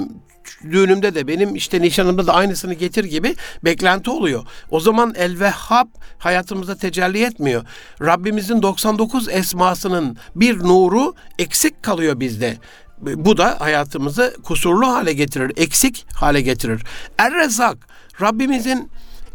düğünümde 0.71 1.15
de 1.15 1.27
benim 1.27 1.55
işte 1.55 1.81
nişanımda 1.81 2.27
da 2.27 2.33
aynısını 2.33 2.73
getir 2.73 3.03
gibi 3.03 3.35
beklenti 3.63 4.09
oluyor. 4.09 4.43
O 4.71 4.79
zaman 4.79 5.13
el-Vehhab 5.17 5.87
hayatımızda 6.17 6.75
tecelli 6.75 7.23
etmiyor. 7.23 7.65
Rabbimizin 8.01 8.61
99 8.61 9.29
esmasının 9.29 10.17
bir 10.35 10.59
nuru 10.59 11.13
eksik 11.39 11.83
kalıyor 11.83 12.19
bizde. 12.19 12.57
Bu 13.01 13.37
da 13.37 13.55
hayatımızı 13.59 14.35
kusurlu 14.43 14.87
hale 14.87 15.13
getirir, 15.13 15.53
eksik 15.57 16.05
hale 16.13 16.41
getirir. 16.41 16.83
Er-Rezzak, 17.17 17.77
Rabbimizin 18.21 18.89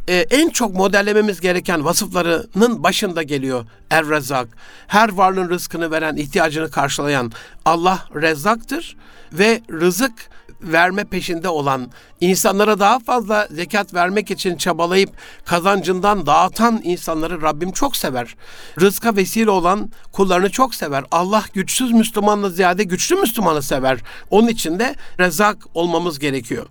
e, 0.08 0.14
en 0.14 0.48
çok 0.48 0.74
modellememiz 0.74 1.40
gereken 1.40 1.84
vasıflarının 1.84 2.82
başında 2.82 3.22
geliyor 3.22 3.66
Er-Rezzak. 3.90 4.48
Her 4.86 5.08
varlığın 5.08 5.50
rızkını 5.50 5.90
veren, 5.90 6.16
ihtiyacını 6.16 6.70
karşılayan 6.70 7.32
Allah 7.64 8.08
Rezzaktır 8.14 8.96
ve 9.32 9.60
rızık 9.70 10.12
verme 10.62 11.04
peşinde 11.04 11.48
olan, 11.48 11.90
insanlara 12.20 12.78
daha 12.78 12.98
fazla 12.98 13.48
zekat 13.50 13.94
vermek 13.94 14.30
için 14.30 14.56
çabalayıp 14.56 15.10
kazancından 15.44 16.26
dağıtan 16.26 16.80
insanları 16.84 17.42
Rabbim 17.42 17.72
çok 17.72 17.96
sever. 17.96 18.36
Rızka 18.80 19.16
vesile 19.16 19.50
olan 19.50 19.90
kullarını 20.12 20.50
çok 20.50 20.74
sever. 20.74 21.04
Allah 21.10 21.44
güçsüz 21.54 21.92
Müslümanla 21.92 22.50
ziyade 22.50 22.84
güçlü 22.84 23.16
Müslümanı 23.16 23.62
sever. 23.62 23.98
Onun 24.30 24.48
için 24.48 24.78
de 24.78 24.94
rezak 25.18 25.56
olmamız 25.74 26.18
gerekiyor. 26.18 26.66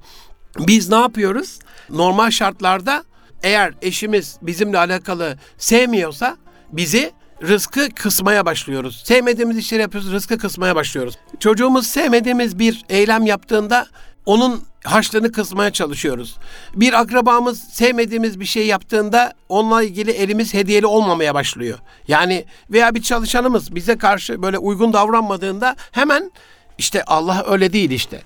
Biz 0.60 0.90
ne 0.90 0.96
yapıyoruz? 0.96 1.60
Normal 1.90 2.32
şartlarda 2.32 3.04
eğer 3.44 3.74
eşimiz 3.82 4.38
bizimle 4.42 4.78
alakalı 4.78 5.38
sevmiyorsa 5.58 6.38
bizi 6.72 7.12
rızkı 7.42 7.90
kısmaya 7.90 8.46
başlıyoruz. 8.46 9.02
Sevmediğimiz 9.06 9.58
işleri 9.58 9.82
yapıyoruz, 9.82 10.12
rızkı 10.12 10.38
kısmaya 10.38 10.76
başlıyoruz. 10.76 11.16
Çocuğumuz 11.40 11.88
sevmediğimiz 11.88 12.60
bir 12.60 12.86
eylem 12.90 13.26
yaptığında 13.26 13.88
onun 14.26 14.64
harçlığını 14.84 15.32
kısmaya 15.32 15.72
çalışıyoruz. 15.72 16.38
Bir 16.76 16.94
akrabamız 16.94 17.60
sevmediğimiz 17.60 18.40
bir 18.40 18.46
şey 18.46 18.68
yaptığında 18.68 19.34
onunla 19.50 19.84
ilgili 19.84 20.12
elimiz 20.12 20.54
hediyeli 20.54 20.86
olmamaya 20.86 21.34
başlıyor. 21.34 21.80
Yani 22.08 22.46
veya 22.72 22.96
bir 22.96 23.02
çalışanımız 23.02 23.76
bize 23.76 23.98
karşı 23.98 24.42
böyle 24.42 24.58
uygun 24.58 24.94
davranmadığında 24.94 25.76
hemen 25.92 26.32
işte 26.78 27.04
Allah 27.04 27.46
öyle 27.48 27.74
değil 27.74 27.92
işte. 27.92 28.22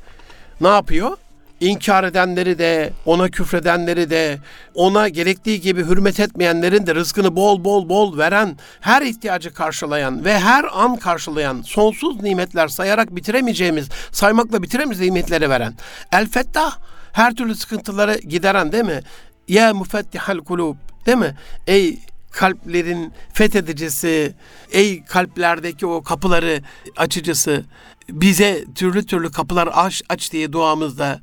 Ne 0.61 0.67
yapıyor? 0.67 1.17
İnkar 1.63 2.03
edenleri 2.03 2.59
de, 2.59 2.93
ona 3.05 3.29
küfredenleri 3.29 4.09
de, 4.09 4.39
ona 4.73 5.09
gerektiği 5.09 5.61
gibi 5.61 5.85
hürmet 5.85 6.19
etmeyenlerin 6.19 6.87
de 6.87 6.95
rızkını 6.95 7.35
bol 7.35 7.63
bol 7.63 7.89
bol 7.89 8.17
veren, 8.17 8.57
her 8.81 9.01
ihtiyacı 9.01 9.53
karşılayan 9.53 10.25
ve 10.25 10.39
her 10.39 10.65
an 10.73 10.95
karşılayan 10.95 11.61
sonsuz 11.61 12.21
nimetler 12.21 12.67
sayarak 12.67 13.15
bitiremeyeceğimiz, 13.15 13.89
saymakla 14.11 14.63
bitiremeyeceğimiz 14.63 15.13
nimetleri 15.13 15.49
veren. 15.49 15.73
El 16.11 16.27
Fettah 16.27 16.77
her 17.13 17.35
türlü 17.35 17.55
sıkıntıları 17.55 18.19
gideren 18.19 18.71
değil 18.71 18.85
mi? 18.85 18.99
Ya 19.47 19.73
müfettihal 19.73 20.37
kulub 20.37 20.75
değil 21.05 21.17
mi? 21.17 21.35
Ey 21.67 21.99
kalplerin 22.31 23.13
fethedicisi, 23.33 24.33
ey 24.71 25.03
kalplerdeki 25.03 25.85
o 25.85 26.03
kapıları 26.03 26.61
açıcısı, 26.97 27.63
bize 28.09 28.65
türlü 28.75 29.05
türlü 29.05 29.31
kapılar 29.31 29.69
aç 29.73 30.01
aç 30.09 30.31
diye 30.31 30.53
duamızda 30.53 31.21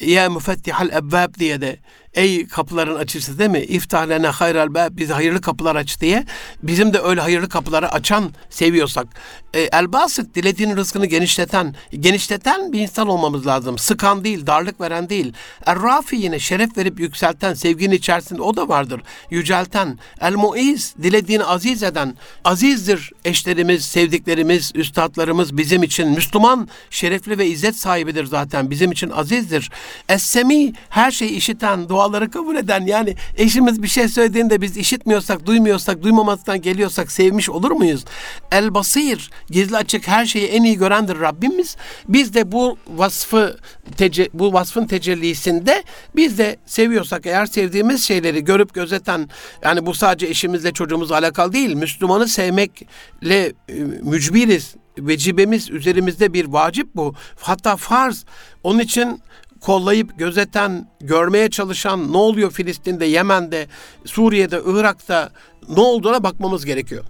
ya 0.00 0.30
müfettihal 0.30 0.90
ebbab 0.92 1.34
diye 1.38 1.60
de 1.60 1.78
ey 2.14 2.46
kapıların 2.46 2.94
açıcısı 2.94 3.38
değil 3.38 3.50
mi? 3.50 3.60
İftah 3.60 4.08
lene 4.08 4.26
hayral 4.26 4.74
bab 4.74 4.96
bize 4.96 5.12
hayırlı 5.12 5.40
kapılar 5.40 5.76
aç 5.76 6.00
diye. 6.00 6.24
Bizim 6.62 6.92
de 6.92 6.98
öyle 6.98 7.20
hayırlı 7.20 7.48
kapıları 7.48 7.92
açan 7.92 8.30
seviyorsak. 8.50 9.06
E, 9.54 9.60
el 9.60 9.92
basit 9.92 10.34
dilediğinin 10.34 10.76
rızkını 10.76 11.06
genişleten, 11.06 11.74
genişleten 12.00 12.72
bir 12.72 12.80
insan 12.80 13.08
olmamız 13.08 13.46
lazım. 13.46 13.78
Sıkan 13.78 14.24
değil, 14.24 14.46
darlık 14.46 14.80
veren 14.80 15.08
değil. 15.08 15.32
Er 15.66 15.82
rafi 15.82 16.16
yine 16.16 16.38
şeref 16.38 16.76
verip 16.76 17.00
yükselten, 17.00 17.54
sevginin 17.54 17.94
içerisinde 17.94 18.42
o 18.42 18.56
da 18.56 18.68
vardır. 18.68 19.00
Yücelten. 19.30 19.98
El 20.20 20.34
muiz 20.34 20.94
dilediğini 21.02 21.44
aziz 21.44 21.82
eden. 21.82 22.14
Azizdir 22.44 23.12
eşlerimiz, 23.24 23.84
sevdiklerimiz, 23.84 24.72
üstadlarımız 24.74 25.56
bizim 25.56 25.82
için. 25.82 26.08
Müslüman 26.08 26.68
şerefli 26.90 27.38
ve 27.38 27.46
izzet 27.46 27.76
sahibidir 27.76 28.24
zaten. 28.24 28.70
Bizim 28.70 28.92
için 28.92 29.10
azizdir. 29.10 29.70
Es-semi 30.08 30.72
her 30.88 31.10
şeyi 31.10 31.30
işiten, 31.30 31.88
dua 31.88 31.99
duaları 32.00 32.30
kabul 32.30 32.56
eden 32.56 32.86
yani 32.86 33.14
eşimiz 33.36 33.82
bir 33.82 33.88
şey 33.88 34.08
söylediğinde 34.08 34.60
biz 34.60 34.76
işitmiyorsak, 34.76 35.46
duymuyorsak, 35.46 36.02
duymamaktan 36.02 36.62
geliyorsak 36.62 37.12
sevmiş 37.12 37.50
olur 37.50 37.70
muyuz? 37.70 38.04
El 38.52 38.74
basir, 38.74 39.30
gizli 39.50 39.76
açık 39.76 40.08
her 40.08 40.26
şeyi 40.26 40.46
en 40.46 40.62
iyi 40.62 40.78
görendir 40.78 41.20
Rabbimiz. 41.20 41.76
Biz 42.08 42.34
de 42.34 42.52
bu 42.52 42.78
vasfı 42.96 43.56
tece, 43.96 44.28
bu 44.34 44.52
vasfın 44.52 44.86
tecellisinde 44.86 45.82
biz 46.16 46.38
de 46.38 46.56
seviyorsak 46.66 47.26
eğer 47.26 47.46
sevdiğimiz 47.46 48.04
şeyleri 48.04 48.44
görüp 48.44 48.74
gözeten 48.74 49.28
yani 49.64 49.86
bu 49.86 49.94
sadece 49.94 50.26
eşimizle 50.26 50.72
çocuğumuzla 50.72 51.18
alakalı 51.18 51.52
değil. 51.52 51.74
Müslümanı 51.74 52.28
sevmekle 52.28 53.52
e, 53.68 53.74
mücbiriz. 54.02 54.74
Vecibemiz 54.98 55.70
üzerimizde 55.70 56.32
bir 56.32 56.44
vacip 56.44 56.88
bu. 56.94 57.14
Hatta 57.40 57.76
farz. 57.76 58.24
Onun 58.62 58.78
için 58.78 59.20
kollayıp 59.60 60.18
gözeten, 60.18 60.86
görmeye 61.00 61.50
çalışan 61.50 62.12
ne 62.12 62.16
oluyor 62.16 62.50
Filistin'de, 62.50 63.06
Yemen'de, 63.06 63.66
Suriye'de, 64.04 64.62
Irak'ta 64.66 65.30
ne 65.68 65.80
olduğuna 65.80 66.22
bakmamız 66.22 66.64
gerekiyor. 66.64 67.04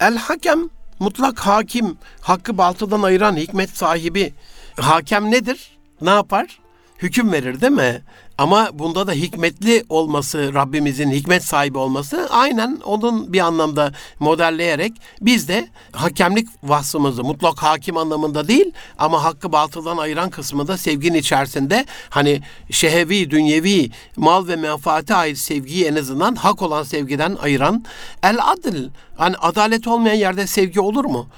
El 0.00 0.16
hakem 0.16 0.68
mutlak 0.98 1.38
hakim, 1.38 1.96
hakkı 2.20 2.58
baltıdan 2.58 3.02
ayıran 3.02 3.36
hikmet 3.36 3.70
sahibi. 3.70 4.34
Hakem 4.76 5.30
nedir? 5.30 5.78
Ne 6.00 6.10
yapar? 6.10 6.58
Hüküm 6.98 7.32
verir 7.32 7.60
değil 7.60 7.72
mi? 7.72 8.02
Ama 8.38 8.70
bunda 8.72 9.06
da 9.06 9.12
hikmetli 9.12 9.84
olması, 9.88 10.54
Rabbimizin 10.54 11.10
hikmet 11.10 11.44
sahibi 11.44 11.78
olması 11.78 12.28
aynen 12.30 12.80
onun 12.84 13.32
bir 13.32 13.40
anlamda 13.40 13.92
modelleyerek 14.20 14.92
biz 15.20 15.48
de 15.48 15.68
hakemlik 15.92 16.48
vasfımızı 16.62 17.24
mutlak 17.24 17.58
hakim 17.62 17.96
anlamında 17.96 18.48
değil 18.48 18.72
ama 18.98 19.24
hakkı 19.24 19.52
batıldan 19.52 19.96
ayıran 19.96 20.30
kısmında 20.30 20.76
sevginin 20.76 21.18
içerisinde 21.18 21.86
hani 22.10 22.42
şehevi, 22.70 23.30
dünyevi, 23.30 23.90
mal 24.16 24.48
ve 24.48 24.56
menfaate 24.56 25.14
ait 25.14 25.38
sevgiyi 25.38 25.84
en 25.84 25.96
azından 25.96 26.34
hak 26.34 26.62
olan 26.62 26.82
sevgiden 26.82 27.36
ayıran 27.42 27.84
el 28.22 28.38
adil 28.42 28.88
Hani 29.16 29.36
adalet 29.36 29.86
olmayan 29.86 30.14
yerde 30.14 30.46
sevgi 30.46 30.80
olur 30.80 31.04
mu? 31.04 31.28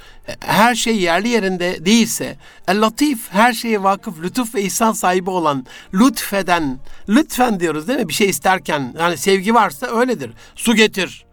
Her 0.41 0.75
şey 0.75 0.97
yerli 0.97 1.29
yerinde 1.29 1.87
değilse, 1.87 2.37
el 2.69 2.83
latif, 2.83 3.33
her 3.33 3.53
şeye 3.53 3.83
vakıf, 3.83 4.23
lütuf 4.23 4.55
ve 4.55 4.63
ihsan 4.63 4.93
sahibi 4.93 5.31
olan, 5.31 5.67
lütfeden, 5.95 6.79
lütfen 7.09 7.61
diyoruz 7.61 7.89
değil 7.89 7.99
mi? 7.99 8.09
Bir 8.09 8.15
şey 8.15 8.29
isterken, 8.29 8.95
yani 8.99 9.17
sevgi 9.17 9.55
varsa 9.55 9.87
öyledir. 9.87 10.31
Su 10.55 10.75
getir, 10.75 11.27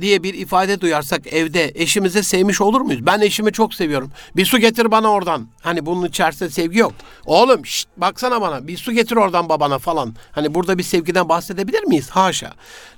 diye 0.00 0.22
bir 0.22 0.34
ifade 0.34 0.80
duyarsak 0.80 1.26
evde 1.26 1.72
eşimize 1.74 2.22
sevmiş 2.22 2.60
olur 2.60 2.80
muyuz? 2.80 3.06
Ben 3.06 3.20
eşimi 3.20 3.52
çok 3.52 3.74
seviyorum. 3.74 4.10
Bir 4.36 4.46
su 4.46 4.58
getir 4.58 4.90
bana 4.90 5.10
oradan. 5.10 5.48
Hani 5.60 5.86
bunun 5.86 6.08
içerisinde 6.08 6.50
sevgi 6.50 6.78
yok. 6.78 6.92
Oğlum 7.26 7.66
şşt, 7.66 7.88
baksana 7.96 8.40
bana 8.40 8.66
bir 8.66 8.76
su 8.76 8.92
getir 8.92 9.16
oradan 9.16 9.48
babana 9.48 9.78
falan. 9.78 10.14
Hani 10.32 10.54
burada 10.54 10.78
bir 10.78 10.82
sevgiden 10.82 11.28
bahsedebilir 11.28 11.84
miyiz? 11.84 12.10
Haşa. 12.10 12.52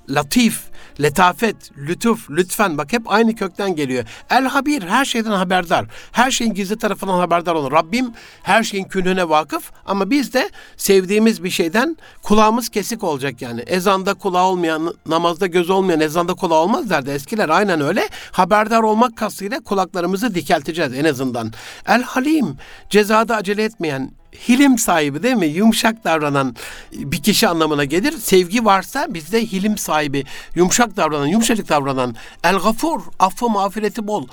Latif, 0.09 0.61
letafet, 0.99 1.55
lütuf, 1.77 2.29
lütfen 2.29 2.77
bak 2.77 2.93
hep 2.93 3.11
aynı 3.11 3.35
kökten 3.35 3.75
geliyor. 3.75 4.05
El 4.29 4.45
habir 4.45 4.81
her 4.81 5.05
şeyden 5.05 5.31
haberdar. 5.31 5.85
Her 6.11 6.31
şeyin 6.31 6.53
gizli 6.53 6.77
tarafından 6.77 7.19
haberdar 7.19 7.55
olur. 7.55 7.71
Rabbim 7.71 8.11
her 8.43 8.63
şeyin 8.63 8.83
künhüne 8.83 9.29
vakıf 9.29 9.71
ama 9.85 10.09
biz 10.09 10.33
de 10.33 10.49
sevdiğimiz 10.77 11.43
bir 11.43 11.49
şeyden 11.49 11.97
kulağımız 12.23 12.69
kesik 12.69 13.03
olacak 13.03 13.41
yani. 13.41 13.61
Ezanda 13.61 14.13
kulağı 14.13 14.43
olmayan, 14.43 14.93
namazda 15.05 15.47
göz 15.47 15.69
olmayan 15.69 15.99
ezanda 15.99 16.33
kulağı 16.33 16.59
olmaz 16.59 16.89
derdi 16.89 17.09
eskiler. 17.09 17.49
Aynen 17.49 17.81
öyle. 17.81 18.09
Haberdar 18.31 18.83
olmak 18.83 19.17
kastıyla 19.17 19.59
kulaklarımızı 19.59 20.35
dikelteceğiz 20.35 20.93
en 20.93 21.05
azından. 21.05 21.51
El 21.87 22.03
halim 22.03 22.57
cezada 22.89 23.35
acele 23.35 23.63
etmeyen, 23.63 24.11
hilim 24.49 24.77
sahibi 24.77 25.23
değil 25.23 25.35
mi? 25.35 25.45
Yumuşak 25.45 26.03
davranan 26.03 26.55
bir 26.93 27.23
kişi 27.23 27.47
anlamına 27.47 27.83
gelir. 27.83 28.11
Sevgi 28.11 28.65
varsa 28.65 29.13
bizde 29.13 29.45
hilim 29.45 29.77
sahibi, 29.77 30.23
yumuşak 30.55 30.97
davranan, 30.97 31.27
yumuşacık 31.27 31.69
davranan. 31.69 32.15
El 32.43 32.57
gafur, 32.57 33.01
affı 33.19 33.49
mağfireti 33.49 34.07
bol. 34.07 34.27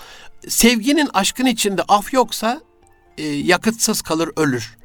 Sevginin 0.49 1.09
aşkın 1.15 1.47
içinde 1.47 1.83
af 1.89 2.13
yoksa 2.13 2.61
e, 3.19 3.23
yakıtsız 3.27 4.03
kalır, 4.03 4.31
ölür. 4.37 4.77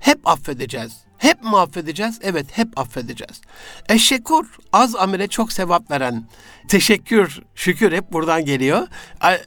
Hep 0.00 0.28
affedeceğiz. 0.28 1.01
Hep 1.22 1.42
mi 1.42 1.56
affedeceğiz? 1.56 2.18
Evet, 2.22 2.46
hep 2.52 2.78
affedeceğiz. 2.78 3.40
Eşekur, 3.88 4.46
az 4.72 4.96
amele 4.96 5.28
çok 5.28 5.52
sevap 5.52 5.90
veren. 5.90 6.24
Teşekkür, 6.68 7.40
şükür 7.54 7.92
hep 7.92 8.12
buradan 8.12 8.44
geliyor. 8.44 8.88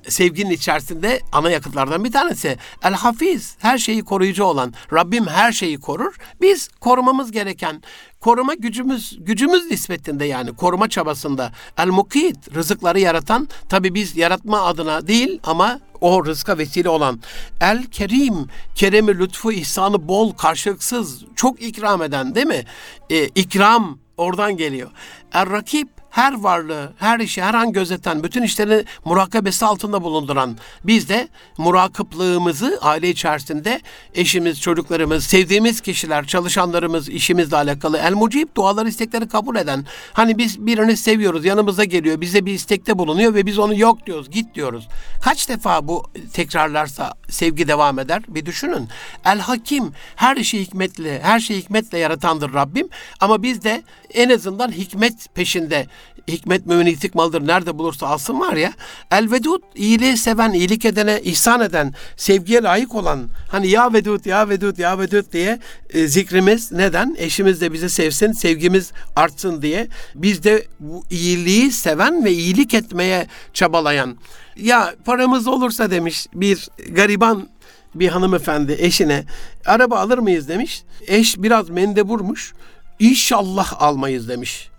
Sevginin 0.09 0.49
içerisinde 0.49 1.19
ana 1.31 1.51
yakıtlardan 1.51 2.03
bir 2.03 2.11
tanesi. 2.11 2.57
El 2.83 2.93
hafiz, 2.93 3.55
her 3.59 3.77
şeyi 3.77 4.03
koruyucu 4.03 4.43
olan. 4.43 4.73
Rabbim 4.93 5.27
her 5.27 5.51
şeyi 5.51 5.79
korur. 5.79 6.15
Biz 6.41 6.67
korumamız 6.67 7.31
gereken, 7.31 7.81
koruma 8.25 8.53
gücümüz 8.53 9.17
gücümüz 9.19 9.71
nispetinde 9.71 10.25
yani 10.25 10.55
koruma 10.55 10.89
çabasında 10.89 11.51
el 11.77 11.87
mukit 11.87 12.55
rızıkları 12.55 12.99
yaratan 12.99 13.47
tabi 13.69 13.93
biz 13.93 14.17
yaratma 14.17 14.61
adına 14.61 15.07
değil 15.07 15.39
ama 15.43 15.79
o 16.01 16.25
rızka 16.25 16.57
vesile 16.57 16.89
olan 16.89 17.19
el 17.61 17.83
kerim 17.83 18.47
keremi 18.75 19.19
lütfu 19.19 19.51
ihsanı 19.51 20.07
bol 20.07 20.31
karşılıksız 20.31 21.23
çok 21.35 21.61
ikram 21.61 22.01
eden 22.01 22.35
değil 22.35 22.47
mi? 22.47 22.63
Ee, 23.09 23.25
ikram 23.25 23.99
oradan 24.17 24.57
geliyor. 24.57 24.91
Er 25.33 25.49
rakip 25.49 25.89
her 26.15 26.33
varlığı, 26.33 26.93
her 26.97 27.19
işi, 27.19 27.41
her 27.41 27.53
an 27.53 27.71
gözeten, 27.71 28.23
bütün 28.23 28.43
işlerini 28.43 28.85
murakabesi 29.05 29.65
altında 29.65 30.03
bulunduran 30.03 30.57
biz 30.83 31.09
de 31.09 31.27
murakıplığımızı 31.57 32.79
aile 32.81 33.09
içerisinde 33.09 33.81
eşimiz, 34.13 34.61
çocuklarımız, 34.61 35.23
sevdiğimiz 35.23 35.81
kişiler, 35.81 36.27
çalışanlarımız, 36.27 37.09
işimizle 37.09 37.55
alakalı 37.55 37.97
el 37.97 38.13
mucib 38.13 38.47
duaları, 38.55 38.89
istekleri 38.89 39.27
kabul 39.27 39.55
eden. 39.55 39.85
Hani 40.13 40.37
biz 40.37 40.65
birini 40.65 40.97
seviyoruz, 40.97 41.45
yanımıza 41.45 41.83
geliyor, 41.83 42.21
bize 42.21 42.45
bir 42.45 42.53
istekte 42.53 42.97
bulunuyor 42.97 43.33
ve 43.33 43.45
biz 43.45 43.59
onu 43.59 43.79
yok 43.79 44.05
diyoruz, 44.05 44.29
git 44.29 44.55
diyoruz. 44.55 44.87
Kaç 45.23 45.49
defa 45.49 45.87
bu 45.87 46.03
tekrarlarsa 46.33 47.13
sevgi 47.29 47.67
devam 47.67 47.99
eder? 47.99 48.21
Bir 48.27 48.45
düşünün. 48.45 48.89
El 49.25 49.39
Hakim 49.39 49.91
her 50.15 50.35
işi 50.37 50.61
hikmetle, 50.61 51.21
her 51.23 51.39
şeyi 51.39 51.61
hikmetle 51.61 51.97
yaratandır 51.97 52.53
Rabbim. 52.53 52.89
Ama 53.19 53.43
biz 53.43 53.63
de 53.63 53.83
en 54.13 54.29
azından 54.29 54.71
hikmet 54.71 55.35
peşinde 55.35 55.87
hikmet 56.27 56.65
mümin 56.65 56.85
itik 56.85 57.15
malıdır. 57.15 57.47
Nerede 57.47 57.77
bulursa 57.77 58.07
alsın 58.07 58.39
var 58.39 58.53
ya. 58.53 58.73
El 59.11 59.31
vedud 59.31 59.61
iyiliği 59.75 60.17
seven, 60.17 60.53
iyilik 60.53 60.85
edene, 60.85 61.21
ihsan 61.21 61.61
eden, 61.61 61.93
sevgiye 62.17 62.63
layık 62.63 62.95
olan 62.95 63.29
hani 63.49 63.67
ya 63.67 63.93
vedud, 63.93 64.25
ya 64.25 64.49
vedud, 64.49 64.77
ya 64.77 64.99
vedud 64.99 65.31
diye 65.33 65.59
e, 65.89 66.07
zikrimiz 66.07 66.71
neden? 66.71 67.15
Eşimiz 67.17 67.61
de 67.61 67.73
bizi 67.73 67.89
sevsin, 67.89 68.31
sevgimiz 68.31 68.91
artsın 69.15 69.61
diye. 69.61 69.87
Biz 70.15 70.43
de 70.43 70.67
bu 70.79 71.03
iyiliği 71.09 71.71
seven 71.71 72.25
ve 72.25 72.31
iyilik 72.31 72.73
etmeye 72.73 73.27
çabalayan. 73.53 74.17
Ya 74.55 74.95
paramız 75.05 75.47
olursa 75.47 75.91
demiş 75.91 76.27
bir 76.33 76.67
gariban 76.89 77.49
bir 77.95 78.07
hanımefendi 78.07 78.75
eşine 78.79 79.23
araba 79.65 79.99
alır 79.99 80.17
mıyız 80.17 80.47
demiş. 80.47 80.83
Eş 81.07 81.37
biraz 81.37 81.69
mendeburmuş. 81.69 82.53
İnşallah 82.99 83.81
almayız 83.81 84.29
demiş. 84.29 84.69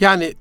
Yani 0.00 0.34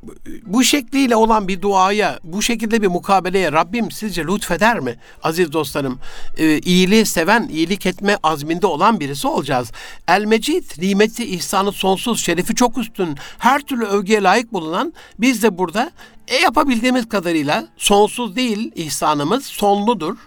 bu 0.46 0.64
şekliyle 0.64 1.16
olan 1.16 1.48
bir 1.48 1.62
duaya, 1.62 2.20
bu 2.24 2.42
şekilde 2.42 2.82
bir 2.82 2.88
mukabeleye 2.88 3.52
Rabbim 3.52 3.92
sizce 3.92 4.24
lütfeder 4.24 4.80
mi? 4.80 4.96
Aziz 5.24 5.54
dostlarım, 5.54 6.00
e, 6.38 6.60
iyiliği 6.60 7.06
seven, 7.06 7.50
iyilik 7.52 7.86
etme 7.86 8.18
azminde 8.24 8.68
olan 8.68 9.00
birisi 9.00 9.28
olacağız. 9.28 9.72
El 10.08 10.26
Mecid, 10.26 10.64
nimeti, 10.78 11.26
ihsanı 11.26 11.72
sonsuz, 11.72 12.24
şerefi 12.24 12.56
çok 12.56 12.78
üstün, 12.78 13.18
her 13.38 13.62
türlü 13.62 13.86
övgüye 13.86 14.24
layık 14.24 14.54
bulunan 14.54 14.94
biz 15.20 15.44
de 15.44 15.58
burada 15.58 15.92
e 16.28 16.36
yapabildiğimiz 16.36 17.10
kadarıyla 17.10 17.68
sonsuz 17.78 18.36
değil 18.36 18.72
ihsanımız, 18.76 19.46
sonludur. 19.46 20.18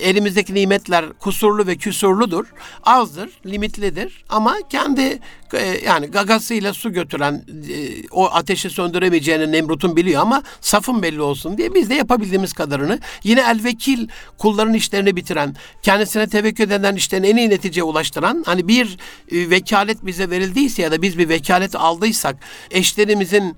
Elimizdeki 0.00 0.54
nimetler 0.54 1.12
kusurlu 1.12 1.66
ve 1.66 1.76
küsurludur. 1.76 2.46
Azdır, 2.82 3.30
limitlidir 3.46 4.24
ama 4.28 4.54
kendi 4.70 5.20
e, 5.54 5.80
yani 5.84 6.06
gagasıyla 6.06 6.74
su 6.74 6.92
götüren 6.92 7.44
e, 7.70 8.08
o 8.10 8.26
ateşi 8.26 8.70
söndüremeyeceğini 8.70 9.52
Nemrut'un 9.52 9.96
biliyor 9.96 10.22
ama 10.22 10.42
safın 10.60 11.02
belli 11.02 11.20
olsun 11.20 11.58
diye 11.58 11.74
biz 11.74 11.90
de 11.90 11.94
yapabildiğimiz 11.94 12.52
kadarını 12.52 12.98
yine 13.24 13.40
el 13.40 13.64
vekil 13.64 14.08
kulların 14.38 14.74
işlerini 14.74 15.16
bitiren, 15.16 15.56
kendisine 15.82 16.26
tevekkül 16.28 16.70
eden 16.70 16.96
işlerini 16.96 17.26
en 17.26 17.36
iyi 17.36 17.50
neticeye 17.50 17.84
ulaştıran 17.84 18.42
hani 18.46 18.68
bir 18.68 18.96
e, 19.30 19.50
vekalet 19.50 20.06
bize 20.06 20.30
verildiyse 20.30 20.82
ya 20.82 20.92
da 20.92 21.02
biz 21.02 21.18
bir 21.18 21.28
vekalet 21.28 21.76
aldıysak 21.76 22.36
eşlerimizin, 22.70 23.56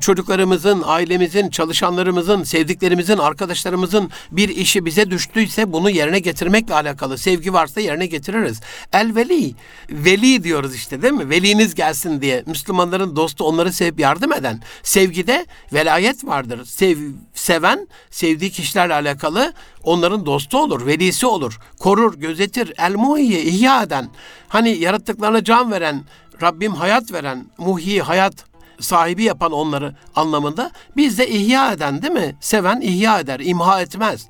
çocuklarımızın, 0.00 0.82
ailemizin, 0.86 1.50
çalışanlarımızın, 1.50 2.42
sevdiklerimizin, 2.42 3.18
arkadaşlarımızın 3.18 4.10
bir 4.30 4.48
işi 4.48 4.84
bize 4.84 5.10
düştüyse 5.10 5.72
bunu 5.72 5.90
yerine 5.90 6.18
getirmekle 6.18 6.74
alakalı. 6.74 7.18
Sevgi 7.18 7.52
varsa 7.52 7.80
yerine 7.80 8.06
getiririz. 8.06 8.60
El 8.92 9.14
veli, 9.14 9.54
veli 9.90 10.44
diyoruz 10.44 10.74
işte 10.74 11.02
değil 11.02 11.14
mi? 11.14 11.30
veliniz 11.30 11.74
gelsin 11.74 12.20
diye 12.20 12.42
Müslümanların 12.46 13.16
dostu 13.16 13.44
onları 13.44 13.72
sevip 13.72 14.00
yardım 14.00 14.32
eden 14.32 14.62
sevgide 14.82 15.46
velayet 15.72 16.24
vardır. 16.24 16.64
Sev, 16.64 16.98
seven 17.34 17.88
sevdiği 18.10 18.50
kişilerle 18.50 18.94
alakalı 18.94 19.52
onların 19.84 20.26
dostu 20.26 20.58
olur, 20.58 20.86
velisi 20.86 21.26
olur. 21.26 21.58
Korur, 21.78 22.14
gözetir, 22.14 22.72
el 22.78 22.94
muhiye, 22.94 23.42
ihya 23.42 23.82
eden. 23.82 24.08
Hani 24.48 24.70
yarattıklarına 24.70 25.44
can 25.44 25.70
veren, 25.70 26.04
Rabbim 26.42 26.74
hayat 26.74 27.12
veren, 27.12 27.46
muhi, 27.58 28.02
hayat 28.02 28.55
sahibi 28.80 29.24
yapan 29.24 29.52
onları 29.52 29.94
anlamında. 30.16 30.70
Biz 30.96 31.18
de 31.18 31.28
ihya 31.28 31.72
eden 31.72 32.02
değil 32.02 32.12
mi? 32.12 32.36
Seven 32.40 32.80
ihya 32.80 33.20
eder, 33.20 33.40
imha 33.40 33.80
etmez. 33.80 34.26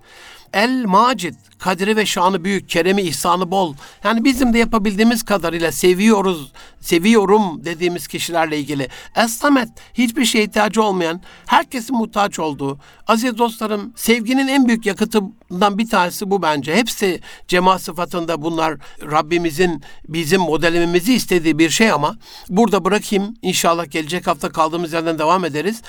El 0.53 0.85
Macid, 0.85 1.35
kadri 1.59 1.97
ve 1.97 2.07
şanı 2.07 2.45
büyük, 2.45 2.69
keremi, 2.69 3.03
ihsanı 3.03 3.51
bol. 3.51 3.75
Yani 4.05 4.25
bizim 4.25 4.53
de 4.53 4.59
yapabildiğimiz 4.59 5.23
kadarıyla 5.23 5.73
seviyoruz, 5.73 6.53
seviyorum 6.81 7.65
dediğimiz 7.65 8.07
kişilerle 8.07 8.59
ilgili. 8.59 8.89
Es-Samet, 9.15 9.69
hiçbir 9.95 10.25
şeye 10.25 10.45
ihtiyacı 10.45 10.83
olmayan, 10.83 11.21
herkesin 11.47 11.97
muhtaç 11.97 12.39
olduğu. 12.39 12.79
Aziz 13.07 13.39
dostlarım, 13.39 13.93
sevginin 13.97 14.49
en 14.49 14.69
büyük 14.69 14.87
yakıtından 14.87 15.79
bir 15.79 15.89
tanesi 15.89 16.31
bu 16.31 16.43
bence. 16.43 16.77
Hepsi 16.77 17.21
cemaat 17.49 17.83
sıfatında 17.83 18.43
bunlar 18.43 18.75
Rabbimizin 19.03 19.83
bizim 20.09 20.41
modelimizi 20.41 21.15
istediği 21.15 21.59
bir 21.59 21.71
şey 21.71 21.91
ama 21.91 22.17
burada 22.49 22.85
bırakayım. 22.85 23.35
İnşallah 23.43 23.91
gelecek 23.91 24.27
hafta 24.27 24.49
kaldığımız 24.49 24.93
yerden 24.93 25.19
devam 25.19 25.45
ederiz 25.45 25.83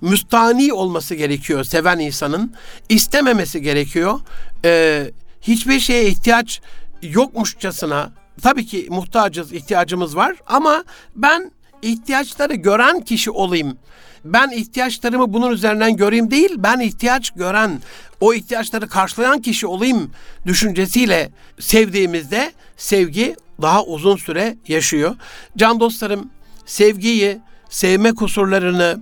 müstani 0.00 0.72
olması 0.72 1.14
gerekiyor 1.14 1.64
seven 1.64 1.98
insanın. 1.98 2.54
istememesi 2.88 3.62
gerekiyor. 3.62 4.20
Ee, 4.64 5.10
hiçbir 5.42 5.80
şeye 5.80 6.06
ihtiyaç 6.06 6.60
yokmuşçasına 7.02 8.12
tabii 8.42 8.66
ki 8.66 8.86
muhtacız, 8.90 9.52
ihtiyacımız 9.52 10.16
var 10.16 10.36
ama 10.46 10.84
ben 11.16 11.50
ihtiyaçları 11.82 12.54
gören 12.54 13.00
kişi 13.00 13.30
olayım. 13.30 13.78
Ben 14.24 14.50
ihtiyaçlarımı 14.50 15.32
bunun 15.32 15.50
üzerinden 15.50 15.96
göreyim 15.96 16.30
değil, 16.30 16.54
ben 16.58 16.80
ihtiyaç 16.80 17.30
gören, 17.30 17.80
o 18.20 18.34
ihtiyaçları 18.34 18.88
karşılayan 18.88 19.42
kişi 19.42 19.66
olayım 19.66 20.10
düşüncesiyle 20.46 21.30
sevdiğimizde 21.60 22.52
sevgi 22.76 23.36
daha 23.62 23.84
uzun 23.84 24.16
süre 24.16 24.56
yaşıyor. 24.68 25.16
Can 25.56 25.80
dostlarım, 25.80 26.30
sevgiyi, 26.66 27.38
sevme 27.70 28.14
kusurlarını, 28.14 29.00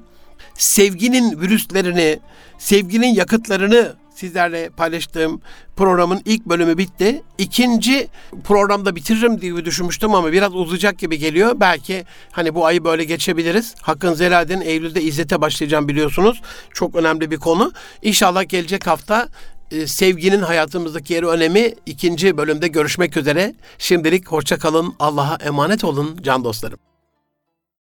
sevginin 0.55 1.41
virüslerini, 1.41 2.19
sevginin 2.59 3.15
yakıtlarını 3.15 4.02
sizlerle 4.23 4.71
paylaştığım 4.71 5.41
programın 5.77 6.23
ilk 6.25 6.47
bölümü 6.47 6.79
bitti. 6.79 7.23
İkinci 7.39 8.09
programda 8.45 8.97
bitiririm 8.97 9.41
diye 9.41 9.65
düşünmüştüm 9.65 10.15
ama 10.15 10.33
biraz 10.33 10.55
uzayacak 10.55 10.99
gibi 10.99 11.19
geliyor. 11.19 11.53
Belki 11.61 12.05
hani 12.33 12.55
bu 12.55 12.67
ayı 12.67 12.85
böyle 12.85 13.05
geçebiliriz. 13.05 13.75
Hakkın 13.83 14.15
Zeladen 14.15 14.61
Eylül'de 14.61 15.03
İzzet'e 15.03 15.41
başlayacağım 15.41 15.89
biliyorsunuz. 15.89 16.43
Çok 16.75 16.95
önemli 16.95 17.31
bir 17.31 17.37
konu. 17.37 17.73
İnşallah 18.03 18.49
gelecek 18.49 18.87
hafta 18.87 19.29
e, 19.71 19.87
sevginin 19.87 20.43
hayatımızdaki 20.43 21.13
yeri 21.13 21.27
önemi 21.27 21.75
ikinci 21.87 22.37
bölümde 22.37 22.69
görüşmek 22.69 23.17
üzere. 23.17 23.55
Şimdilik 23.79 24.29
hoşça 24.29 24.59
kalın. 24.59 24.95
Allah'a 24.99 25.37
emanet 25.45 25.85
olun 25.85 26.17
can 26.23 26.45
dostlarım. 26.45 26.92